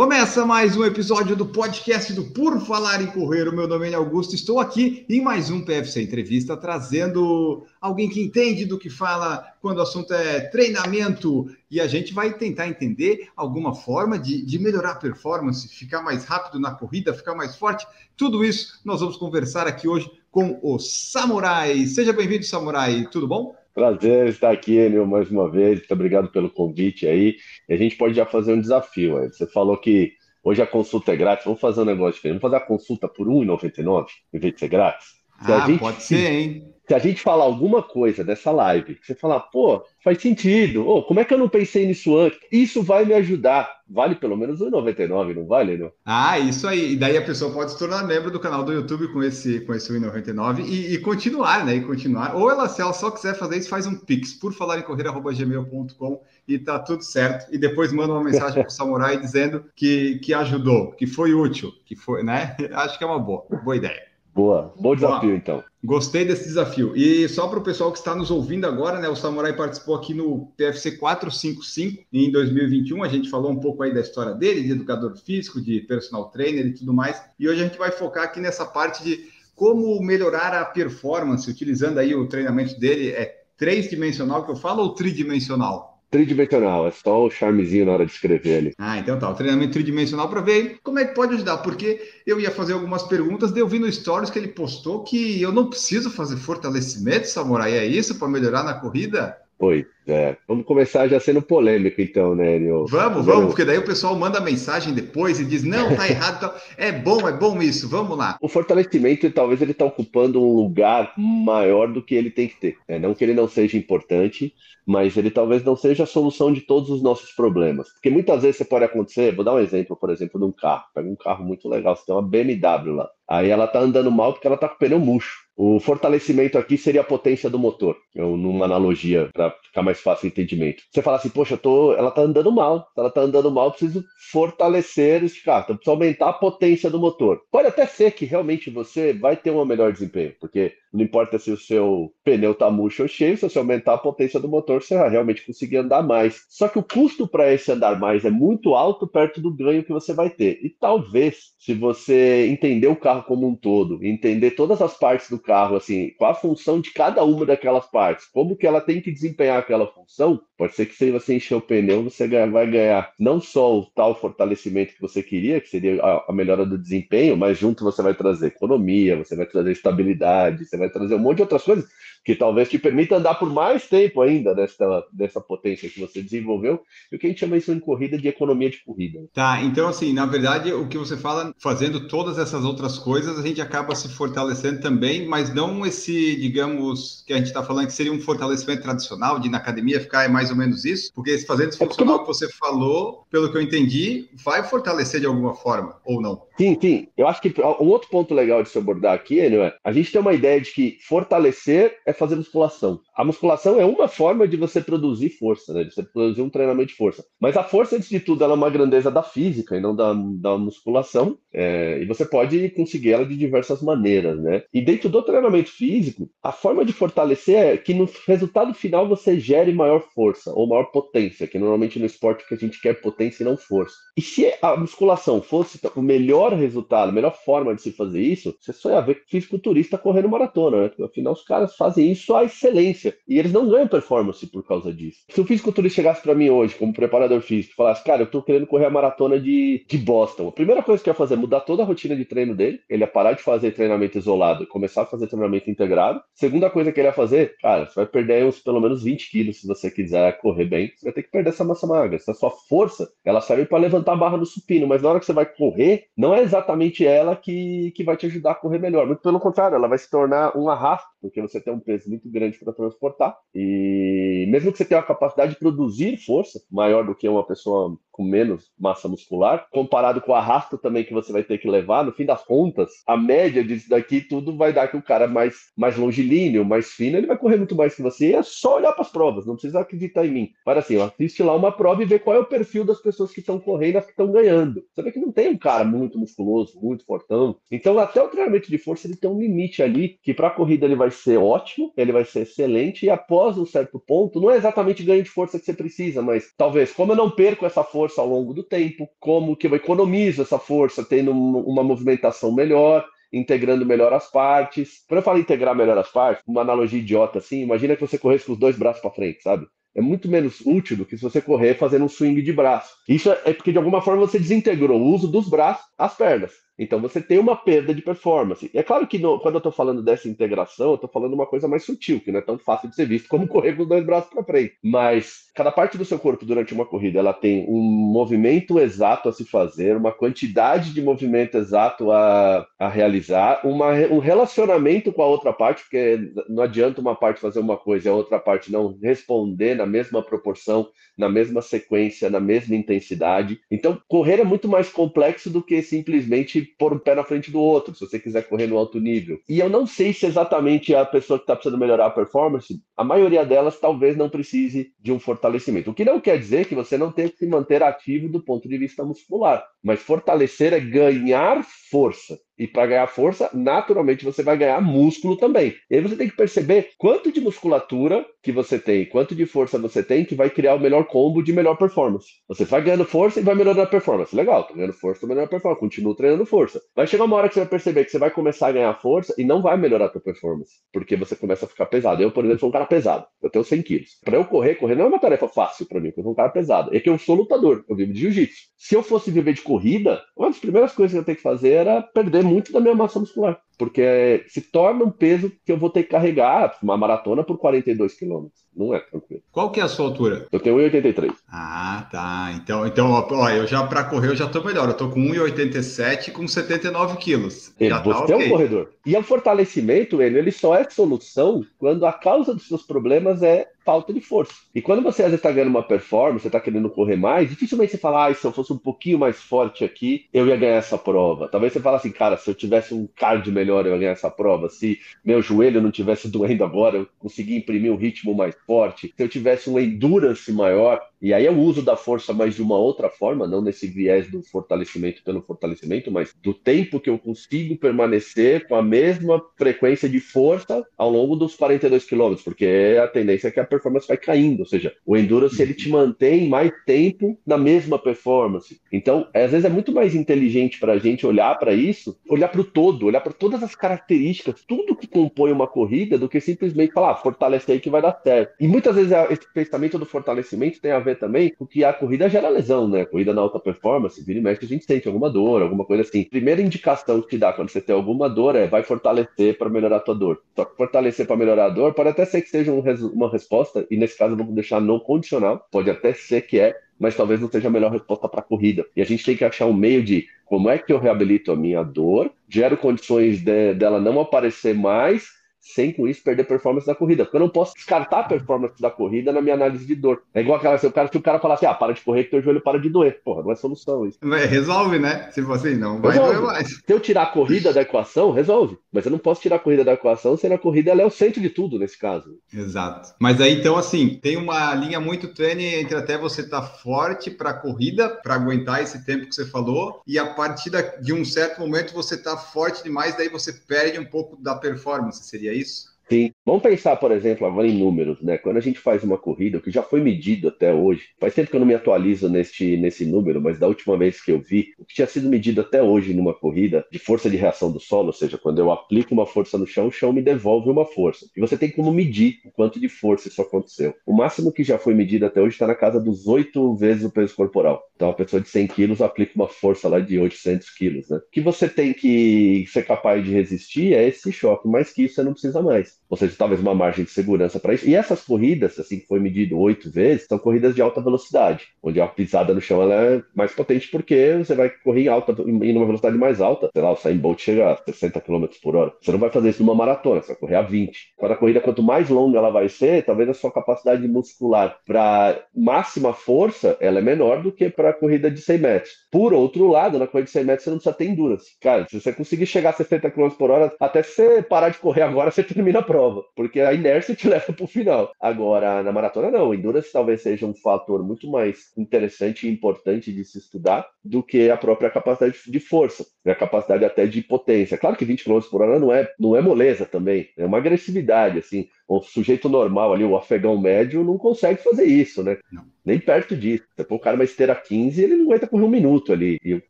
Começa 0.00 0.46
mais 0.46 0.78
um 0.78 0.84
episódio 0.86 1.36
do 1.36 1.44
podcast 1.44 2.10
do 2.14 2.24
Por 2.24 2.58
Falar 2.62 3.02
em 3.02 3.08
Correr. 3.08 3.46
O 3.46 3.54
meu 3.54 3.68
nome 3.68 3.90
é 3.90 3.94
Augusto. 3.94 4.34
Estou 4.34 4.58
aqui 4.58 5.04
em 5.10 5.20
mais 5.20 5.50
um 5.50 5.62
PFC 5.62 6.00
Entrevista, 6.00 6.56
trazendo 6.56 7.66
alguém 7.78 8.08
que 8.08 8.18
entende 8.18 8.64
do 8.64 8.78
que 8.78 8.88
fala 8.88 9.46
quando 9.60 9.76
o 9.76 9.82
assunto 9.82 10.14
é 10.14 10.40
treinamento. 10.40 11.54
E 11.70 11.78
a 11.78 11.86
gente 11.86 12.14
vai 12.14 12.32
tentar 12.32 12.66
entender 12.66 13.28
alguma 13.36 13.74
forma 13.74 14.18
de, 14.18 14.40
de 14.40 14.58
melhorar 14.58 14.92
a 14.92 14.96
performance, 14.96 15.68
ficar 15.68 16.00
mais 16.00 16.24
rápido 16.24 16.58
na 16.58 16.70
corrida, 16.70 17.12
ficar 17.12 17.34
mais 17.34 17.54
forte. 17.54 17.86
Tudo 18.16 18.42
isso 18.42 18.80
nós 18.82 19.00
vamos 19.00 19.18
conversar 19.18 19.66
aqui 19.66 19.86
hoje 19.86 20.10
com 20.30 20.58
o 20.62 20.78
Samurai. 20.78 21.84
Seja 21.84 22.14
bem-vindo, 22.14 22.46
Samurai. 22.46 23.06
Tudo 23.12 23.28
bom? 23.28 23.54
Prazer 23.74 24.28
estar 24.28 24.50
aqui, 24.50 24.76
Enio, 24.76 25.06
mais 25.06 25.30
uma 25.30 25.50
vez. 25.50 25.78
Muito 25.78 25.94
obrigado 25.94 26.28
pelo 26.30 26.50
convite 26.50 27.06
aí. 27.06 27.36
E 27.68 27.74
a 27.74 27.76
gente 27.76 27.96
pode 27.96 28.14
já 28.14 28.26
fazer 28.26 28.52
um 28.52 28.60
desafio. 28.60 29.18
Aí. 29.18 29.28
Você 29.28 29.46
falou 29.46 29.76
que 29.76 30.12
hoje 30.42 30.60
a 30.60 30.66
consulta 30.66 31.12
é 31.12 31.16
grátis. 31.16 31.44
Vamos 31.44 31.60
fazer 31.60 31.82
um 31.82 31.84
negócio 31.84 32.14
diferente. 32.14 32.40
Vamos 32.40 32.52
fazer 32.52 32.64
a 32.64 32.66
consulta 32.66 33.08
por 33.08 33.28
R$ 33.28 33.34
1,99 33.46 34.06
em 34.32 34.38
vez 34.38 34.54
de 34.54 34.60
ser 34.60 34.68
grátis? 34.68 35.06
Se 35.44 35.52
ah, 35.52 35.78
pode 35.78 36.02
ser, 36.02 36.32
hein? 36.32 36.74
Se 36.90 36.94
a 36.94 36.98
gente 36.98 37.22
falar 37.22 37.44
alguma 37.44 37.84
coisa 37.84 38.24
dessa 38.24 38.50
live, 38.50 38.98
você 39.00 39.14
falar, 39.14 39.38
pô, 39.38 39.80
faz 40.02 40.20
sentido, 40.20 40.84
oh, 40.88 41.04
como 41.04 41.20
é 41.20 41.24
que 41.24 41.32
eu 41.32 41.38
não 41.38 41.48
pensei 41.48 41.86
nisso 41.86 42.18
antes? 42.18 42.40
Isso 42.50 42.82
vai 42.82 43.04
me 43.04 43.14
ajudar. 43.14 43.78
Vale 43.88 44.16
pelo 44.16 44.36
menos 44.36 44.60
R$1,99, 44.60 45.36
não 45.36 45.46
vale, 45.46 45.78
não? 45.78 45.92
Ah, 46.04 46.36
isso 46.40 46.66
aí. 46.66 46.94
E 46.94 46.96
daí 46.96 47.16
a 47.16 47.22
pessoa 47.22 47.52
pode 47.52 47.70
se 47.70 47.78
tornar 47.78 48.04
membro 48.04 48.28
do 48.28 48.40
canal 48.40 48.64
do 48.64 48.72
YouTube 48.72 49.06
com 49.12 49.22
esse, 49.22 49.60
com 49.60 49.72
esse 49.72 49.92
R$1,99 49.92 50.64
e, 50.66 50.94
e 50.94 50.98
continuar, 50.98 51.64
né? 51.64 51.76
E 51.76 51.80
continuar. 51.80 52.34
Ou 52.34 52.50
ela, 52.50 52.68
se 52.68 52.82
ela 52.82 52.92
só 52.92 53.08
quiser 53.12 53.36
fazer 53.36 53.58
isso, 53.58 53.68
faz 53.68 53.86
um 53.86 53.94
Pix, 53.94 54.32
por 54.32 54.52
falar 54.52 54.80
em 54.80 54.82
correr.gmail.com 54.82 56.22
e 56.48 56.58
tá 56.58 56.80
tudo 56.80 57.04
certo. 57.04 57.54
E 57.54 57.58
depois 57.58 57.92
manda 57.92 58.14
uma 58.14 58.24
mensagem 58.24 58.64
pro 58.64 58.72
Samurai 58.72 59.16
dizendo 59.16 59.64
que, 59.76 60.18
que 60.18 60.34
ajudou, 60.34 60.90
que 60.90 61.06
foi 61.06 61.34
útil, 61.34 61.70
que 61.84 61.94
foi, 61.94 62.24
né? 62.24 62.56
Acho 62.74 62.98
que 62.98 63.04
é 63.04 63.06
uma 63.06 63.20
boa, 63.20 63.46
boa 63.62 63.76
ideia. 63.76 64.09
Boa, 64.34 64.72
bom 64.78 64.94
desafio 64.94 65.34
então. 65.34 65.62
Gostei 65.82 66.24
desse 66.24 66.44
desafio. 66.44 66.94
E 66.94 67.28
só 67.28 67.48
para 67.48 67.58
o 67.58 67.62
pessoal 67.62 67.90
que 67.90 67.98
está 67.98 68.14
nos 68.14 68.30
ouvindo 68.30 68.66
agora, 68.66 68.98
né? 69.00 69.08
O 69.08 69.16
Samurai 69.16 69.54
participou 69.56 69.96
aqui 69.96 70.12
no 70.12 70.52
PFC 70.56 70.92
455 70.92 72.04
em 72.12 72.30
2021. 72.30 73.02
A 73.02 73.08
gente 73.08 73.30
falou 73.30 73.50
um 73.50 73.58
pouco 73.58 73.82
aí 73.82 73.92
da 73.92 74.00
história 74.00 74.34
dele, 74.34 74.62
de 74.62 74.72
educador 74.72 75.16
físico, 75.16 75.60
de 75.60 75.80
personal 75.80 76.26
trainer 76.30 76.66
e 76.66 76.74
tudo 76.74 76.92
mais. 76.92 77.20
E 77.38 77.48
hoje 77.48 77.62
a 77.62 77.66
gente 77.66 77.78
vai 77.78 77.90
focar 77.90 78.24
aqui 78.24 78.40
nessa 78.40 78.66
parte 78.66 79.02
de 79.02 79.30
como 79.54 80.00
melhorar 80.02 80.54
a 80.54 80.64
performance, 80.64 81.50
utilizando 81.50 81.98
aí 81.98 82.14
o 82.14 82.28
treinamento 82.28 82.78
dele. 82.78 83.10
É 83.10 83.42
três 83.56 83.88
dimensional 83.88 84.44
que 84.44 84.50
eu 84.50 84.56
falo 84.56 84.82
ou 84.82 84.94
tridimensional? 84.94 85.89
Tridimensional, 86.10 86.86
é 86.86 86.90
só 86.90 87.24
o 87.24 87.30
charmezinho 87.30 87.86
na 87.86 87.92
hora 87.92 88.06
de 88.06 88.12
escrever 88.12 88.58
ali. 88.58 88.74
Ah, 88.78 88.98
então 88.98 89.18
tá, 89.18 89.30
o 89.30 89.34
treinamento 89.34 89.72
tridimensional 89.72 90.28
para 90.28 90.40
ver 90.40 90.80
como 90.82 90.98
é 90.98 91.04
que 91.04 91.14
pode 91.14 91.34
ajudar, 91.34 91.58
porque 91.58 92.00
eu 92.26 92.40
ia 92.40 92.50
fazer 92.50 92.72
algumas 92.72 93.04
perguntas, 93.04 93.52
daí 93.52 93.60
eu 93.60 93.68
vi 93.68 93.78
no 93.78 93.90
stories 93.90 94.30
que 94.30 94.38
ele 94.38 94.48
postou 94.48 95.04
que 95.04 95.40
eu 95.40 95.52
não 95.52 95.70
preciso 95.70 96.10
fazer 96.10 96.36
fortalecimento, 96.36 97.28
Samurai, 97.28 97.72
é 97.72 97.86
isso 97.86 98.18
para 98.18 98.28
melhorar 98.28 98.64
na 98.64 98.74
corrida? 98.74 99.36
Pois 99.60 99.84
é. 100.08 100.38
Vamos 100.48 100.64
começar 100.64 101.06
já 101.06 101.20
sendo 101.20 101.42
polêmico, 101.42 102.00
então, 102.00 102.34
né, 102.34 102.58
Nil? 102.58 102.86
Vamos, 102.86 103.26
vamos, 103.26 103.48
porque 103.48 103.62
daí 103.62 103.76
o 103.76 103.84
pessoal 103.84 104.16
manda 104.16 104.40
mensagem 104.40 104.94
depois 104.94 105.38
e 105.38 105.44
diz: 105.44 105.62
não, 105.62 105.94
tá 105.94 106.08
errado. 106.08 106.36
Então, 106.38 106.54
é 106.78 106.90
bom, 106.90 107.28
é 107.28 107.32
bom 107.32 107.60
isso, 107.60 107.86
vamos 107.86 108.16
lá. 108.16 108.38
O 108.40 108.48
fortalecimento, 108.48 109.30
talvez 109.30 109.60
ele 109.60 109.72
está 109.72 109.84
ocupando 109.84 110.42
um 110.42 110.56
lugar 110.56 111.12
maior 111.18 111.92
do 111.92 112.02
que 112.02 112.14
ele 112.14 112.30
tem 112.30 112.48
que 112.48 112.58
ter. 112.58 112.78
Né? 112.88 112.98
Não 112.98 113.14
que 113.14 113.22
ele 113.22 113.34
não 113.34 113.46
seja 113.46 113.76
importante, 113.76 114.54
mas 114.86 115.14
ele 115.18 115.30
talvez 115.30 115.62
não 115.62 115.76
seja 115.76 116.04
a 116.04 116.06
solução 116.06 116.50
de 116.50 116.62
todos 116.62 116.88
os 116.88 117.02
nossos 117.02 117.30
problemas. 117.32 117.92
Porque 117.92 118.08
muitas 118.08 118.40
vezes 118.40 118.56
você 118.56 118.64
pode 118.64 118.86
acontecer, 118.86 119.36
vou 119.36 119.44
dar 119.44 119.52
um 119.52 119.60
exemplo, 119.60 119.94
por 119.94 120.08
exemplo, 120.08 120.40
de 120.40 120.46
um 120.46 120.52
carro. 120.52 120.84
Pega 120.94 121.06
um 121.06 121.16
carro 121.16 121.44
muito 121.44 121.68
legal, 121.68 121.94
você 121.94 122.06
tem 122.06 122.14
uma 122.14 122.22
BMW 122.22 122.94
lá. 122.94 123.10
Aí 123.28 123.50
ela 123.50 123.66
tá 123.66 123.78
andando 123.78 124.10
mal 124.10 124.32
porque 124.32 124.46
ela 124.46 124.56
tá 124.56 124.68
com 124.68 124.76
o 124.76 124.78
pneu 124.78 124.98
murcho. 124.98 125.49
O 125.62 125.78
fortalecimento 125.78 126.56
aqui 126.56 126.78
seria 126.78 127.02
a 127.02 127.04
potência 127.04 127.50
do 127.50 127.58
motor, 127.58 127.94
eu, 128.14 128.34
numa 128.34 128.64
analogia 128.64 129.28
para 129.30 129.50
ficar 129.50 129.82
mais 129.82 130.00
fácil 130.00 130.24
o 130.24 130.28
entendimento. 130.28 130.82
Você 130.90 131.02
fala 131.02 131.18
assim, 131.18 131.28
poxa, 131.28 131.54
tô, 131.54 131.92
ela 131.92 132.10
tá 132.10 132.22
andando 132.22 132.50
mal. 132.50 132.88
Ela 132.96 133.10
tá 133.10 133.20
andando 133.20 133.50
mal, 133.50 133.70
preciso 133.70 134.02
fortalecer 134.32 135.22
esse 135.22 135.44
carro, 135.44 135.64
então 135.64 135.76
preciso 135.76 135.90
aumentar 135.90 136.30
a 136.30 136.32
potência 136.32 136.88
do 136.88 136.98
motor. 136.98 137.42
Pode 137.52 137.68
até 137.68 137.84
ser 137.84 138.12
que 138.12 138.24
realmente 138.24 138.70
você 138.70 139.12
vai 139.12 139.36
ter 139.36 139.50
um 139.50 139.62
melhor 139.66 139.92
desempenho, 139.92 140.34
porque 140.40 140.72
não 140.92 141.02
importa 141.04 141.38
se 141.38 141.50
o 141.50 141.56
seu 141.56 142.12
pneu 142.24 142.54
tá 142.54 142.70
murcho 142.70 143.02
ou 143.02 143.08
cheio, 143.08 143.36
se 143.36 143.48
você 143.48 143.58
aumentar 143.58 143.94
a 143.94 143.98
potência 143.98 144.40
do 144.40 144.48
motor, 144.48 144.82
você 144.82 144.96
vai 144.96 145.08
realmente 145.08 145.46
conseguir 145.46 145.78
andar 145.78 146.02
mais. 146.02 146.44
Só 146.48 146.68
que 146.68 146.78
o 146.78 146.82
custo 146.82 147.28
para 147.28 147.52
esse 147.52 147.70
andar 147.70 147.98
mais 147.98 148.24
é 148.24 148.30
muito 148.30 148.74
alto 148.74 149.06
perto 149.06 149.40
do 149.40 149.54
ganho 149.54 149.84
que 149.84 149.92
você 149.92 150.12
vai 150.12 150.30
ter. 150.30 150.58
E 150.64 150.70
talvez, 150.70 151.52
se 151.58 151.74
você 151.74 152.46
entender 152.48 152.88
o 152.88 152.96
carro 152.96 153.22
como 153.22 153.46
um 153.46 153.54
todo, 153.54 154.04
entender 154.04 154.52
todas 154.52 154.82
as 154.82 154.96
partes 154.96 155.30
do 155.30 155.38
carro, 155.38 155.76
assim, 155.76 156.10
qual 156.18 156.32
a 156.32 156.34
função 156.34 156.80
de 156.80 156.92
cada 156.92 157.22
uma 157.24 157.46
daquelas 157.46 157.86
partes, 157.86 158.26
como 158.26 158.56
que 158.56 158.66
ela 158.66 158.80
tem 158.80 159.00
que 159.00 159.12
desempenhar 159.12 159.58
aquela 159.58 159.86
função, 159.86 160.40
pode 160.56 160.74
ser 160.74 160.86
que 160.86 160.94
se 160.94 161.10
você 161.10 161.36
encher 161.36 161.54
o 161.54 161.60
pneu, 161.60 162.02
você 162.02 162.26
vai 162.28 162.70
ganhar 162.70 163.12
não 163.18 163.40
só 163.40 163.78
o 163.78 163.86
tal 163.86 164.14
fortalecimento 164.14 164.94
que 164.94 165.00
você 165.00 165.22
queria, 165.22 165.60
que 165.60 165.68
seria 165.68 166.02
a 166.02 166.32
melhora 166.32 166.66
do 166.66 166.76
desempenho, 166.76 167.36
mas 167.36 167.58
junto 167.58 167.84
você 167.84 168.02
vai 168.02 168.14
trazer 168.14 168.48
economia, 168.48 169.16
você 169.16 169.36
vai 169.36 169.46
trazer 169.46 169.72
estabilidade, 169.72 170.64
você 170.64 170.76
vai 170.80 170.90
trazer 170.90 171.14
um 171.14 171.18
monte 171.20 171.36
de 171.36 171.42
outras 171.42 171.62
coisas 171.62 171.88
que 172.24 172.34
talvez 172.34 172.68
te 172.68 172.78
permita 172.78 173.16
andar 173.16 173.34
por 173.34 173.50
mais 173.50 173.88
tempo 173.88 174.20
ainda 174.20 174.54
dessa, 174.54 175.04
dessa 175.12 175.40
potência 175.40 175.88
que 175.88 176.00
você 176.00 176.22
desenvolveu, 176.22 176.80
e 177.10 177.16
o 177.16 177.18
que 177.18 177.26
a 177.26 177.30
gente 177.30 177.40
chama 177.40 177.56
isso 177.56 177.72
em 177.72 177.80
corrida 177.80 178.18
de 178.18 178.28
economia 178.28 178.70
de 178.70 178.82
corrida. 178.84 179.20
Tá, 179.32 179.60
então 179.62 179.88
assim, 179.88 180.12
na 180.12 180.26
verdade, 180.26 180.72
o 180.72 180.88
que 180.88 180.98
você 180.98 181.16
fala, 181.16 181.54
fazendo 181.58 182.08
todas 182.08 182.38
essas 182.38 182.64
outras 182.64 182.98
coisas, 182.98 183.38
a 183.38 183.46
gente 183.46 183.60
acaba 183.60 183.94
se 183.94 184.08
fortalecendo 184.08 184.80
também, 184.80 185.26
mas 185.26 185.52
não 185.54 185.84
esse, 185.86 186.36
digamos, 186.36 187.24
que 187.26 187.32
a 187.32 187.36
gente 187.36 187.46
está 187.46 187.62
falando 187.62 187.86
que 187.86 187.92
seria 187.92 188.12
um 188.12 188.20
fortalecimento 188.20 188.82
tradicional, 188.82 189.38
de 189.38 189.48
na 189.48 189.58
academia 189.58 190.00
ficar 190.00 190.24
é 190.24 190.28
mais 190.28 190.50
ou 190.50 190.56
menos 190.56 190.84
isso, 190.84 191.10
porque 191.14 191.30
esse 191.30 191.46
fazendo 191.46 191.70
esse 191.70 191.82
é 191.82 191.86
funcional 191.86 192.20
que 192.20 192.26
você 192.26 192.50
falou, 192.52 193.24
pelo 193.30 193.50
que 193.50 193.56
eu 193.56 193.62
entendi, 193.62 194.28
vai 194.44 194.62
fortalecer 194.62 195.20
de 195.20 195.26
alguma 195.26 195.54
forma, 195.54 195.96
ou 196.04 196.20
não? 196.20 196.42
Sim, 196.56 196.76
sim. 196.80 197.08
Eu 197.16 197.26
acho 197.26 197.40
que 197.40 197.54
um 197.80 197.88
outro 197.88 198.10
ponto 198.10 198.34
legal 198.34 198.62
de 198.62 198.68
se 198.68 198.76
abordar 198.76 199.14
aqui, 199.14 199.40
é 199.40 199.78
a 199.82 199.92
gente 199.92 200.12
tem 200.12 200.20
uma 200.20 200.34
ideia 200.34 200.60
de 200.60 200.70
que 200.72 200.98
fortalecer 201.06 201.96
é 202.10 202.14
fazer 202.14 202.36
musculação. 202.36 203.00
A 203.20 203.24
musculação 203.24 203.78
é 203.78 203.84
uma 203.84 204.08
forma 204.08 204.48
de 204.48 204.56
você 204.56 204.80
produzir 204.80 205.28
força, 205.28 205.74
né? 205.74 205.84
De 205.84 205.92
você 205.92 206.02
produzir 206.02 206.40
um 206.40 206.48
treinamento 206.48 206.88
de 206.88 206.94
força. 206.94 207.22
Mas 207.38 207.54
a 207.54 207.62
força, 207.62 207.96
antes 207.96 208.08
de 208.08 208.18
tudo, 208.18 208.42
ela 208.42 208.54
é 208.54 208.56
uma 208.56 208.70
grandeza 208.70 209.10
da 209.10 209.22
física 209.22 209.76
e 209.76 209.80
não 209.80 209.94
da, 209.94 210.14
da 210.14 210.56
musculação. 210.56 211.36
É, 211.52 212.00
e 212.00 212.06
você 212.06 212.24
pode 212.24 212.70
conseguir 212.70 213.10
ela 213.10 213.26
de 213.26 213.36
diversas 213.36 213.82
maneiras, 213.82 214.40
né? 214.40 214.62
E 214.72 214.80
dentro 214.80 215.10
do 215.10 215.22
treinamento 215.22 215.70
físico, 215.70 216.30
a 216.42 216.50
forma 216.50 216.82
de 216.82 216.94
fortalecer 216.94 217.56
é 217.56 217.76
que 217.76 217.92
no 217.92 218.08
resultado 218.26 218.72
final 218.72 219.06
você 219.06 219.38
gere 219.38 219.70
maior 219.70 220.00
força 220.14 220.50
ou 220.54 220.66
maior 220.66 220.84
potência, 220.84 221.46
que 221.46 221.58
normalmente 221.58 221.98
no 221.98 222.06
esporte 222.06 222.48
que 222.48 222.54
a 222.54 222.56
gente 222.56 222.80
quer 222.80 223.02
potência 223.02 223.42
e 223.42 223.46
não 223.46 223.58
força. 223.58 223.96
E 224.16 224.22
se 224.22 224.50
a 224.62 224.74
musculação 224.78 225.42
fosse 225.42 225.78
o 225.94 226.00
melhor 226.00 226.54
resultado, 226.54 227.10
a 227.10 227.12
melhor 227.12 227.36
forma 227.44 227.74
de 227.74 227.82
se 227.82 227.92
fazer 227.92 228.22
isso, 228.22 228.56
você 228.58 228.72
só 228.72 228.90
ia 228.90 229.02
ver 229.02 229.24
fisiculturista 229.28 229.98
correndo 229.98 230.30
maratona, 230.30 230.84
né? 230.84 230.90
Afinal, 231.04 231.34
os 231.34 231.44
caras 231.44 231.76
fazem 231.76 232.10
isso 232.10 232.34
à 232.34 232.44
excelência. 232.44 233.09
E 233.28 233.38
eles 233.38 233.52
não 233.52 233.68
ganham 233.68 233.88
performance 233.88 234.46
por 234.46 234.66
causa 234.66 234.92
disso. 234.92 235.18
Se 235.30 235.40
o 235.40 235.44
fisiculturista 235.44 235.96
chegasse 235.96 236.22
para 236.22 236.34
mim 236.34 236.50
hoje, 236.50 236.74
como 236.74 236.92
preparador 236.92 237.40
físico, 237.40 237.72
e 237.72 237.76
falasse, 237.76 238.04
cara, 238.04 238.22
eu 238.22 238.30
tô 238.30 238.42
querendo 238.42 238.66
correr 238.66 238.86
a 238.86 238.90
maratona 238.90 239.38
de, 239.38 239.84
de 239.88 239.98
Boston. 239.98 240.48
A 240.48 240.52
primeira 240.52 240.82
coisa 240.82 241.02
que 241.02 241.08
eu 241.08 241.12
ia 241.12 241.16
fazer 241.16 241.34
é 241.34 241.36
mudar 241.36 241.60
toda 241.60 241.82
a 241.82 241.86
rotina 241.86 242.16
de 242.16 242.24
treino 242.24 242.54
dele. 242.54 242.80
Ele 242.88 243.02
ia 243.02 243.08
parar 243.08 243.32
de 243.32 243.42
fazer 243.42 243.72
treinamento 243.72 244.18
isolado 244.18 244.62
e 244.62 244.66
começar 244.66 245.02
a 245.02 245.06
fazer 245.06 245.26
treinamento 245.26 245.70
integrado. 245.70 246.20
Segunda 246.34 246.70
coisa 246.70 246.92
que 246.92 247.00
ele 247.00 247.08
ia 247.08 247.12
fazer, 247.12 247.56
cara, 247.60 247.86
você 247.86 247.94
vai 247.94 248.06
perder 248.06 248.44
uns 248.44 248.60
pelo 248.60 248.80
menos 248.80 249.02
20 249.02 249.30
quilos 249.30 249.60
se 249.60 249.66
você 249.66 249.90
quiser 249.90 250.38
correr 250.38 250.64
bem. 250.64 250.92
Você 250.96 251.06
vai 251.06 251.12
ter 251.12 251.22
que 251.22 251.30
perder 251.30 251.50
essa 251.50 251.64
massa 251.64 251.86
magra. 251.86 252.16
Essa 252.16 252.34
sua 252.34 252.50
força, 252.50 253.10
ela 253.24 253.40
serve 253.40 253.66
para 253.66 253.78
levantar 253.78 254.12
a 254.12 254.16
barra 254.16 254.36
no 254.36 254.46
supino, 254.46 254.86
mas 254.86 255.02
na 255.02 255.10
hora 255.10 255.20
que 255.20 255.26
você 255.26 255.32
vai 255.32 255.46
correr, 255.46 256.04
não 256.16 256.34
é 256.34 256.42
exatamente 256.42 257.06
ela 257.06 257.36
que, 257.36 257.92
que 257.94 258.04
vai 258.04 258.16
te 258.16 258.26
ajudar 258.26 258.52
a 258.52 258.54
correr 258.54 258.78
melhor. 258.78 259.06
Muito 259.06 259.22
pelo 259.22 259.40
contrário, 259.40 259.76
ela 259.76 259.88
vai 259.88 259.98
se 259.98 260.10
tornar 260.10 260.56
um 260.56 260.68
arrasto, 260.68 261.08
porque 261.20 261.40
você 261.40 261.60
tem 261.60 261.72
um 261.72 261.80
peso 261.80 262.08
muito 262.08 262.30
grande 262.30 262.58
para 262.58 262.72
transportar. 262.90 263.36
E 263.54 264.46
mesmo 264.48 264.70
que 264.72 264.78
você 264.78 264.84
tenha 264.84 265.00
uma 265.00 265.06
capacidade 265.06 265.52
de 265.52 265.58
produzir 265.58 266.16
força 266.18 266.60
maior 266.70 267.04
do 267.04 267.14
que 267.14 267.28
uma 267.28 267.44
pessoa 267.44 267.96
com 268.20 268.24
menos 268.24 268.70
massa 268.78 269.08
muscular, 269.08 269.66
comparado 269.70 270.20
com 270.20 270.32
o 270.32 270.34
arrasto 270.34 270.76
também 270.76 271.04
que 271.04 271.14
você 271.14 271.32
vai 271.32 271.42
ter 271.42 271.56
que 271.56 271.68
levar, 271.68 272.04
no 272.04 272.12
fim 272.12 272.26
das 272.26 272.44
contas, 272.44 272.90
a 273.06 273.16
média 273.16 273.64
disso 273.64 273.88
daqui 273.88 274.20
tudo 274.20 274.56
vai 274.56 274.74
dar 274.74 274.88
que 274.88 274.96
o 274.96 275.02
cara 275.02 275.26
mais, 275.26 275.54
mais 275.74 275.96
longilíneo, 275.96 276.64
mais 276.64 276.90
fino, 276.90 277.16
ele 277.16 277.26
vai 277.26 277.38
correr 277.38 277.56
muito 277.56 277.74
mais 277.74 277.94
que 277.94 278.02
você. 278.02 278.30
E 278.30 278.34
é 278.34 278.42
só 278.42 278.76
olhar 278.76 278.92
para 278.92 279.02
as 279.02 279.10
provas, 279.10 279.46
não 279.46 279.54
precisa 279.54 279.80
acreditar 279.80 280.26
em 280.26 280.30
mim. 280.30 280.50
Para 280.64 280.80
assim, 280.80 281.00
assiste 281.00 281.42
lá 281.42 281.54
uma 281.54 281.72
prova 281.72 282.02
e 282.02 282.06
vê 282.06 282.18
qual 282.18 282.36
é 282.36 282.40
o 282.40 282.44
perfil 282.44 282.84
das 282.84 283.00
pessoas 283.00 283.32
que 283.32 283.40
estão 283.40 283.58
correndo, 283.58 283.96
as 283.96 284.04
que 284.04 284.10
estão 284.10 284.30
ganhando. 284.30 284.82
Você 284.94 285.02
vê 285.02 285.12
que 285.12 285.18
não 285.18 285.32
tem 285.32 285.48
um 285.48 285.56
cara 285.56 285.84
muito 285.84 286.18
musculoso, 286.18 286.78
muito 286.78 287.06
fortão. 287.06 287.56
Então, 287.70 287.98
até 287.98 288.22
o 288.22 288.28
treinamento 288.28 288.68
de 288.70 288.76
força 288.76 289.06
ele 289.06 289.16
tem 289.16 289.30
um 289.30 289.40
limite 289.40 289.82
ali, 289.82 290.18
que 290.22 290.34
para 290.34 290.48
a 290.48 290.50
corrida 290.50 290.84
ele 290.84 290.96
vai 290.96 291.10
ser 291.10 291.38
ótimo, 291.38 291.90
ele 291.96 292.12
vai 292.12 292.26
ser 292.26 292.40
excelente, 292.40 292.79
e 292.80 293.10
após 293.10 293.58
um 293.58 293.66
certo 293.66 293.98
ponto, 293.98 294.40
não 294.40 294.50
é 294.50 294.56
exatamente 294.56 295.02
ganho 295.02 295.22
de 295.22 295.30
força 295.30 295.58
que 295.58 295.64
você 295.64 295.74
precisa, 295.74 296.22
mas 296.22 296.52
talvez, 296.56 296.92
como 296.92 297.12
eu 297.12 297.16
não 297.16 297.30
perco 297.30 297.66
essa 297.66 297.84
força 297.84 298.20
ao 298.20 298.28
longo 298.28 298.54
do 298.54 298.62
tempo, 298.62 299.08
como 299.18 299.56
que 299.56 299.66
eu 299.66 299.74
economizo 299.74 300.42
essa 300.42 300.58
força 300.58 301.04
tendo 301.04 301.30
uma 301.32 301.82
movimentação 301.82 302.52
melhor, 302.52 303.06
integrando 303.32 303.86
melhor 303.86 304.12
as 304.12 304.30
partes. 304.30 305.04
Quando 305.08 305.18
eu 305.18 305.24
falo 305.24 305.38
integrar 305.38 305.74
melhor 305.74 305.98
as 305.98 306.10
partes, 306.10 306.42
uma 306.46 306.62
analogia 306.62 306.98
idiota 306.98 307.38
assim, 307.38 307.62
imagina 307.62 307.94
que 307.94 308.00
você 308.00 308.18
corresse 308.18 308.46
com 308.46 308.52
os 308.52 308.58
dois 308.58 308.76
braços 308.76 309.02
para 309.02 309.10
frente, 309.10 309.42
sabe? 309.42 309.66
é 309.94 310.00
muito 310.00 310.28
menos 310.28 310.60
útil 310.64 310.96
do 310.96 311.04
que 311.04 311.16
se 311.16 311.22
você 311.22 311.40
correr 311.40 311.74
fazendo 311.74 312.04
um 312.04 312.08
swing 312.08 312.40
de 312.42 312.52
braço. 312.52 312.94
Isso 313.08 313.30
é 313.44 313.52
porque 313.52 313.72
de 313.72 313.78
alguma 313.78 314.00
forma 314.00 314.26
você 314.26 314.38
desintegrou 314.38 315.00
o 315.00 315.12
uso 315.12 315.28
dos 315.28 315.48
braços 315.48 315.84
às 315.98 316.14
pernas. 316.14 316.52
Então 316.80 316.98
você 316.98 317.20
tem 317.20 317.38
uma 317.38 317.54
perda 317.54 317.94
de 317.94 318.00
performance. 318.00 318.70
E 318.72 318.78
é 318.78 318.82
claro 318.82 319.06
que 319.06 319.18
no, 319.18 319.38
quando 319.38 319.56
eu 319.56 319.58
estou 319.58 319.70
falando 319.70 320.02
dessa 320.02 320.26
integração, 320.28 320.88
eu 320.88 320.94
estou 320.94 321.10
falando 321.10 321.34
uma 321.34 321.44
coisa 321.44 321.68
mais 321.68 321.84
sutil, 321.84 322.20
que 322.20 322.32
não 322.32 322.38
é 322.38 322.42
tão 322.42 322.58
fácil 322.58 322.88
de 322.88 322.96
ser 322.96 323.04
visto 323.04 323.28
como 323.28 323.46
correr 323.48 323.74
com 323.74 323.82
os 323.82 323.88
dois 323.88 324.04
braços 324.04 324.30
para 324.30 324.42
frente. 324.42 324.78
Mas 324.82 325.50
cada 325.54 325.70
parte 325.70 325.98
do 325.98 326.06
seu 326.06 326.18
corpo 326.18 326.46
durante 326.46 326.72
uma 326.72 326.86
corrida, 326.86 327.18
ela 327.18 327.34
tem 327.34 327.66
um 327.68 327.82
movimento 327.82 328.78
exato 328.80 329.28
a 329.28 329.32
se 329.32 329.44
fazer, 329.44 329.94
uma 329.94 330.10
quantidade 330.10 330.94
de 330.94 331.02
movimento 331.02 331.58
exato 331.58 332.10
a, 332.10 332.66
a 332.78 332.88
realizar, 332.88 333.60
uma, 333.62 333.92
um 334.10 334.18
relacionamento 334.18 335.12
com 335.12 335.22
a 335.22 335.26
outra 335.26 335.52
parte, 335.52 335.82
porque 335.82 336.32
não 336.48 336.62
adianta 336.62 337.00
uma 337.02 337.14
parte 337.14 337.40
fazer 337.40 337.60
uma 337.60 337.76
coisa 337.76 338.08
e 338.08 338.10
a 338.10 338.14
outra 338.14 338.38
parte 338.38 338.72
não 338.72 338.96
responder 339.02 339.74
na 339.74 339.84
mesma 339.84 340.22
proporção, 340.22 340.88
na 341.18 341.28
mesma 341.28 341.60
sequência, 341.60 342.30
na 342.30 342.40
mesma 342.40 342.74
intensidade. 342.74 343.60
Então, 343.70 344.00
correr 344.08 344.40
é 344.40 344.44
muito 344.44 344.66
mais 344.66 344.88
complexo 344.88 345.50
do 345.50 345.62
que 345.62 345.82
simplesmente 345.82 346.69
pôr 346.78 346.92
um 346.92 346.98
pé 346.98 347.14
na 347.14 347.24
frente 347.24 347.50
do 347.50 347.60
outro, 347.60 347.94
se 347.94 348.06
você 348.06 348.18
quiser 348.18 348.48
correr 348.48 348.66
no 348.66 348.78
alto 348.78 349.00
nível. 349.00 349.38
E 349.48 349.58
eu 349.58 349.68
não 349.68 349.86
sei 349.86 350.12
se 350.12 350.26
exatamente 350.26 350.94
a 350.94 351.04
pessoa 351.04 351.38
que 351.38 351.44
está 351.44 351.54
precisando 351.54 351.78
melhorar 351.78 352.06
a 352.06 352.10
performance, 352.10 352.80
a 352.96 353.04
maioria 353.04 353.44
delas 353.44 353.78
talvez 353.78 354.16
não 354.16 354.28
precise 354.28 354.92
de 354.98 355.12
um 355.12 355.18
fortalecimento. 355.18 355.90
O 355.90 355.94
que 355.94 356.04
não 356.04 356.20
quer 356.20 356.38
dizer 356.38 356.66
que 356.66 356.74
você 356.74 356.96
não 356.96 357.12
tenha 357.12 357.28
que 357.28 357.38
se 357.38 357.46
manter 357.46 357.82
ativo 357.82 358.28
do 358.28 358.42
ponto 358.42 358.68
de 358.68 358.78
vista 358.78 359.04
muscular, 359.04 359.64
mas 359.82 360.00
fortalecer 360.00 360.72
é 360.72 360.80
ganhar 360.80 361.64
força. 361.90 362.38
E 362.60 362.66
para 362.66 362.86
ganhar 362.86 363.06
força, 363.06 363.48
naturalmente 363.54 364.22
você 364.22 364.42
vai 364.42 364.54
ganhar 364.54 364.82
músculo 364.82 365.34
também. 365.34 365.74
E 365.90 365.94
aí 365.94 366.02
você 366.02 366.14
tem 366.14 366.28
que 366.28 366.36
perceber 366.36 366.90
quanto 366.98 367.32
de 367.32 367.40
musculatura 367.40 368.22
que 368.42 368.52
você 368.52 368.78
tem, 368.78 369.06
quanto 369.06 369.34
de 369.34 369.46
força 369.46 369.78
você 369.78 370.02
tem, 370.02 370.26
que 370.26 370.34
vai 370.34 370.50
criar 370.50 370.74
o 370.74 370.78
melhor 370.78 371.04
combo 371.06 371.42
de 371.42 371.54
melhor 371.54 371.78
performance. 371.78 372.26
Você 372.48 372.66
vai 372.66 372.82
ganhando 372.82 373.06
força 373.06 373.40
e 373.40 373.42
vai 373.42 373.54
melhorando 373.54 373.80
a 373.80 373.86
performance. 373.86 374.36
Legal, 374.36 374.64
tô 374.64 374.74
ganhando 374.74 374.92
força, 374.92 375.22
tô 375.22 375.26
melhorando 375.26 375.46
a 375.46 375.50
performance. 375.50 375.80
Continuo 375.80 376.14
treinando 376.14 376.44
força. 376.44 376.82
Vai 376.94 377.06
chegar 377.06 377.24
uma 377.24 377.36
hora 377.36 377.48
que 377.48 377.54
você 377.54 377.60
vai 377.60 377.68
perceber 377.70 378.04
que 378.04 378.10
você 378.10 378.18
vai 378.18 378.30
começar 378.30 378.68
a 378.68 378.72
ganhar 378.72 378.94
força 379.00 379.34
e 379.38 379.44
não 379.44 379.62
vai 379.62 379.78
melhorar 379.78 380.04
a 380.06 380.08
tua 380.10 380.20
performance, 380.20 380.72
porque 380.92 381.16
você 381.16 381.34
começa 381.34 381.64
a 381.64 381.68
ficar 381.68 381.86
pesado. 381.86 382.22
Eu, 382.22 382.30
por 382.30 382.44
exemplo, 382.44 382.60
sou 382.60 382.68
um 382.68 382.72
cara 382.72 382.84
pesado. 382.84 383.24
Eu 383.42 383.48
tenho 383.48 383.64
100 383.64 383.82
quilos. 383.82 384.10
Para 384.22 384.36
eu 384.36 384.44
correr, 384.44 384.74
correr 384.74 384.96
não 384.96 385.06
é 385.06 385.08
uma 385.08 385.18
tarefa 385.18 385.48
fácil 385.48 385.86
para 385.86 385.98
mim, 385.98 386.08
porque 386.08 386.20
eu 386.20 386.24
sou 386.24 386.32
um 386.32 386.36
cara 386.36 386.50
pesado. 386.50 386.94
É 386.94 387.00
que 387.00 387.08
eu 387.08 387.18
sou 387.18 387.36
lutador, 387.36 387.86
eu 387.88 387.96
vivo 387.96 388.12
de 388.12 388.20
jiu-jitsu. 388.20 388.68
Se 388.76 388.94
eu 388.94 389.02
fosse 389.02 389.30
viver 389.30 389.54
de 389.54 389.62
corrida, 389.70 390.20
uma 390.36 390.48
das 390.48 390.58
primeiras 390.58 390.92
coisas 390.92 391.12
que 391.12 391.18
eu 391.18 391.24
tenho 391.24 391.36
que 391.36 391.42
fazer 391.42 391.70
era 391.70 392.02
perder 392.02 392.42
muito 392.42 392.72
da 392.72 392.80
minha 392.80 392.94
massa 392.94 393.20
muscular 393.20 393.60
porque 393.80 394.44
se 394.46 394.60
torna 394.60 395.06
um 395.06 395.10
peso 395.10 395.50
que 395.64 395.72
eu 395.72 395.78
vou 395.78 395.88
ter 395.88 396.02
que 396.02 396.10
carregar 396.10 396.76
uma 396.82 396.98
maratona 396.98 397.42
por 397.42 397.56
42 397.56 398.12
quilômetros. 398.12 398.60
Não 398.76 398.94
é 398.94 399.00
tranquilo. 399.00 399.42
Qual 399.50 399.72
que 399.72 399.80
é 399.80 399.82
a 399.82 399.88
sua 399.88 400.04
altura? 400.04 400.46
Eu 400.52 400.60
tenho 400.60 400.76
1,83. 400.76 401.32
Ah, 401.50 402.06
tá. 402.12 402.52
Então, 402.56 402.86
então 402.86 403.10
ó, 403.10 403.48
eu 403.48 403.66
já 403.66 403.86
para 403.86 404.04
correr 404.04 404.28
eu 404.28 404.36
já 404.36 404.46
tô 404.46 404.62
melhor. 404.62 404.86
Eu 404.86 404.96
tô 404.96 405.08
com 405.08 405.20
1,87 405.20 406.30
com 406.30 406.46
79 406.46 407.16
quilos. 407.16 407.72
Já 407.80 408.00
tá 408.00 408.04
você 408.04 408.26
tá 408.26 408.32
é 408.34 408.36
um 408.36 408.50
corredor. 408.50 408.90
E 409.06 409.16
o 409.16 409.22
fortalecimento, 409.22 410.20
ele, 410.20 410.38
ele 410.38 410.52
só 410.52 410.74
é 410.74 410.88
solução 410.88 411.64
quando 411.78 412.04
a 412.04 412.12
causa 412.12 412.52
dos 412.52 412.68
seus 412.68 412.82
problemas 412.82 413.42
é 413.42 413.66
falta 413.84 414.12
de 414.12 414.20
força. 414.20 414.52
E 414.74 414.80
quando 414.80 415.02
você 415.02 415.22
às 415.22 415.30
vezes 415.30 415.40
está 415.40 415.50
ganhando 415.50 415.70
uma 415.70 415.82
performance, 415.82 416.42
você 416.42 416.48
está 416.48 416.60
querendo 416.60 416.90
correr 416.90 417.16
mais, 417.16 417.48
dificilmente 417.48 417.92
você 417.92 417.98
fala, 417.98 418.28
ah, 418.28 418.34
se 418.34 418.46
eu 418.46 418.52
fosse 418.52 418.72
um 418.72 418.78
pouquinho 418.78 419.18
mais 419.18 419.40
forte 419.40 419.84
aqui, 419.84 420.26
eu 420.32 420.46
ia 420.46 420.56
ganhar 420.56 420.76
essa 420.76 420.98
prova. 420.98 421.48
Talvez 421.48 421.72
você 421.72 421.80
fale 421.80 421.96
assim, 421.96 422.12
cara, 422.12 422.36
se 422.36 422.48
eu 422.48 422.54
tivesse 422.54 422.94
um 422.94 423.08
cardio 423.16 423.52
melhor, 423.52 423.69
eu 423.78 423.92
ia 423.92 423.98
ganhar 423.98 424.12
essa 424.12 424.30
prova. 424.30 424.68
Se 424.68 424.98
meu 425.24 425.40
joelho 425.42 425.80
não 425.80 425.90
tivesse 425.90 426.28
doendo 426.30 426.64
agora, 426.64 426.98
eu 426.98 427.08
conseguia 427.18 427.56
imprimir 427.56 427.92
um 427.92 427.96
ritmo 427.96 428.34
mais 428.34 428.54
forte. 428.66 429.12
Se 429.16 429.22
eu 429.22 429.28
tivesse 429.28 429.68
um 429.70 429.78
endurance 429.78 430.52
maior, 430.52 431.00
e 431.20 431.34
aí 431.34 431.44
é 431.44 431.50
o 431.50 431.58
uso 431.58 431.82
da 431.82 431.96
força, 431.96 432.32
mas 432.32 432.54
de 432.54 432.62
uma 432.62 432.78
outra 432.78 433.10
forma, 433.10 433.46
não 433.46 433.60
nesse 433.60 433.86
viés 433.86 434.30
do 434.30 434.42
fortalecimento 434.42 435.22
pelo 435.22 435.42
fortalecimento, 435.42 436.10
mas 436.10 436.34
do 436.42 436.54
tempo 436.54 436.98
que 436.98 437.10
eu 437.10 437.18
consigo 437.18 437.76
permanecer 437.76 438.66
com 438.66 438.74
a 438.74 438.82
mesma 438.82 439.42
frequência 439.56 440.08
de 440.08 440.18
força 440.18 440.82
ao 440.96 441.10
longo 441.10 441.36
dos 441.36 441.54
42 441.54 442.04
quilômetros, 442.06 442.42
porque 442.42 442.96
a 443.02 443.06
tendência 443.06 443.48
é 443.48 443.50
que 443.50 443.60
a 443.60 443.64
performance 443.64 444.08
vai 444.08 444.16
caindo, 444.16 444.60
ou 444.60 444.66
seja, 444.66 444.94
o 445.04 445.16
endurance 445.16 445.60
ele 445.60 445.74
te 445.74 445.90
mantém 445.90 446.48
mais 446.48 446.72
tempo 446.86 447.38
na 447.46 447.58
mesma 447.58 447.98
performance. 447.98 448.80
Então, 448.90 449.28
às 449.34 449.50
vezes 449.50 449.66
é 449.66 449.68
muito 449.68 449.92
mais 449.92 450.14
inteligente 450.14 450.80
para 450.80 450.94
a 450.94 450.98
gente 450.98 451.26
olhar 451.26 451.58
para 451.58 451.74
isso, 451.74 452.18
olhar 452.28 452.48
para 452.48 452.60
o 452.62 452.64
todo, 452.64 453.06
olhar 453.06 453.20
para 453.20 453.32
todas 453.32 453.59
as 453.62 453.74
características, 453.74 454.64
tudo 454.66 454.96
que 454.96 455.06
compõe 455.06 455.52
uma 455.52 455.66
corrida, 455.66 456.18
do 456.18 456.28
que 456.28 456.40
simplesmente 456.40 456.92
falar, 456.92 457.12
ah, 457.12 457.16
fortalece 457.16 457.72
aí 457.72 457.80
que 457.80 457.90
vai 457.90 458.02
dar 458.02 458.18
certo. 458.22 458.54
E 458.60 458.68
muitas 458.68 458.94
vezes 458.94 459.12
esse 459.30 459.52
pensamento 459.52 459.98
do 459.98 460.06
fortalecimento 460.06 460.80
tem 460.80 460.92
a 460.92 460.98
ver 460.98 461.18
também 461.18 461.52
o 461.58 461.66
que 461.66 461.84
a 461.84 461.92
corrida 461.92 462.28
gera 462.28 462.48
lesão, 462.48 462.88
né? 462.88 463.02
A 463.02 463.06
corrida 463.06 463.32
na 463.32 463.40
alta 463.40 463.58
performance, 463.58 464.22
vira 464.24 464.38
e 464.38 464.42
mexe, 464.42 464.64
a 464.64 464.68
gente 464.68 464.84
sente 464.84 465.06
alguma 465.06 465.30
dor, 465.30 465.62
alguma 465.62 465.84
coisa 465.84 466.02
assim. 466.02 466.24
Primeira 466.24 466.60
indicação 466.60 467.20
que 467.22 467.38
dá 467.38 467.52
quando 467.52 467.70
você 467.70 467.80
tem 467.80 467.94
alguma 467.94 468.28
dor 468.28 468.56
é 468.56 468.66
vai 468.66 468.82
fortalecer 468.82 469.56
para 469.58 469.68
melhorar 469.68 469.96
a 469.96 470.00
tua 470.00 470.14
dor. 470.14 470.42
Só 470.54 470.64
que 470.64 470.76
fortalecer 470.76 471.26
para 471.26 471.36
melhorar 471.36 471.66
a 471.66 471.70
dor 471.70 471.94
pode 471.94 472.08
até 472.08 472.24
ser 472.24 472.42
que 472.42 472.48
seja 472.48 472.72
um 472.72 472.80
res... 472.80 473.00
uma 473.00 473.30
resposta, 473.30 473.86
e 473.90 473.96
nesse 473.96 474.16
caso 474.16 474.36
vamos 474.36 474.54
deixar 474.54 474.80
no 474.80 475.00
condicional, 475.00 475.66
pode 475.70 475.90
até 475.90 476.12
ser 476.12 476.42
que 476.42 476.58
é, 476.58 476.76
mas 477.00 477.16
talvez 477.16 477.40
não 477.40 477.50
seja 477.50 477.68
a 477.68 477.70
melhor 477.70 477.90
resposta 477.90 478.28
para 478.28 478.40
a 478.40 478.44
corrida. 478.44 478.84
E 478.94 479.00
a 479.00 479.06
gente 479.06 479.24
tem 479.24 479.34
que 479.34 479.44
achar 479.44 479.64
um 479.64 479.72
meio 479.72 480.04
de 480.04 480.28
como 480.44 480.68
é 480.68 480.76
que 480.76 480.92
eu 480.92 480.98
reabilito 480.98 481.50
a 481.50 481.56
minha 481.56 481.82
dor, 481.82 482.30
gero 482.46 482.76
condições 482.76 483.40
de, 483.40 483.72
dela 483.72 483.98
não 483.98 484.20
aparecer 484.20 484.74
mais 484.74 485.39
sem 485.74 485.92
com 485.92 486.06
isso 486.06 486.22
perder 486.22 486.44
performance 486.44 486.86
da 486.86 486.94
corrida. 486.94 487.24
Porque 487.24 487.36
eu 487.36 487.40
não 487.40 487.48
posso 487.48 487.74
descartar 487.74 488.20
a 488.20 488.24
performance 488.24 488.80
da 488.80 488.90
corrida 488.90 489.32
na 489.32 489.40
minha 489.40 489.54
análise 489.54 489.86
de 489.86 489.94
dor. 489.94 490.22
É 490.34 490.40
igual 490.40 490.58
aquela, 490.58 490.78
se 490.78 490.86
o 490.86 490.92
cara, 490.92 491.08
se 491.10 491.16
o 491.16 491.22
cara 491.22 491.38
falar 491.38 491.54
assim, 491.54 491.66
ah, 491.66 491.74
para 491.74 491.92
de 491.92 492.02
correr 492.02 492.24
que 492.24 492.30
teu 492.30 492.42
joelho 492.42 492.60
para 492.60 492.78
de 492.78 492.88
doer. 492.88 493.20
Porra, 493.24 493.42
não 493.42 493.52
é 493.52 493.56
solução 493.56 494.06
isso. 494.06 494.18
Resolve, 494.48 494.98
né? 494.98 495.30
Se 495.32 495.40
você 495.40 495.74
não, 495.74 496.00
vai 496.00 496.12
resolve. 496.12 496.34
doer 496.34 496.46
mais. 496.46 496.68
Se 496.68 496.82
eu 496.92 497.00
tirar 497.00 497.22
a 497.22 497.26
corrida 497.26 497.72
da 497.72 497.82
equação, 497.82 498.30
resolve. 498.30 498.78
Mas 498.92 499.04
eu 499.04 499.10
não 499.10 499.18
posso 499.18 499.40
tirar 499.40 499.56
a 499.56 499.60
corrida 499.60 499.84
da 499.84 499.92
equação 499.92 500.36
se 500.36 500.46
a 500.46 500.58
corrida 500.58 500.90
ela 500.90 501.02
é 501.02 501.06
o 501.06 501.10
centro 501.10 501.40
de 501.40 501.50
tudo 501.50 501.78
nesse 501.78 501.98
caso. 501.98 502.38
Exato. 502.52 503.14
Mas 503.18 503.40
aí, 503.40 503.58
então, 503.58 503.76
assim, 503.76 504.18
tem 504.20 504.36
uma 504.36 504.74
linha 504.74 504.98
muito 504.98 505.32
tênue 505.32 505.64
entre 505.64 505.96
até 505.96 506.18
você 506.18 506.42
estar 506.42 506.60
tá 506.60 506.66
forte 506.66 507.30
para 507.30 507.50
a 507.50 507.54
corrida, 507.54 508.08
para 508.08 508.34
aguentar 508.34 508.82
esse 508.82 509.04
tempo 509.04 509.26
que 509.26 509.34
você 509.34 509.46
falou, 509.46 510.00
e 510.06 510.18
a 510.18 510.26
partir 510.26 510.70
de 511.00 511.12
um 511.12 511.24
certo 511.24 511.60
momento 511.60 511.94
você 511.94 512.14
está 512.14 512.36
forte 512.36 512.82
demais, 512.82 513.16
daí 513.16 513.28
você 513.28 513.52
perde 513.52 513.98
um 513.98 514.04
pouco 514.04 514.36
da 514.40 514.54
performance. 514.54 515.24
Seria 515.24 515.52
isso? 515.52 515.59
isso. 515.60 515.89
Sim. 516.12 516.32
Vamos 516.44 516.62
pensar, 516.62 516.96
por 516.96 517.12
exemplo, 517.12 517.46
agora 517.46 517.68
em 517.68 517.78
números, 517.78 518.20
né? 518.20 518.36
Quando 518.36 518.56
a 518.56 518.60
gente 518.60 518.80
faz 518.80 519.04
uma 519.04 519.16
corrida, 519.16 519.58
o 519.58 519.60
que 519.62 519.70
já 519.70 519.80
foi 519.80 520.00
medido 520.00 520.48
até 520.48 520.74
hoje, 520.74 521.04
faz 521.20 521.32
tempo 521.34 521.48
que 521.48 521.54
eu 521.54 521.60
não 521.60 521.66
me 521.66 521.74
atualizo 521.74 522.28
neste, 522.28 522.76
nesse 522.76 523.06
número, 523.06 523.40
mas 523.40 523.60
da 523.60 523.68
última 523.68 523.96
vez 523.96 524.20
que 524.20 524.32
eu 524.32 524.40
vi, 524.40 524.70
o 524.76 524.84
que 524.84 524.92
tinha 524.96 525.06
sido 525.06 525.28
medido 525.28 525.60
até 525.60 525.80
hoje 525.80 526.12
numa 526.12 526.34
corrida 526.34 526.84
de 526.90 526.98
força 526.98 527.30
de 527.30 527.36
reação 527.36 527.70
do 527.70 527.78
solo, 527.78 528.08
ou 528.08 528.12
seja, 528.12 528.36
quando 528.36 528.58
eu 528.58 528.72
aplico 528.72 529.14
uma 529.14 529.24
força 529.24 529.56
no 529.56 529.68
chão, 529.68 529.86
o 529.86 529.92
chão 529.92 530.12
me 530.12 530.20
devolve 530.20 530.68
uma 530.68 530.84
força. 530.84 531.26
E 531.36 531.40
você 531.40 531.56
tem 531.56 531.70
como 531.70 531.92
medir 531.92 532.40
o 532.44 532.50
quanto 532.50 532.80
de 532.80 532.88
força 532.88 533.28
isso 533.28 533.40
aconteceu. 533.40 533.94
O 534.04 534.12
máximo 534.12 534.52
que 534.52 534.64
já 534.64 534.78
foi 534.78 534.94
medido 534.94 535.26
até 535.26 535.40
hoje 535.40 535.54
está 535.54 535.66
na 535.68 535.76
casa 535.76 536.00
dos 536.00 536.26
oito 536.26 536.74
vezes 536.74 537.04
o 537.04 537.12
peso 537.12 537.36
corporal. 537.36 537.84
Então, 537.94 538.08
uma 538.08 538.14
pessoa 538.14 538.42
de 538.42 538.48
100 538.48 538.66
quilos 538.66 539.00
aplica 539.00 539.34
uma 539.36 539.46
força 539.46 539.88
lá 539.88 540.00
de 540.00 540.18
800 540.18 540.70
quilos, 540.70 541.08
né? 541.08 541.18
O 541.18 541.30
que 541.30 541.40
você 541.40 541.68
tem 541.68 541.92
que 541.94 542.66
ser 542.66 542.82
capaz 542.84 543.24
de 543.24 543.30
resistir 543.30 543.94
é 543.94 544.08
esse 544.08 544.32
choque, 544.32 544.66
mais 544.66 544.92
que 544.92 545.04
isso 545.04 545.14
você 545.16 545.22
não 545.22 545.32
precisa 545.32 545.62
mais. 545.62 545.99
Ou 546.10 546.16
seja, 546.16 546.34
talvez 546.36 546.60
uma 546.60 546.74
margem 546.74 547.04
de 547.04 547.10
segurança 547.10 547.60
para 547.60 547.72
isso. 547.72 547.88
E 547.88 547.94
essas 547.94 548.22
corridas, 548.22 548.78
assim 548.78 548.98
que 548.98 549.06
foi 549.06 549.20
medido 549.20 549.58
oito 549.58 549.88
vezes, 549.90 550.26
são 550.26 550.38
corridas 550.38 550.74
de 550.74 550.82
alta 550.82 551.00
velocidade, 551.00 551.68
onde 551.80 552.00
a 552.00 552.08
pisada 552.08 552.52
no 552.52 552.60
chão 552.60 552.82
é 552.92 553.22
mais 553.34 553.52
potente 553.52 553.88
porque 553.88 554.36
você 554.38 554.54
vai 554.54 554.70
correr 554.70 555.04
em 555.04 555.08
alta, 555.08 555.32
em 555.42 555.76
uma 555.76 555.86
velocidade 555.86 556.18
mais 556.18 556.40
alta, 556.40 556.68
sei 556.72 556.82
lá, 556.82 556.90
o 556.90 556.94
Usain 556.94 557.16
Bolt 557.16 557.40
chega 557.40 557.72
a 557.72 557.76
60 557.76 558.20
km 558.20 558.46
por 558.62 558.74
hora. 558.74 558.92
Você 559.00 559.12
não 559.12 559.18
vai 559.18 559.30
fazer 559.30 559.50
isso 559.50 559.62
numa 559.62 559.74
maratona, 559.74 560.20
você 560.20 560.28
vai 560.28 560.36
correr 560.36 560.56
a 560.56 560.62
20. 560.62 561.12
Quando 561.16 561.32
a 561.32 561.36
corrida, 561.36 561.60
quanto 561.60 561.82
mais 561.82 562.08
longa 562.08 562.38
ela 562.38 562.50
vai 562.50 562.68
ser, 562.68 563.04
talvez 563.04 563.28
a 563.28 563.34
sua 563.34 563.52
capacidade 563.52 564.06
muscular 564.08 564.76
para 564.86 565.44
máxima 565.54 566.12
força, 566.12 566.76
ela 566.80 566.98
é 566.98 567.02
menor 567.02 567.42
do 567.42 567.52
que 567.52 567.70
para 567.70 567.90
a 567.90 567.92
corrida 567.92 568.30
de 568.30 568.40
100 568.40 568.58
metros. 568.58 568.90
Por 569.10 569.32
outro 569.32 569.68
lado, 569.68 569.98
na 569.98 570.06
corrida 570.06 570.26
de 570.26 570.32
100 570.32 570.44
metros 570.44 570.64
você 570.64 570.70
não 570.70 570.76
precisa 570.78 570.96
ter 570.96 571.04
endurance. 571.06 571.58
Cara, 571.60 571.86
se 571.88 572.00
você 572.00 572.12
conseguir 572.12 572.46
chegar 572.46 572.70
a 572.70 572.74
60 572.74 573.10
km 573.10 573.28
por 573.30 573.50
hora, 573.50 573.72
até 573.78 574.02
você 574.02 574.42
parar 574.42 574.70
de 574.70 574.78
correr 574.78 575.02
agora, 575.02 575.30
você 575.30 575.42
termina 575.42 575.80
a 575.80 575.82
prova, 575.82 575.99
porque 576.34 576.60
a 576.60 576.72
inércia 576.72 577.14
te 577.14 577.28
leva 577.28 577.52
para 577.52 577.64
o 577.64 577.68
final. 577.68 578.12
Agora, 578.20 578.82
na 578.82 578.92
maratona, 578.92 579.30
não. 579.30 579.54
Endurance 579.54 579.92
talvez 579.92 580.22
seja 580.22 580.46
um 580.46 580.54
fator 580.54 581.02
muito 581.02 581.30
mais 581.30 581.72
interessante 581.76 582.46
e 582.46 582.50
importante 582.50 583.12
de 583.12 583.24
se 583.24 583.38
estudar 583.38 583.86
do 584.04 584.22
que 584.22 584.50
a 584.50 584.56
própria 584.56 584.90
capacidade 584.90 585.38
de 585.46 585.60
força, 585.60 586.04
a 586.26 586.34
capacidade 586.34 586.84
até 586.84 587.06
de 587.06 587.22
potência. 587.22 587.78
Claro 587.78 587.96
que 587.96 588.04
20 588.04 588.24
km 588.24 588.40
por 588.50 588.62
hora 588.62 588.78
não 588.78 588.92
é, 588.92 589.08
não 589.18 589.36
é 589.36 589.40
moleza 589.40 589.84
também, 589.84 590.28
é 590.36 590.44
uma 590.44 590.58
agressividade, 590.58 591.38
assim. 591.38 591.68
O 591.86 592.00
sujeito 592.00 592.48
normal 592.48 592.92
ali, 592.92 593.04
o 593.04 593.16
afegão 593.16 593.60
médio, 593.60 594.04
não 594.04 594.16
consegue 594.16 594.62
fazer 594.62 594.84
isso, 594.84 595.24
né? 595.24 595.38
Não. 595.50 595.64
Nem 595.84 595.98
perto 595.98 596.36
disso. 596.36 596.62
Você 596.76 596.84
põe 596.84 596.98
o 596.98 597.00
cara 597.00 597.16
uma 597.16 597.24
esteira 597.24 597.54
15, 597.54 598.00
ele 598.00 598.14
não 598.14 598.26
aguenta 598.26 598.46
correr 598.46 598.64
um 598.64 598.70
minuto 598.70 599.12
ali. 599.12 599.38
E 599.44 599.54
o 599.54 599.62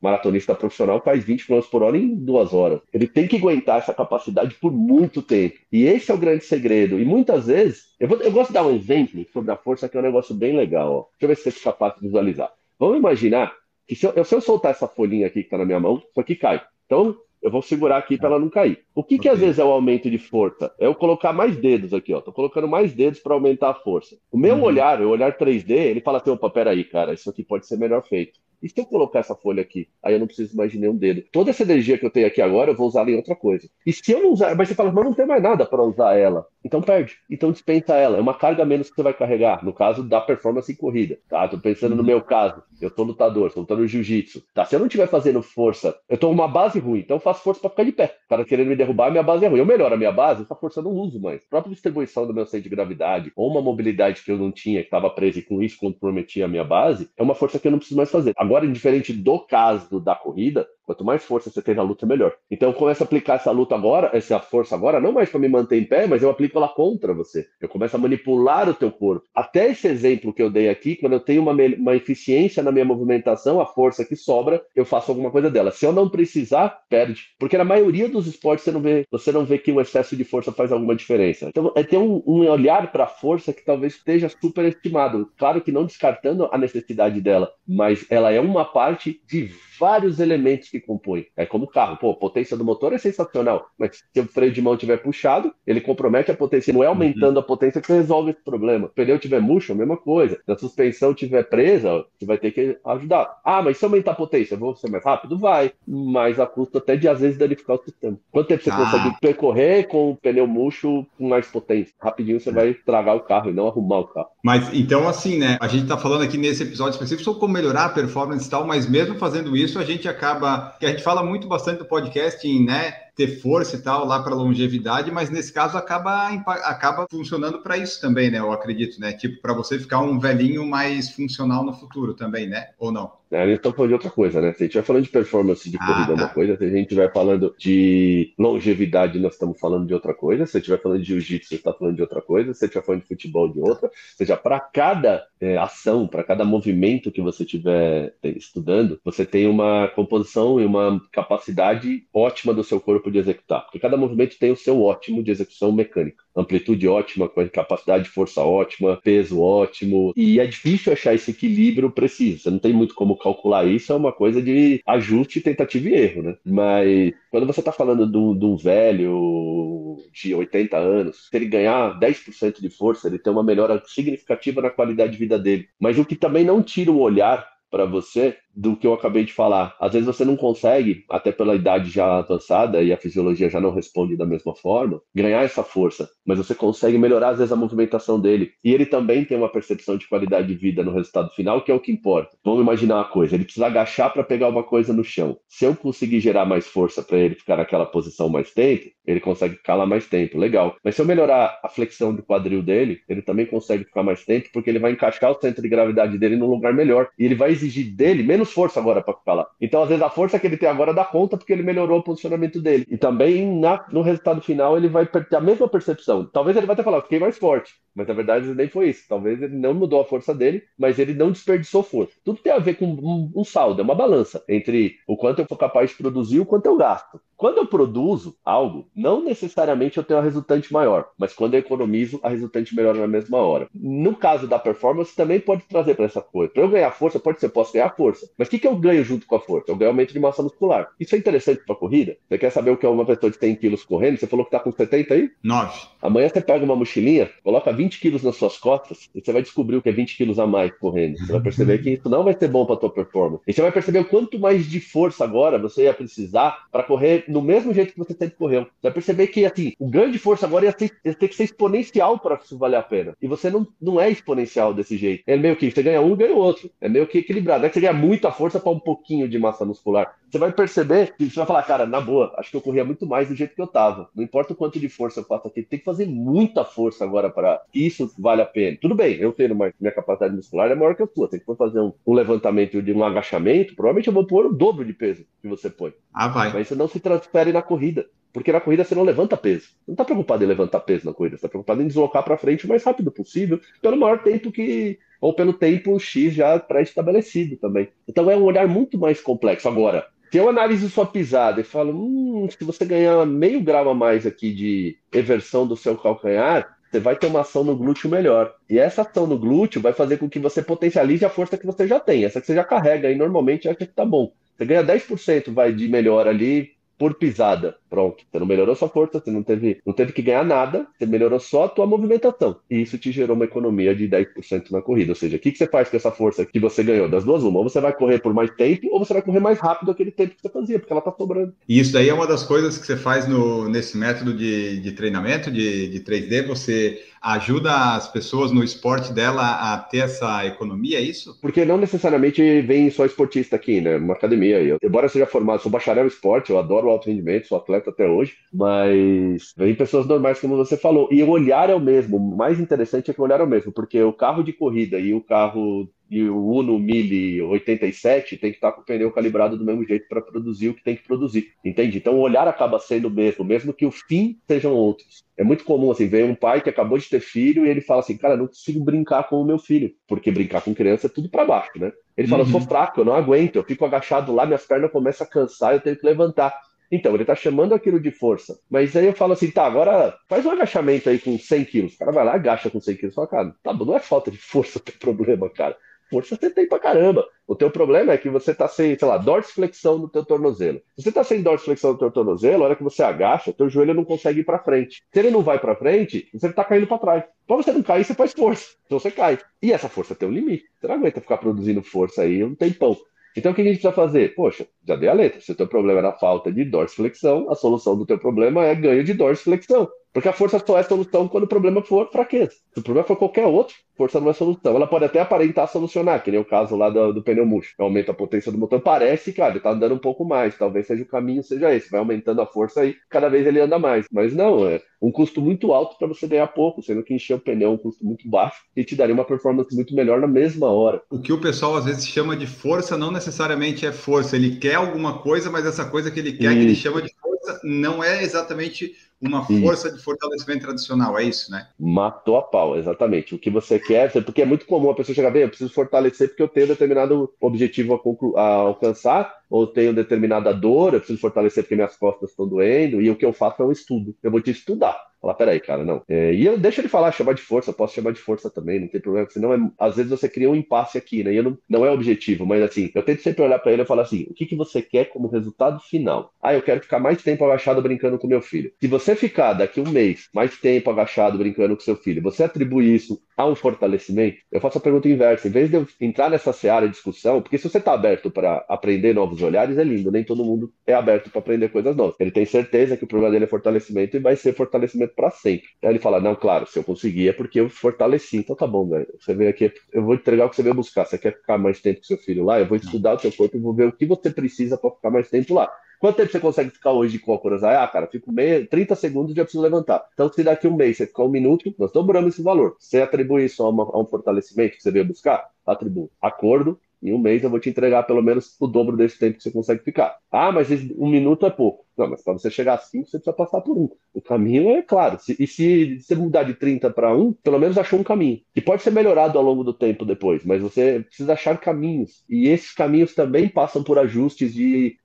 maratonista 0.03 0.55
profissional 0.55 1.01
faz 1.03 1.25
20 1.25 1.47
km 1.47 1.61
por 1.71 1.83
hora 1.83 1.97
em 1.97 2.15
duas 2.15 2.53
horas. 2.53 2.81
Ele 2.93 3.07
tem 3.07 3.27
que 3.27 3.37
aguentar 3.37 3.79
essa 3.79 3.95
capacidade 3.95 4.55
por 4.57 4.71
muito 4.71 5.23
tempo. 5.23 5.57
E 5.73 5.85
esse 5.85 6.11
é 6.11 6.15
o 6.15 6.19
grande 6.21 6.45
segredo. 6.45 7.01
E 7.01 7.05
muitas 7.05 7.47
vezes, 7.47 7.97
eu, 7.99 8.07
vou, 8.07 8.19
eu 8.19 8.31
gosto 8.31 8.49
de 8.49 8.55
dar 8.55 8.67
um 8.67 8.75
exemplo 8.75 9.27
sobre 9.33 9.51
a 9.51 9.57
força, 9.57 9.89
que 9.89 9.97
é 9.97 10.01
um 10.01 10.05
negócio 10.05 10.35
bem 10.35 10.57
legal. 10.57 10.93
Ó. 10.93 11.01
Deixa 11.19 11.25
eu 11.25 11.29
ver 11.29 11.37
se 11.37 11.51
você 11.51 11.69
é 11.69 11.73
capaz 11.73 11.95
de 11.95 12.03
visualizar. 12.03 12.53
Vamos 12.79 12.99
imaginar 12.99 13.53
que 13.87 13.97
se 13.97 14.07
eu, 14.07 14.25
se 14.25 14.35
eu 14.35 14.41
soltar 14.41 14.71
essa 14.71 14.87
folhinha 14.87 15.27
aqui 15.27 15.41
que 15.41 15.47
está 15.47 15.59
na 15.59 15.65
minha 15.65 15.81
mão, 15.81 15.97
isso 15.97 16.21
aqui 16.21 16.37
cai. 16.37 16.63
Então, 16.87 17.17
eu 17.43 17.51
vou 17.51 17.63
segurar 17.63 17.97
aqui 17.97 18.19
para 18.19 18.29
ela 18.29 18.39
não 18.39 18.51
cair. 18.51 18.85
O 18.95 19.03
que, 19.03 19.15
okay. 19.15 19.19
que 19.19 19.29
às 19.29 19.39
vezes 19.39 19.59
é 19.59 19.65
o 19.65 19.71
aumento 19.71 20.11
de 20.11 20.19
força? 20.19 20.73
É 20.79 20.87
eu 20.87 20.95
colocar 20.95 21.33
mais 21.33 21.57
dedos 21.57 21.95
aqui, 21.95 22.13
ó. 22.13 22.21
Tô 22.21 22.33
colocando 22.33 22.69
mais 22.69 22.93
dedos 22.93 23.19
para 23.19 23.35
aumentar 23.35 23.71
a 23.71 23.75
força. 23.75 24.17
O 24.31 24.39
meu 24.39 24.57
uhum. 24.57 24.63
olhar, 24.63 25.01
o 25.01 25.09
olhar 25.09 25.37
3D, 25.37 25.71
ele 25.71 26.01
fala 26.01 26.19
assim: 26.19 26.31
opa, 26.31 26.51
peraí, 26.51 26.85
cara, 26.85 27.15
isso 27.15 27.31
aqui 27.31 27.43
pode 27.43 27.67
ser 27.67 27.79
melhor 27.79 28.07
feito. 28.07 28.39
E 28.63 28.69
se 28.69 28.79
eu 28.81 28.85
colocar 28.85 29.21
essa 29.21 29.35
folha 29.35 29.63
aqui? 29.63 29.89
Aí 30.03 30.15
eu 30.15 30.19
não 30.19 30.27
preciso 30.27 30.57
mais 30.57 30.71
de 30.71 30.79
nenhum 30.79 30.97
dedo. 30.97 31.23
Toda 31.33 31.51
essa 31.51 31.63
energia 31.63 31.99
que 31.99 32.05
eu 32.05 32.11
tenho 32.11 32.27
aqui 32.27 32.43
agora, 32.43 32.71
eu 32.71 32.77
vou 32.77 32.87
usar 32.87 33.09
em 33.09 33.17
outra 33.17 33.35
coisa. 33.35 33.69
E 33.87 33.93
se 33.93 34.13
eu 34.13 34.23
não 34.23 34.33
usar, 34.33 34.55
mas 34.55 34.69
você 34.69 34.75
fala, 34.75 34.93
mas 34.93 35.05
não 35.05 35.15
tem 35.15 35.27
mais 35.27 35.43
nada 35.43 35.65
para 35.65 35.83
usar 35.83 36.17
ela. 36.17 36.47
Então 36.65 36.83
perde. 36.83 37.17
Então 37.31 37.53
dispensa 37.53 37.95
ela. 37.95 38.19
É 38.19 38.21
uma 38.21 38.35
carga 38.35 38.65
menos 38.65 38.91
que 38.91 38.97
você 38.97 39.03
vai 39.03 39.15
carregar. 39.15 39.65
No 39.65 39.73
caso 39.73 40.03
da 40.03 40.21
performance 40.21 40.71
em 40.71 40.77
corrida. 40.77 41.19
Tá? 41.29 41.49
Tô 41.49 41.59
pensando 41.59 41.97
no 41.97 42.05
meu 42.05 42.21
caso. 42.21 42.63
Eu 42.81 42.91
tô 42.91 43.03
lutador, 43.03 43.53
tô 43.53 43.61
lutando 43.61 43.87
jiu-jitsu. 43.87 44.43
Tá? 44.55 44.65
Se 44.65 44.75
eu 44.75 44.79
não 44.79 44.87
estiver 44.87 45.07
fazendo 45.07 45.43
força, 45.43 45.97
eu 46.09 46.19
tô 46.19 46.31
uma 46.31 46.49
base 46.49 46.79
ruim. 46.79 47.01
Então 47.01 47.17
eu 47.17 47.21
faço 47.21 47.43
força 47.43 47.61
para 47.61 47.71
ficar 47.71 47.85
de 47.85 47.93
pé. 47.93 48.17
O 48.27 48.29
cara 48.29 48.45
querendo 48.45 48.69
me 48.69 48.77
derrubar, 48.77 49.11
minha 49.11 49.23
base 49.23 49.45
é 49.45 49.49
ruim. 49.49 49.59
Eu 49.59 49.67
melhoro 49.67 49.95
a 49.95 49.99
minha 49.99 50.13
base, 50.13 50.43
essa 50.43 50.55
força 50.55 50.81
eu 50.81 50.85
não 50.85 50.93
uso 50.93 51.21
mais. 51.21 51.43
A 51.43 51.51
própria 51.51 51.73
distribuição 51.73 52.27
do 52.27 52.35
meu 52.35 52.47
centro 52.47 52.65
de 52.65 52.69
gravidade, 52.69 53.33
ou 53.37 53.51
uma 53.51 53.63
mobilidade 53.63 54.23
que 54.23 54.31
eu 54.31 54.39
não 54.39 54.51
tinha, 54.51 54.81
que 54.81 54.87
estava 54.87 55.11
presa 55.11 55.39
e 55.39 55.43
com 55.43 55.63
isso 55.63 55.79
comprometia 55.79 56.45
a 56.45 56.49
minha 56.49 56.65
base, 56.65 57.11
é 57.17 57.23
uma 57.23 57.35
força 57.35 57.59
que 57.59 57.67
eu 57.67 57.73
não 57.73 57.79
preciso 57.79 57.97
mais 57.97 58.11
fazer. 58.11 58.33
Agora, 58.51 58.67
indiferente 58.67 59.13
do 59.13 59.39
caso 59.39 60.01
da 60.01 60.17
corrida, 60.17 60.67
Quanto 60.91 61.05
mais 61.05 61.23
força 61.23 61.49
você 61.49 61.63
tem 61.63 61.77
na 61.77 61.85
luta, 61.85 62.05
melhor. 62.05 62.35
Então 62.51 62.71
eu 62.71 62.75
começo 62.75 63.01
a 63.01 63.07
aplicar 63.07 63.35
essa 63.35 63.53
luta 63.53 63.77
agora, 63.77 64.11
essa 64.13 64.41
força 64.41 64.75
agora, 64.75 64.99
não 64.99 65.13
mais 65.13 65.31
para 65.31 65.39
me 65.39 65.49
manter 65.49 65.81
em 65.81 65.85
pé, 65.85 66.05
mas 66.09 66.21
eu 66.21 66.29
aplico 66.29 66.59
ela 66.59 66.67
contra 66.67 67.15
você. 67.15 67.47
Eu 67.61 67.69
começo 67.69 67.95
a 67.95 67.99
manipular 67.99 68.69
o 68.69 68.75
teu 68.75 68.91
corpo. 68.91 69.25
Até 69.33 69.71
esse 69.71 69.87
exemplo 69.87 70.33
que 70.33 70.43
eu 70.43 70.51
dei 70.51 70.69
aqui, 70.69 70.97
quando 70.97 71.13
eu 71.13 71.21
tenho 71.21 71.43
uma, 71.43 71.53
uma 71.53 71.95
eficiência 71.95 72.61
na 72.61 72.73
minha 72.73 72.85
movimentação, 72.85 73.61
a 73.61 73.67
força 73.67 74.05
que 74.05 74.17
sobra, 74.17 74.61
eu 74.75 74.85
faço 74.85 75.13
alguma 75.13 75.31
coisa 75.31 75.49
dela. 75.49 75.71
Se 75.71 75.87
eu 75.87 75.93
não 75.93 76.09
precisar, 76.09 76.81
perde. 76.89 77.27
Porque 77.39 77.57
na 77.57 77.65
maioria 77.65 78.09
dos 78.09 78.27
esportes 78.27 78.65
você 78.65 78.73
não 78.73 78.81
vê, 78.81 79.07
você 79.13 79.31
não 79.31 79.45
vê 79.45 79.59
que 79.59 79.71
o 79.71 79.81
excesso 79.81 80.17
de 80.17 80.25
força 80.25 80.51
faz 80.51 80.73
alguma 80.73 80.97
diferença. 80.97 81.51
Então 81.51 81.73
é 81.77 81.85
ter 81.85 81.99
um, 81.99 82.21
um 82.27 82.49
olhar 82.49 82.91
para 82.91 83.05
a 83.05 83.07
força 83.07 83.53
que 83.53 83.65
talvez 83.65 83.95
esteja 83.95 84.29
superestimado. 84.29 85.31
Claro 85.39 85.61
que 85.61 85.71
não 85.71 85.87
descartando 85.87 86.49
a 86.51 86.59
necessidade 86.59 87.21
dela, 87.21 87.53
mas 87.65 88.05
ela 88.11 88.33
é 88.33 88.41
uma 88.41 88.65
parte 88.65 89.21
de 89.25 89.49
vários 89.79 90.19
elementos 90.21 90.69
que 90.69 90.80
compõem. 90.81 91.27
É 91.37 91.47
como 91.47 91.65
o 91.65 91.69
carro, 91.69 91.97
pô, 91.97 92.11
a 92.11 92.17
potência 92.17 92.57
do 92.57 92.65
motor 92.65 92.93
é 92.93 92.99
sensacional, 92.99 93.69
mas 93.79 94.03
se 94.13 94.21
o 94.21 94.27
freio 94.27 94.53
de 94.53 94.63
mão 94.63 94.77
tiver 94.77 94.99
puxado, 94.99 95.53
ele 95.67 95.81
compromete 95.81 96.31
a 96.31 96.37
potência, 96.37 96.73
não 96.73 96.83
é 96.83 96.87
aumentando 96.87 97.37
uhum. 97.37 97.43
a 97.43 97.47
potência 97.47 97.81
que 97.81 97.87
você 97.87 97.95
resolve 97.95 98.31
esse 98.31 98.43
problema. 98.43 98.87
O 98.87 98.91
pneu 98.91 99.19
tiver 99.19 99.41
murcho, 99.41 99.73
a 99.73 99.77
mesma 99.77 99.97
coisa. 99.97 100.39
Se 100.45 100.53
a 100.53 100.59
suspensão 100.59 101.15
tiver 101.15 101.45
presa, 101.45 102.05
você 102.19 102.27
vai 102.27 102.39
ter 102.39 102.51
que 102.51 102.79
ajudar. 102.85 103.41
Ah, 103.45 103.63
mas 103.63 103.79
se 103.79 103.85
aumentar 103.85 104.13
a 104.13 104.17
potência, 104.17 104.57
vou 104.57 104.75
ser 104.75 104.91
mais 104.91 105.05
rápido? 105.05 105.39
Vai, 105.39 105.73
mas 105.87 106.39
a 106.39 106.47
custo 106.47 106.79
até 106.79 106.97
de 106.97 107.09
às 107.09 107.21
vezes 107.21 107.39
danificar 107.39 107.77
o 107.77 107.83
sistema. 107.83 108.19
Quanto 108.31 108.49
tempo 108.49 108.63
você 108.63 108.71
ah. 108.71 108.77
consegue 108.77 109.21
percorrer 109.21 109.89
com 109.89 110.11
o 110.11 110.17
pneu 110.17 110.47
murcho 110.47 111.07
com 111.17 111.29
mais 111.29 111.47
potência? 111.47 111.95
Rapidinho 112.01 112.41
você 112.41 112.51
é. 112.51 112.53
vai 112.53 112.69
estragar 112.71 113.17
o 113.17 113.21
carro 113.21 113.51
e 113.51 113.53
não 113.53 113.69
arrumar 113.69 114.01
o 114.01 114.09
carro. 114.09 114.29
Mas 114.43 114.73
então, 114.73 115.09
assim, 115.09 115.39
né? 115.39 115.57
A 115.61 115.69
gente 115.69 115.87
tá 115.87 115.97
falando 115.97 116.23
aqui 116.23 116.39
nesse 116.39 116.63
episódio 116.63 116.93
específico 116.93 117.25
sobre 117.25 117.41
como 117.41 117.53
melhorar 117.53 117.87
a 117.87 117.89
performance 117.91 118.47
e 118.47 118.51
tal, 118.51 118.67
mas 118.67 118.89
mesmo 118.89 119.17
fazendo 119.17 119.57
isso, 119.57 119.79
a 119.79 119.85
gente 119.85 120.09
acaba. 120.09 120.70
Que 120.79 120.87
a 120.87 120.91
gente 120.91 121.03
fala 121.03 121.23
muito 121.23 121.49
bastante 121.49 121.79
do 121.79 121.85
podcast 121.85 122.47
em, 122.47 122.65
né? 122.65 123.11
ter 123.21 123.39
força 123.41 123.77
e 123.77 123.83
tal 123.83 124.07
lá 124.07 124.23
para 124.23 124.35
longevidade, 124.35 125.11
mas 125.11 125.29
nesse 125.29 125.53
caso 125.53 125.77
acaba, 125.77 126.29
acaba 126.65 127.07
funcionando 127.11 127.61
para 127.61 127.77
isso 127.77 128.01
também, 128.01 128.31
né? 128.31 128.39
Eu 128.39 128.51
acredito, 128.51 128.99
né? 128.99 129.13
Tipo, 129.13 129.43
para 129.43 129.53
você 129.53 129.79
ficar 129.79 130.01
um 130.01 130.19
velhinho 130.19 130.67
mais 130.67 131.11
funcional 131.11 131.63
no 131.63 131.75
futuro 131.75 132.15
também, 132.15 132.49
né? 132.49 132.71
Ou 132.79 132.91
não? 132.91 133.20
É, 133.31 133.47
gente 133.47 133.59
está 133.59 133.73
falando 133.73 133.91
de 133.91 133.95
outra 133.95 134.11
coisa, 134.11 134.41
né? 134.41 134.53
Se 134.53 134.65
a 134.65 134.67
gente 134.67 134.75
vai 134.75 134.83
falando 134.83 135.05
de 135.05 135.11
performance 135.11 135.71
de 135.71 135.77
ah, 135.81 135.87
corrida, 135.87 136.13
é 136.13 136.15
uma 136.15 136.29
tá. 136.29 136.35
coisa. 136.35 136.57
Se 136.57 136.65
a 136.65 136.69
gente 136.69 136.95
vai 136.95 137.09
falando 137.09 137.55
de 137.57 138.35
longevidade, 138.37 139.21
nós 139.21 139.35
estamos 139.35 139.59
falando 139.61 139.87
de 139.87 139.95
outra 139.95 140.13
coisa. 140.13 140.47
Se 140.47 140.57
a 140.57 140.61
gente 140.61 140.69
vai 140.69 140.79
falando 140.79 141.01
de 141.01 141.07
jiu-jitsu, 141.07 141.49
você 141.49 141.55
está 141.55 141.73
falando 141.73 141.95
de 141.95 142.03
outra 142.03 142.21
coisa. 142.21 142.53
Se 142.53 142.65
a 142.65 142.67
gente 142.67 142.75
vai 142.75 142.83
falando 142.83 143.03
de 143.03 143.09
futebol, 143.09 143.49
de 143.49 143.61
outra. 143.61 143.87
Ou 143.87 143.93
seja, 144.17 144.37
para 144.37 144.59
cada 144.59 145.25
é, 145.41 145.57
ação, 145.59 146.09
para 146.09 146.25
cada 146.25 146.45
movimento 146.45 147.13
que 147.13 147.23
você 147.23 147.45
estiver 147.45 148.15
é, 148.21 148.29
estudando, 148.31 149.01
você 149.05 149.25
tem 149.25 149.47
uma 149.47 149.87
composição 149.89 150.61
e 150.61 150.67
uma 150.67 151.01
capacidade 151.13 152.05
ótima 152.13 152.53
do 152.53 152.65
seu 152.65 152.81
corpo 152.81 153.13
de 153.13 153.19
executar. 153.19 153.63
Porque 153.63 153.79
cada 153.79 153.97
movimento 153.97 154.39
tem 154.41 154.51
o 154.51 154.57
seu 154.57 154.83
ótimo 154.83 155.23
de 155.23 155.31
execução 155.31 155.71
mecânica. 155.71 156.25
Amplitude 156.35 156.89
ótima, 156.89 157.31
capacidade 157.53 158.05
de 158.05 158.11
força 158.11 158.41
ótima, 158.43 159.01
peso 159.05 159.41
ótimo. 159.41 160.13
E 160.17 160.41
é 160.41 160.47
difícil 160.47 160.93
achar 160.93 161.15
esse 161.15 161.31
equilíbrio 161.31 161.91
preciso. 161.91 162.43
Você 162.43 162.51
não 162.51 162.59
tem 162.59 162.73
muito 162.73 162.95
como 162.95 163.20
calcular 163.21 163.67
isso, 163.67 163.93
é 163.93 163.97
uma 163.97 164.13
coisa 164.13 164.43
de 164.43 164.83
ajuste, 164.87 165.41
tentativa 165.41 165.89
e 165.89 165.95
erro, 165.95 166.23
né? 166.23 166.37
Mas 166.45 167.13
quando 167.31 167.47
você 167.47 167.61
está 167.61 167.73
falando 167.73 168.11
de 168.11 168.45
um, 168.45 168.57
velho 168.57 169.97
de 170.13 170.35
80 170.35 170.77
anos, 170.77 171.29
se 171.29 171.37
ele 171.37 171.47
ganhar 171.47 171.99
10% 171.99 172.61
de 172.61 172.71
força, 172.71 173.09
ele 173.09 173.19
tem 173.19 173.33
uma 173.33 173.45
melhora 173.45 173.83
significativa 173.87 174.63
na 174.63 174.71
qualidade 174.71 175.13
de 175.13 175.19
vida 175.19 175.39
dele. 175.39 175.69
Mas 175.79 175.99
o 175.99 176.05
que 176.05 176.17
também 176.17 176.45
não 176.45 176.63
tira 176.63 176.91
o 176.91 177.01
olhar 177.01 177.49
para 177.71 177.87
você 177.87 178.37
do 178.55 178.77
que 178.77 178.87
eu 178.87 178.93
acabei 178.93 179.25
de 179.25 179.33
falar. 179.33 179.77
Às 179.81 179.93
vezes 179.93 180.07
você 180.07 180.25
não 180.25 180.37
consegue, 180.37 181.05
até 181.09 181.33
pela 181.33 181.55
idade 181.55 181.91
já 181.91 182.19
avançada 182.19 182.83
e 182.83 182.93
a 182.93 182.97
fisiologia 182.97 183.49
já 183.49 183.61
não 183.61 183.73
responde 183.73 184.17
da 184.17 184.27
mesma 184.27 184.55
forma, 184.55 185.01
ganhar 185.15 185.43
essa 185.43 185.63
força, 185.63 186.09
mas 186.27 186.39
você 186.39 186.55
consegue 186.55 186.99
melhorar 186.99 187.31
às 187.31 187.39
vezes 187.39 187.53
a 187.53 187.57
movimentação 187.57 188.21
dele. 188.21 188.53
E 188.65 188.73
ele 188.73 188.87
também 188.87 189.25
tem 189.25 189.37
uma 189.37 189.49
percepção 189.49 189.97
de 189.97 190.09
qualidade 190.09 190.49
de 190.49 190.55
vida 190.55 190.83
no 190.83 190.93
resultado 190.93 191.31
final, 191.31 191.63
que 191.63 191.71
é 191.71 191.75
o 191.75 191.81
que 191.81 191.93
importa. 191.93 192.37
Vamos 192.45 192.63
imaginar 192.63 192.97
uma 192.97 193.05
coisa, 193.05 193.35
ele 193.35 193.45
precisa 193.45 193.67
agachar 193.67 194.13
para 194.13 194.25
pegar 194.25 194.49
uma 194.49 194.63
coisa 194.63 194.93
no 194.93 195.05
chão. 195.05 195.39
Se 195.49 195.65
eu 195.65 195.75
conseguir 195.75 196.21
gerar 196.21 196.45
mais 196.45 196.67
força 196.67 197.03
para 197.03 197.19
ele 197.19 197.35
ficar 197.35 197.57
naquela 197.57 197.87
posição 197.87 198.29
mais 198.29 198.53
tempo, 198.53 198.91
ele 199.07 199.21
consegue 199.21 199.57
ficar 199.57 199.75
lá 199.75 199.87
mais 199.87 200.07
tempo, 200.07 200.39
legal. 200.39 200.77
Mas 200.85 200.95
se 200.95 201.03
eu 201.03 201.07
melhorar 201.07 201.59
a 201.63 201.69
flexão 201.69 202.15
do 202.15 202.23
quadril 202.23 202.63
dele, 202.63 203.01
ele 203.09 203.23
também 203.23 203.47
consegue 203.47 203.85
ficar 203.85 204.03
mais 204.03 204.25
tempo, 204.25 204.49
porque 204.53 204.71
ele 204.71 204.79
vai 204.79 204.93
encaixar 204.93 205.31
o 205.31 205.41
centro 205.41 205.63
de 205.63 205.69
gravidade 205.69 206.19
dele 206.19 206.37
num 206.37 206.47
lugar 206.47 206.73
melhor. 206.73 207.09
E 207.19 207.25
ele 207.25 207.35
vai 207.35 207.51
exigir 207.51 207.95
dele 207.95 208.23
menos 208.23 208.40
menos 208.41 208.53
força 208.53 208.81
agora 208.81 209.03
para 209.03 209.15
ficar 209.15 209.35
lá. 209.35 209.47
Então, 209.61 209.83
às 209.83 209.89
vezes, 209.89 210.03
a 210.03 210.11
força 210.11 210.39
que 210.39 210.47
ele 210.47 210.57
tem 210.57 210.69
agora 210.69 210.95
dá 210.95 211.05
conta 211.05 211.37
porque 211.37 211.53
ele 211.53 211.63
melhorou 211.63 211.99
o 211.99 212.03
posicionamento 212.03 212.61
dele. 212.61 212.87
E 212.89 212.97
também 212.97 213.61
na, 213.61 213.85
no 213.93 214.03
resultado 214.03 214.41
final 214.41 214.77
ele 214.77 214.89
vai 214.89 215.07
ter 215.07 215.37
a 215.37 215.41
mesma 215.41 215.69
percepção. 215.69 216.25
Talvez 216.27 216.57
ele 216.57 216.67
vai 216.67 216.75
até 216.75 216.83
falar, 216.83 217.03
fiquei 217.03 217.19
mais 217.19 217.37
forte. 217.39 217.75
Mas 217.95 218.09
na 218.09 218.15
verdade 218.15 218.55
nem 218.55 218.69
foi 218.69 218.89
isso. 218.89 219.05
Talvez 219.09 219.41
ele 219.43 219.57
não 219.57 219.75
mudou 219.75 220.01
a 220.01 220.05
força 220.05 220.35
dele, 220.35 220.63
mas 220.79 220.99
ele 220.99 221.15
não 221.15 221.31
desperdiçou 221.31 221.83
força. 221.83 222.15
Tudo 222.25 222.41
tem 222.41 222.53
a 222.53 222.59
ver 222.59 222.75
com 222.75 222.87
um, 222.87 223.31
um 223.37 223.45
saldo, 223.45 223.81
é 223.81 223.85
uma 223.85 223.95
balança 223.95 224.43
entre 224.49 224.97
o 225.07 225.17
quanto 225.17 225.41
eu 225.41 225.47
sou 225.47 225.57
capaz 225.57 225.91
de 225.91 225.97
produzir 225.97 226.37
e 226.37 226.41
o 226.41 226.47
quanto 226.47 226.67
eu 226.67 226.77
gasto. 226.77 227.21
Quando 227.41 227.57
eu 227.57 227.67
produzo 227.67 228.37
algo, 228.45 228.87
não 228.95 229.25
necessariamente 229.25 229.97
eu 229.97 230.05
tenho 230.05 230.21
a 230.21 230.23
resultante 230.23 230.71
maior, 230.71 231.09
mas 231.17 231.33
quando 231.33 231.55
eu 231.55 231.61
economizo, 231.61 232.21
a 232.23 232.29
resultante 232.29 232.77
melhora 232.77 232.99
na 232.99 233.07
mesma 233.07 233.39
hora. 233.39 233.67
No 233.75 234.15
caso 234.15 234.47
da 234.47 234.59
performance, 234.59 235.17
também 235.17 235.41
pode 235.41 235.63
trazer 235.63 235.95
para 235.95 236.05
essa 236.05 236.21
coisa. 236.21 236.53
Para 236.53 236.65
eu 236.65 236.69
ganhar 236.69 236.91
força, 236.91 237.19
pode 237.19 237.41
ser, 237.41 237.49
posso 237.49 237.73
ganhar 237.73 237.97
força. 237.97 238.29
Mas 238.37 238.47
o 238.47 238.51
que, 238.51 238.59
que 238.59 238.67
eu 238.67 238.77
ganho 238.77 239.03
junto 239.03 239.27
com 239.27 239.37
a 239.37 239.41
força? 239.41 239.71
Eu 239.71 239.77
ganho 239.77 239.91
aumento 239.91 240.13
de 240.13 240.21
massa 240.21 240.43
muscular. 240.43 240.91
Isso 241.01 241.15
é 241.15 241.19
interessante 241.19 241.63
para 241.65 241.75
corrida? 241.75 242.15
Você 242.29 242.37
quer 242.37 242.51
saber 242.51 242.73
o 242.73 242.77
que 242.77 242.85
é 242.85 242.89
uma 242.91 243.07
pessoa 243.07 243.31
de 243.31 243.39
100 243.39 243.57
quilos 243.57 243.85
correndo? 243.85 244.19
Você 244.19 244.27
falou 244.27 244.45
que 244.45 244.55
está 244.55 244.63
com 244.63 244.71
70 244.71 245.15
aí? 245.15 245.31
9. 245.43 245.81
Amanhã 246.03 246.29
você 246.29 246.43
pega 246.43 246.63
uma 246.63 246.77
mochilinha, 246.77 247.31
coloca 247.43 247.73
20 247.73 248.01
quilos 248.01 248.23
nas 248.23 248.37
suas 248.37 248.59
costas 248.59 249.09
e 249.15 249.23
você 249.23 249.33
vai 249.33 249.41
descobrir 249.41 249.77
o 249.77 249.83
que 249.83 249.89
é 249.89 249.93
20 249.93 250.15
quilos 250.15 250.39
a 250.39 250.47
mais 250.47 250.73
correndo. 250.79 251.17
Você 251.17 251.33
vai 251.33 251.41
perceber 251.41 251.79
que 251.79 251.93
isso 251.93 252.11
não 252.11 252.23
vai 252.23 252.37
ser 252.37 252.49
bom 252.49 252.67
para 252.67 252.77
tua 252.77 252.91
performance. 252.91 253.43
E 253.47 253.53
você 253.55 253.63
vai 253.63 253.73
perceber 253.73 254.01
o 254.01 254.05
quanto 254.05 254.39
mais 254.39 254.67
de 254.67 254.79
força 254.79 255.25
agora 255.25 255.59
você 255.59 255.85
ia 255.85 255.95
precisar 255.95 256.67
para 256.71 256.83
correr 256.83 257.30
no 257.31 257.41
mesmo 257.43 257.73
jeito 257.73 257.93
que 257.93 257.99
você 257.99 258.13
sempre 258.13 258.37
correu. 258.37 258.63
Você 258.63 258.71
vai 258.83 258.93
perceber 258.93 259.27
que 259.29 259.45
assim, 259.45 259.73
o 259.79 259.89
ganho 259.89 260.13
de 260.13 260.19
força 260.19 260.47
agora 260.47 260.67
ia 260.67 260.73
ter, 260.73 260.91
ia 261.05 261.15
ter 261.15 261.29
que 261.29 261.37
ser 261.37 261.45
exponencial 261.45 262.19
para 262.19 262.37
isso 262.43 262.59
valer 262.59 262.77
a 262.77 262.83
pena. 262.83 263.15
E 263.21 263.27
você 263.27 263.51
não, 263.51 263.67
não 263.81 264.01
é 264.01 264.11
exponencial 264.11 264.75
desse 264.75 264.97
jeito. 264.97 265.23
É 265.27 265.37
meio 265.37 265.57
que 265.57 265.71
você 265.71 265.83
ganha 265.83 266.01
um, 266.01 266.17
ganha 266.17 266.35
o 266.35 266.39
outro. 266.39 266.71
É 266.81 266.89
meio 266.89 267.07
que 267.07 267.19
equilibrado. 267.19 267.61
Não 267.61 267.67
é 267.67 267.69
que 267.69 267.75
você 267.75 267.81
ganha 267.81 267.93
muita 267.93 268.33
força 268.33 268.59
para 268.59 268.71
um 268.71 268.81
pouquinho 268.81 269.29
de 269.29 269.39
massa 269.39 269.65
muscular. 269.65 270.15
Você 270.31 270.39
vai 270.39 270.53
perceber 270.53 271.15
que 271.17 271.29
você 271.29 271.37
vai 271.37 271.47
falar, 271.47 271.63
cara, 271.65 271.87
na 271.87 272.01
boa, 272.01 272.33
acho 272.39 272.51
que 272.51 272.57
eu 272.57 272.61
corria 272.61 272.85
muito 272.85 273.05
mais 273.07 273.29
do 273.29 273.35
jeito 273.35 273.55
que 273.55 273.61
eu 273.61 273.67
tava. 273.67 274.09
Não 274.15 274.23
importa 274.23 274.53
o 274.53 274.57
quanto 274.57 274.79
de 274.79 274.89
força 274.89 275.21
eu 275.21 275.25
faço 275.25 275.49
aqui, 275.49 275.63
tem 275.63 275.79
que 275.79 275.85
fazer 275.85 276.07
muita 276.07 276.65
força 276.65 277.05
agora 277.05 277.29
para 277.29 277.61
isso 277.75 278.13
vale 278.19 278.41
a 278.41 278.47
pena. 278.47 278.79
Tudo 278.81 278.95
bem, 278.95 279.17
eu 279.17 279.33
tenho 279.33 279.55
uma, 279.55 279.73
minha 279.81 279.93
capacidade 279.93 280.35
muscular 280.35 280.71
é 280.71 280.75
maior 280.75 280.95
que 280.95 281.03
a 281.03 281.09
sua. 281.09 281.29
Tem 281.29 281.41
que 281.41 281.55
fazer 281.57 281.81
um, 281.81 281.93
um 282.07 282.15
levantamento 282.15 282.81
de 282.81 282.93
um 282.93 283.05
agachamento, 283.05 283.75
provavelmente 283.75 284.07
eu 284.07 284.15
vou 284.15 284.27
pôr 284.27 284.47
o 284.47 284.53
dobro 284.53 284.85
de 284.85 284.93
peso 284.93 285.25
que 285.43 285.49
você 285.49 285.69
põe. 285.69 285.93
Ah, 286.15 286.29
vai. 286.29 286.53
Mas 286.53 286.67
isso 286.67 286.77
não 286.77 286.87
se 286.87 287.01
transfere 287.01 287.53
na 287.53 287.63
corrida. 287.63 288.07
Porque 288.33 288.53
na 288.53 288.61
corrida 288.61 288.85
você 288.85 288.95
não 288.95 289.03
levanta 289.03 289.37
peso. 289.37 289.65
Você 289.65 289.89
não 289.89 289.95
está 289.95 290.05
preocupado 290.05 290.45
em 290.45 290.47
levantar 290.47 290.81
peso 290.81 291.07
na 291.07 291.13
corrida, 291.13 291.37
você 291.37 291.41
está 291.41 291.49
preocupado 291.49 291.83
em 291.83 291.87
deslocar 291.87 292.23
para 292.23 292.39
frente 292.39 292.65
o 292.65 292.69
mais 292.69 292.85
rápido 292.85 293.11
possível, 293.11 293.61
pelo 293.83 293.97
maior 293.97 294.23
tempo 294.23 294.53
que. 294.53 294.99
ou 295.21 295.35
pelo 295.35 295.53
tempo 295.53 295.99
X 295.99 296.35
já 296.35 296.59
pré-estabelecido 296.59 297.57
também. 297.57 297.89
Então 298.07 298.31
é 298.31 298.37
um 298.37 298.45
olhar 298.45 298.69
muito 298.69 298.97
mais 298.97 299.21
complexo. 299.21 299.69
Agora, 299.69 300.07
se 300.31 300.39
eu 300.39 300.49
analiso 300.49 300.89
sua 300.89 301.07
pisada 301.07 301.61
e 301.61 301.65
falo, 301.65 301.93
hum, 301.93 302.49
se 302.49 302.65
você 302.65 302.85
ganhar 302.85 303.27
meio 303.27 303.61
grau 303.61 303.89
a 303.91 303.95
mais 303.95 304.27
aqui 304.27 304.53
de 304.53 304.97
eversão 305.13 305.67
do 305.67 305.77
seu 305.77 305.97
calcanhar, 305.97 306.77
você 306.91 307.01
vai 307.01 307.17
ter 307.17 307.27
uma 307.27 307.41
ação 307.41 307.65
no 307.65 307.77
glúteo 307.77 308.09
melhor. 308.11 308.55
E 308.69 308.79
essa 308.79 309.03
ação 309.03 309.27
no 309.27 309.39
glúteo 309.39 309.81
vai 309.81 309.93
fazer 309.93 310.19
com 310.19 310.29
que 310.29 310.39
você 310.39 310.63
potencialize 310.63 311.25
a 311.25 311.31
força 311.31 311.57
que 311.57 311.67
você 311.67 311.87
já 311.87 311.99
tem. 311.99 312.25
Essa 312.25 312.41
que 312.41 312.47
você 312.47 312.55
já 312.55 312.65
carrega 312.65 313.09
aí 313.09 313.17
normalmente 313.17 313.69
acha 313.69 313.77
que 313.79 313.87
tá 313.87 314.05
bom. 314.05 314.33
Você 314.57 314.65
ganha 314.65 314.85
10% 314.85 315.53
vai 315.53 315.73
de 315.73 315.89
melhor 315.89 316.29
ali 316.29 316.73
por 317.01 317.15
pisada. 317.15 317.77
Pronto, 317.89 318.23
você 318.31 318.39
não 318.39 318.47
melhorou 318.47 318.77
sua 318.77 318.91
força, 318.91 319.19
você 319.19 319.31
não 319.31 319.43
teve, 319.43 319.81
não 319.87 319.95
teve 319.95 320.13
que 320.13 320.21
ganhar 320.21 320.45
nada, 320.45 320.87
você 320.99 321.07
melhorou 321.07 321.41
só 321.41 321.65
a 321.65 321.69
tua 321.69 321.87
movimentação. 321.87 322.59
E 322.71 322.83
isso 322.83 322.99
te 322.99 323.11
gerou 323.11 323.35
uma 323.35 323.47
economia 323.47 323.95
de 323.95 324.07
10% 324.07 324.71
na 324.71 324.83
corrida. 324.83 325.13
Ou 325.13 325.17
seja, 325.17 325.39
o 325.39 325.41
que, 325.41 325.51
que 325.51 325.57
você 325.57 325.67
faz 325.67 325.89
com 325.89 325.97
essa 325.97 326.13
força 326.13 326.45
que 326.45 326.61
você 326.61 326.85
ganhou? 326.85 327.09
Das 327.09 327.25
duas, 327.25 327.43
uma. 327.43 327.59
Ou 327.59 327.69
você 327.69 327.81
vai 327.81 327.95
correr 327.95 328.19
por 328.19 328.35
mais 328.35 328.51
tempo, 328.51 328.87
ou 328.93 328.99
você 329.03 329.15
vai 329.15 329.23
correr 329.23 329.41
mais 329.41 329.59
rápido 329.59 329.91
aquele 329.91 330.11
tempo 330.11 330.35
que 330.35 330.43
você 330.43 330.51
fazia, 330.51 330.79
porque 330.79 330.93
ela 330.93 331.01
tá 331.01 331.13
sobrando. 331.17 331.55
E 331.67 331.81
isso 331.81 331.91
daí 331.91 332.11
é 332.11 332.15
uma 332.15 332.27
das 332.27 332.43
coisas 332.43 332.77
que 332.77 332.87
você 332.87 332.99
faz 332.99 333.27
no, 333.27 333.67
nesse 333.67 333.97
método 333.97 334.35
de, 334.35 334.79
de 334.81 334.93
treinamento 334.93 335.51
de, 335.51 335.89
de 335.89 336.01
3D, 336.01 336.47
você 336.47 337.01
ajuda 337.21 337.95
as 337.95 338.09
pessoas 338.09 338.51
no 338.51 338.65
esporte 338.65 339.13
dela 339.13 339.73
a 339.73 339.79
ter 339.79 339.99
essa 339.99 340.47
economia, 340.47 340.99
é 340.99 341.03
isso? 341.03 341.39
Porque 341.41 341.65
não 341.65 341.77
necessariamente 341.77 342.63
vem 342.63 342.91
só 342.91 343.05
esportista 343.05 343.57
aqui, 343.57 343.81
né? 343.81 343.97
Uma 343.97 344.15
academia. 344.15 344.61
Eu, 344.63 344.79
embora 344.83 345.07
eu 345.07 345.11
seja 345.11 345.27
formado, 345.27 345.63
sou 345.63 345.71
bacharel 345.71 346.05
em 346.05 346.09
esporte, 346.09 346.51
eu 346.51 346.59
adoro 346.59 346.87
o 346.87 346.91
alto 346.91 347.09
rendimento, 347.09 347.47
sou 347.47 347.59
atleta 347.59 347.91
até 347.91 348.09
hoje, 348.09 348.37
mas 348.53 349.53
vem 349.57 349.75
pessoas 349.75 350.07
normais, 350.07 350.41
como 350.41 350.57
você 350.57 350.77
falou. 350.77 351.09
E 351.11 351.23
o 351.23 351.29
olhar 351.29 351.69
é 351.69 351.75
o 351.75 351.81
mesmo. 351.81 352.17
O 352.17 352.37
mais 352.37 352.59
interessante 352.59 353.11
é 353.11 353.15
que 353.15 353.21
o 353.21 353.25
olhar 353.25 353.41
é 353.41 353.45
o 353.45 353.49
mesmo, 353.49 353.73
porque 353.73 354.03
o 354.03 354.13
carro 354.13 354.43
de 354.43 354.53
corrida 354.53 354.99
e 354.99 355.13
o 355.13 355.21
carro 355.21 355.89
e 356.11 356.25
o 356.25 356.45
Uno 356.45 356.77
1087 356.79 358.37
tem 358.37 358.51
que 358.51 358.57
estar 358.57 358.73
com 358.73 358.81
o 358.81 358.85
pneu 358.85 359.13
calibrado 359.13 359.57
do 359.57 359.65
mesmo 359.65 359.87
jeito 359.87 360.09
para 360.09 360.21
produzir 360.21 360.69
o 360.69 360.75
que 360.75 360.83
tem 360.83 360.97
que 360.97 361.05
produzir, 361.05 361.53
entende? 361.65 361.99
Então 361.99 362.17
o 362.17 362.21
olhar 362.21 362.49
acaba 362.49 362.81
sendo 362.81 363.07
o 363.07 363.11
mesmo, 363.11 363.45
mesmo 363.45 363.73
que 363.73 363.87
o 363.87 363.93
fim 363.93 364.37
sejam 364.49 364.73
outros. 364.73 365.25
É 365.37 365.45
muito 365.45 365.65
comum, 365.65 365.91
assim, 365.93 366.09
ver 366.09 366.25
um 366.25 366.35
pai 366.35 366.61
que 366.61 366.69
acabou 366.69 366.99
de 366.99 367.09
ter 367.09 367.21
filho 367.21 367.65
e 367.65 367.69
ele 367.69 367.81
fala 367.81 368.01
assim, 368.01 368.17
cara, 368.17 368.37
não 368.37 368.49
consigo 368.49 368.81
brincar 368.81 369.29
com 369.29 369.41
o 369.41 369.45
meu 369.45 369.59
filho, 369.59 369.95
porque 370.09 370.33
brincar 370.33 370.63
com 370.63 370.75
criança 370.75 371.07
é 371.07 371.11
tudo 371.11 371.31
para 371.31 371.45
baixo, 371.45 371.79
né? 371.79 371.93
Ele 372.17 372.27
fala, 372.27 372.43
uhum. 372.43 372.49
eu 372.49 372.53
sou 372.53 372.61
fraco, 372.69 373.01
eu 373.01 373.05
não 373.05 373.15
aguento, 373.15 373.57
eu 373.57 373.65
fico 373.65 373.85
agachado 373.85 374.35
lá, 374.35 374.45
minhas 374.45 374.67
pernas 374.67 374.91
começam 374.91 375.25
a 375.25 375.31
cansar, 375.31 375.75
eu 375.75 375.81
tenho 375.81 375.97
que 375.97 376.05
levantar. 376.05 376.53
Então, 376.93 377.15
ele 377.15 377.25
tá 377.25 377.37
chamando 377.37 377.73
aquilo 377.73 378.01
de 378.01 378.11
força. 378.11 378.59
Mas 378.69 378.97
aí 378.97 379.07
eu 379.07 379.13
falo 379.13 379.33
assim, 379.33 379.49
tá, 379.49 379.65
agora 379.65 380.13
faz 380.29 380.45
um 380.45 380.51
agachamento 380.51 381.09
aí 381.09 381.21
com 381.21 381.39
100 381.39 381.65
quilos. 381.67 381.95
O 381.95 381.99
cara 381.99 382.11
vai 382.11 382.25
lá, 382.25 382.35
agacha 382.35 382.69
com 382.69 382.81
100 382.81 382.97
quilos. 382.97 383.15
Fala, 383.15 383.29
cara, 383.29 383.55
tá 383.63 383.73
bom, 383.73 383.85
não 383.85 383.97
é 383.97 384.01
falta 384.01 384.29
de 384.29 384.39
força 384.39 384.81
o 384.81 384.99
problema, 384.99 385.49
cara 385.49 385.77
força 386.11 386.37
você 386.37 386.51
tem 386.51 386.69
pra 386.69 386.79
caramba. 386.79 387.27
O 387.47 387.55
teu 387.55 387.71
problema 387.71 388.13
é 388.13 388.19
que 388.19 388.29
você 388.29 388.55
tá 388.55 388.69
sem, 388.69 388.99
sei 388.99 389.09
lá, 389.09 389.17
dorsiflexão 389.17 389.99
no 389.99 390.09
teu 390.09 390.25
tornozelo. 390.25 390.81
Se 390.97 391.05
você 391.05 391.13
tá 391.13 391.25
sem 391.25 391.43
dorsiflexão 391.43 391.93
no 391.93 391.99
teu 391.99 392.11
tornozelo, 392.11 392.63
a 392.63 392.67
hora 392.67 392.77
que 392.77 392.83
você 392.83 393.03
agacha, 393.03 393.53
teu 393.53 393.69
joelho 393.69 393.95
não 393.95 394.05
consegue 394.05 394.41
ir 394.41 394.45
pra 394.45 394.59
frente. 394.59 395.03
Se 395.13 395.19
ele 395.19 395.31
não 395.31 395.43
vai 395.43 395.59
pra 395.59 395.77
frente, 395.77 396.29
você 396.33 396.53
tá 396.53 396.65
caindo 396.65 396.87
pra 396.87 396.99
trás. 396.99 397.25
Pra 397.47 397.57
você 397.57 397.73
não 397.73 397.83
cair, 397.83 398.05
você 398.05 398.15
faz 398.15 398.33
força. 398.33 398.75
Então 398.87 398.99
você 398.99 399.11
cai. 399.11 399.39
E 399.63 399.73
essa 399.73 399.89
força 399.89 400.15
tem 400.15 400.29
um 400.29 400.33
limite. 400.33 400.65
Você 400.81 400.87
não 400.87 400.97
aguenta 400.97 401.21
ficar 401.21 401.39
produzindo 401.39 401.83
força 401.83 402.23
aí 402.23 402.45
um 402.45 402.55
tempão. 402.55 402.97
Então 403.37 403.53
o 403.53 403.55
que 403.55 403.61
a 403.61 403.65
gente 403.65 403.75
precisa 403.75 403.93
fazer? 403.93 404.35
Poxa, 404.35 404.67
já 404.87 404.97
dei 404.97 405.09
a 405.09 405.13
letra. 405.13 405.41
Se 405.41 405.53
o 405.53 405.55
teu 405.55 405.67
problema 405.67 406.01
era 406.01 406.13
falta 406.13 406.51
de 406.51 406.65
dorsiflexão, 406.65 407.49
a 407.51 407.55
solução 407.55 407.97
do 407.97 408.05
teu 408.05 408.19
problema 408.19 408.65
é 408.65 408.75
ganho 408.75 409.05
de 409.05 409.15
dorsiflexão. 409.15 409.89
Porque 410.13 410.29
a 410.29 410.33
força 410.33 410.63
só 410.65 410.79
é 410.79 410.83
solução 410.83 411.29
quando 411.29 411.45
o 411.45 411.49
problema 411.49 411.83
for 411.83 412.11
fraqueza. 412.11 412.53
Se 412.75 412.81
o 412.81 412.83
problema 412.83 413.07
for 413.07 413.17
qualquer 413.17 413.47
outro, 413.47 413.75
força 413.97 414.21
não 414.21 414.31
é 414.31 414.33
solução. 414.33 414.75
Ela 414.75 414.87
pode 414.87 415.05
até 415.05 415.21
aparentar 415.21 415.69
solucionar, 415.69 416.23
que 416.23 416.31
nem 416.31 416.41
o 416.41 416.45
caso 416.45 416.75
lá 416.77 416.91
do, 416.91 417.13
do 417.13 417.23
pneu 417.23 417.47
murcho. 417.47 417.75
Aumenta 417.79 418.11
a 418.13 418.15
potência 418.15 418.51
do 418.51 418.59
motor. 418.59 418.81
Parece 418.81 419.33
que 419.33 419.41
ele 419.41 419.61
tá 419.61 419.71
andando 419.71 419.95
um 419.95 419.99
pouco 419.99 420.25
mais. 420.25 420.57
Talvez 420.57 420.87
seja 420.87 421.03
o 421.03 421.07
caminho, 421.07 421.43
seja 421.43 421.73
esse. 421.75 421.91
Vai 421.91 422.01
aumentando 422.01 422.41
a 422.41 422.47
força 422.47 422.81
aí, 422.81 422.97
cada 423.09 423.29
vez 423.29 423.47
ele 423.47 423.61
anda 423.61 423.79
mais. 423.79 424.07
Mas 424.11 424.35
não, 424.35 424.67
é 424.67 424.81
um 425.01 425.13
custo 425.13 425.41
muito 425.41 425.73
alto 425.73 425.97
para 425.97 426.09
você 426.09 426.27
ganhar 426.27 426.47
pouco, 426.49 426.83
sendo 426.83 427.03
que 427.03 427.15
encher 427.15 427.35
o 427.35 427.41
pneu 427.41 427.71
é 427.71 427.73
um 427.73 427.79
custo 427.79 428.05
muito 428.05 428.29
baixo 428.29 428.59
e 428.77 428.85
te 428.85 428.97
daria 428.97 429.15
uma 429.15 429.25
performance 429.25 429.75
muito 429.75 429.95
melhor 429.95 430.21
na 430.21 430.27
mesma 430.27 430.69
hora. 430.69 431.03
O 431.11 431.21
que 431.21 431.33
o 431.33 431.41
pessoal 431.41 431.77
às 431.77 431.85
vezes 431.85 432.07
chama 432.07 432.37
de 432.37 432.47
força 432.47 432.99
não 432.99 433.11
necessariamente 433.11 433.87
é 433.87 433.93
força. 433.93 434.37
Ele 434.37 434.57
quer 434.57 434.75
alguma 434.75 435.19
coisa, 435.19 435.51
mas 435.51 435.65
essa 435.65 435.85
coisa 435.85 436.11
que 436.11 436.21
ele 436.21 436.33
quer, 436.33 436.53
que 436.53 436.61
ele 436.61 436.75
chama 436.75 437.01
de 437.01 437.13
força, 437.15 437.61
não 437.63 438.03
é 438.03 438.23
exatamente 438.23 438.93
uma 439.21 439.45
força 439.45 439.89
isso. 439.89 439.97
de 439.97 440.03
fortalecimento 440.03 440.63
tradicional, 440.63 441.19
é 441.19 441.25
isso, 441.25 441.51
né? 441.51 441.69
Matou 441.79 442.37
a 442.39 442.43
pau, 442.43 442.77
exatamente. 442.77 443.35
O 443.35 443.39
que 443.39 443.51
você 443.51 443.79
quer, 443.79 444.11
porque 444.25 444.41
é 444.41 444.47
muito 444.47 444.65
comum 444.65 444.91
a 444.91 444.95
pessoa 444.95 445.15
chegar 445.15 445.31
bem, 445.31 445.43
eu 445.43 445.49
preciso 445.49 445.73
fortalecer 445.73 446.29
porque 446.29 446.43
eu 446.43 446.49
tenho 446.49 446.69
determinado 446.69 447.33
objetivo 447.41 448.01
a, 448.37 448.41
a 448.41 448.55
alcançar, 448.55 449.41
ou 449.51 449.67
tenho 449.67 449.95
determinada 449.95 450.55
dor, 450.55 450.95
eu 450.95 451.01
preciso 451.01 451.21
fortalecer 451.21 451.65
porque 451.65 451.75
minhas 451.75 451.97
costas 451.97 452.31
estão 452.31 452.49
doendo, 452.49 453.03
e 453.03 453.11
o 453.11 453.17
que 453.17 453.27
eu 453.27 453.33
faço 453.33 453.63
é 453.63 453.67
um 453.67 453.73
estudo. 453.73 454.17
Eu 454.23 454.31
vou 454.31 454.41
te 454.41 454.51
estudar. 454.51 455.10
Falar, 455.21 455.35
peraí, 455.35 455.61
cara, 455.61 455.85
não. 455.85 456.03
É, 456.09 456.33
e 456.33 456.47
eu 456.47 456.59
deixo 456.59 456.81
ele 456.81 456.89
falar, 456.89 457.13
chamar 457.13 457.35
de 457.35 457.43
força, 457.43 457.73
posso 457.73 457.95
chamar 457.95 458.13
de 458.13 458.21
força 458.21 458.49
também, 458.49 458.81
não 458.81 458.89
tem 458.89 459.01
problema, 459.01 459.29
senão 459.29 459.53
é, 459.53 459.59
às 459.79 459.97
vezes 459.97 460.11
você 460.11 460.29
cria 460.29 460.51
um 460.51 460.57
impasse 460.57 460.97
aqui, 460.97 461.23
né? 461.23 461.33
E 461.33 461.37
eu 461.37 461.43
não, 461.43 461.59
não 461.69 461.85
é 461.85 461.91
objetivo, 461.91 462.47
mas 462.47 462.63
assim, 462.63 462.91
eu 462.95 463.03
tento 463.03 463.23
sempre 463.23 463.43
olhar 463.43 463.59
para 463.59 463.73
ele 463.73 463.83
e 463.83 463.87
falar 463.87 464.03
assim: 464.03 464.27
o 464.31 464.35
que, 464.35 464.47
que 464.47 464.57
você 464.57 464.81
quer 464.81 465.07
como 465.07 465.29
resultado 465.29 465.79
final? 465.81 466.33
Ah, 466.43 466.55
eu 466.55 466.63
quero 466.63 466.81
ficar 466.81 466.99
mais 466.99 467.23
tempo 467.23 467.45
agachado 467.45 467.83
brincando 467.83 468.19
com 468.19 468.27
meu 468.27 468.41
filho. 468.41 468.73
Se 468.81 468.87
você 468.89 469.15
ficar 469.15 469.53
daqui 469.53 469.81
um 469.81 469.91
mês 469.91 470.29
mais 470.35 470.57
tempo 470.59 470.91
agachado 470.91 471.37
brincando 471.37 471.77
com 471.77 471.83
seu 471.83 471.97
filho, 471.97 472.23
você 472.23 472.45
atribui 472.45 472.95
isso 472.95 473.21
a 473.37 473.47
um 473.47 473.55
fortalecimento? 473.55 474.39
Eu 474.51 474.61
faço 474.61 474.79
a 474.79 474.81
pergunta 474.81 475.09
inversa. 475.09 475.49
Em 475.49 475.51
vez 475.51 475.69
de 475.71 475.77
eu 475.77 475.87
entrar 476.01 476.31
nessa 476.31 476.53
seara 476.53 476.87
de 476.87 476.93
discussão, 476.93 477.43
porque 477.43 477.59
se 477.59 477.69
você 477.69 477.79
está 477.79 477.93
aberto 477.93 478.31
para 478.31 478.65
aprender 478.69 479.15
novos 479.15 479.43
olhares, 479.43 479.77
é 479.77 479.85
lindo, 479.85 480.11
nem 480.11 480.25
todo 480.25 480.45
mundo 480.45 480.73
é 480.87 480.95
aberto 480.95 481.31
para 481.31 481.41
aprender 481.41 481.69
coisas 481.69 481.95
novas. 481.95 482.17
Ele 482.19 482.31
tem 482.31 482.45
certeza 482.45 482.97
que 482.97 483.05
o 483.05 483.07
problema 483.07 483.33
dele 483.33 483.45
é 483.45 483.49
fortalecimento 483.49 484.17
e 484.17 484.21
vai 484.21 484.37
ser 484.37 484.55
fortalecimento 484.55 485.10
para 485.15 485.31
sempre. 485.31 485.69
Aí 485.83 485.91
ele 485.91 485.99
fala: 485.99 486.21
Não, 486.21 486.35
claro, 486.35 486.67
se 486.67 486.79
eu 486.79 486.85
conseguir 486.85 487.29
é 487.29 487.33
porque 487.33 487.61
eu 487.61 487.69
fortaleci. 487.69 488.39
Então 488.39 488.57
tá 488.57 488.67
bom, 488.67 488.89
velho. 488.89 489.07
Você 489.19 489.35
veio 489.35 489.51
aqui, 489.51 489.73
eu 489.93 490.05
vou 490.05 490.15
entregar 490.15 490.47
o 490.47 490.51
que 490.51 490.57
você 490.57 490.63
veio 490.63 490.75
buscar. 490.75 491.05
Você 491.05 491.19
quer 491.19 491.37
ficar 491.37 491.59
mais 491.59 491.81
tempo 491.81 492.01
com 492.01 492.05
seu 492.07 492.19
filho 492.19 492.45
lá? 492.45 492.59
Eu 492.59 492.67
vou 492.67 492.77
estudar 492.77 493.15
o 493.15 493.19
seu 493.19 493.33
corpo 493.33 493.57
e 493.57 493.61
vou 493.61 493.75
ver 493.75 493.89
o 493.89 493.93
que 493.93 494.07
você 494.07 494.31
precisa 494.31 494.77
para 494.77 494.91
ficar 494.91 495.11
mais 495.11 495.29
tempo 495.29 495.55
lá. 495.55 495.71
Quanto 496.01 496.17
tempo 496.17 496.33
você 496.33 496.41
consegue 496.41 496.71
ficar 496.71 496.93
hoje 496.93 497.13
de 497.13 497.19
cócoras? 497.19 497.63
Ah, 497.63 497.87
cara, 497.87 498.07
fico 498.07 498.33
meio, 498.33 498.67
30 498.67 498.95
segundos 498.95 499.33
e 499.33 499.37
já 499.37 499.43
preciso 499.43 499.63
levantar. 499.63 500.03
Então, 500.15 500.33
se 500.33 500.43
daqui 500.43 500.67
um 500.67 500.75
mês 500.75 500.97
você 500.97 501.07
ficar 501.07 501.25
um 501.25 501.29
minuto, 501.29 501.75
nós 501.79 501.93
dobramos 501.93 502.33
esse 502.33 502.43
valor. 502.43 502.75
Você 502.79 503.03
atribui 503.03 503.45
isso 503.45 503.63
a, 503.63 503.69
uma, 503.69 503.85
a 503.85 504.01
um 504.01 504.07
fortalecimento 504.07 504.79
que 504.79 504.83
você 504.83 504.91
veio 504.91 505.05
buscar? 505.05 505.51
Atribui. 505.67 506.09
Acordo, 506.19 506.81
em 507.03 507.13
um 507.13 507.19
mês 507.19 507.43
eu 507.43 507.51
vou 507.51 507.61
te 507.61 507.69
entregar 507.69 508.05
pelo 508.05 508.23
menos 508.23 508.57
o 508.59 508.67
dobro 508.67 508.97
desse 508.97 509.19
tempo 509.19 509.37
que 509.37 509.43
você 509.43 509.51
consegue 509.51 509.83
ficar. 509.83 510.17
Ah, 510.31 510.51
mas 510.51 510.71
um 510.97 511.09
minuto 511.09 511.45
é 511.45 511.51
pouco. 511.51 511.85
Não, 512.01 512.09
mas 512.09 512.25
para 512.25 512.33
você 512.33 512.51
chegar 512.51 512.75
a 512.75 512.79
5, 512.79 513.05
você 513.05 513.19
precisa 513.19 513.37
passar 513.37 513.61
por 513.61 513.77
um. 513.77 513.91
O 514.15 514.23
caminho 514.23 514.71
é 514.71 514.81
claro. 514.81 515.19
E 515.39 515.47
se 515.47 516.01
você 516.01 516.15
mudar 516.15 516.45
de 516.45 516.55
30 516.55 516.89
para 516.89 517.15
1, 517.15 517.35
pelo 517.35 517.59
menos 517.59 517.77
achou 517.77 518.01
um 518.01 518.03
caminho. 518.03 518.41
Que 518.55 518.63
pode 518.63 518.83
ser 518.83 518.91
melhorado 518.91 519.37
ao 519.37 519.45
longo 519.45 519.63
do 519.63 519.75
tempo 519.75 520.07
depois, 520.07 520.43
mas 520.43 520.63
você 520.63 521.05
precisa 521.07 521.35
achar 521.35 521.61
caminhos. 521.61 522.25
E 522.27 522.49
esses 522.49 522.73
caminhos 522.73 523.15
também 523.15 523.49
passam 523.51 523.85
por 523.85 523.99
ajustes. 523.99 524.55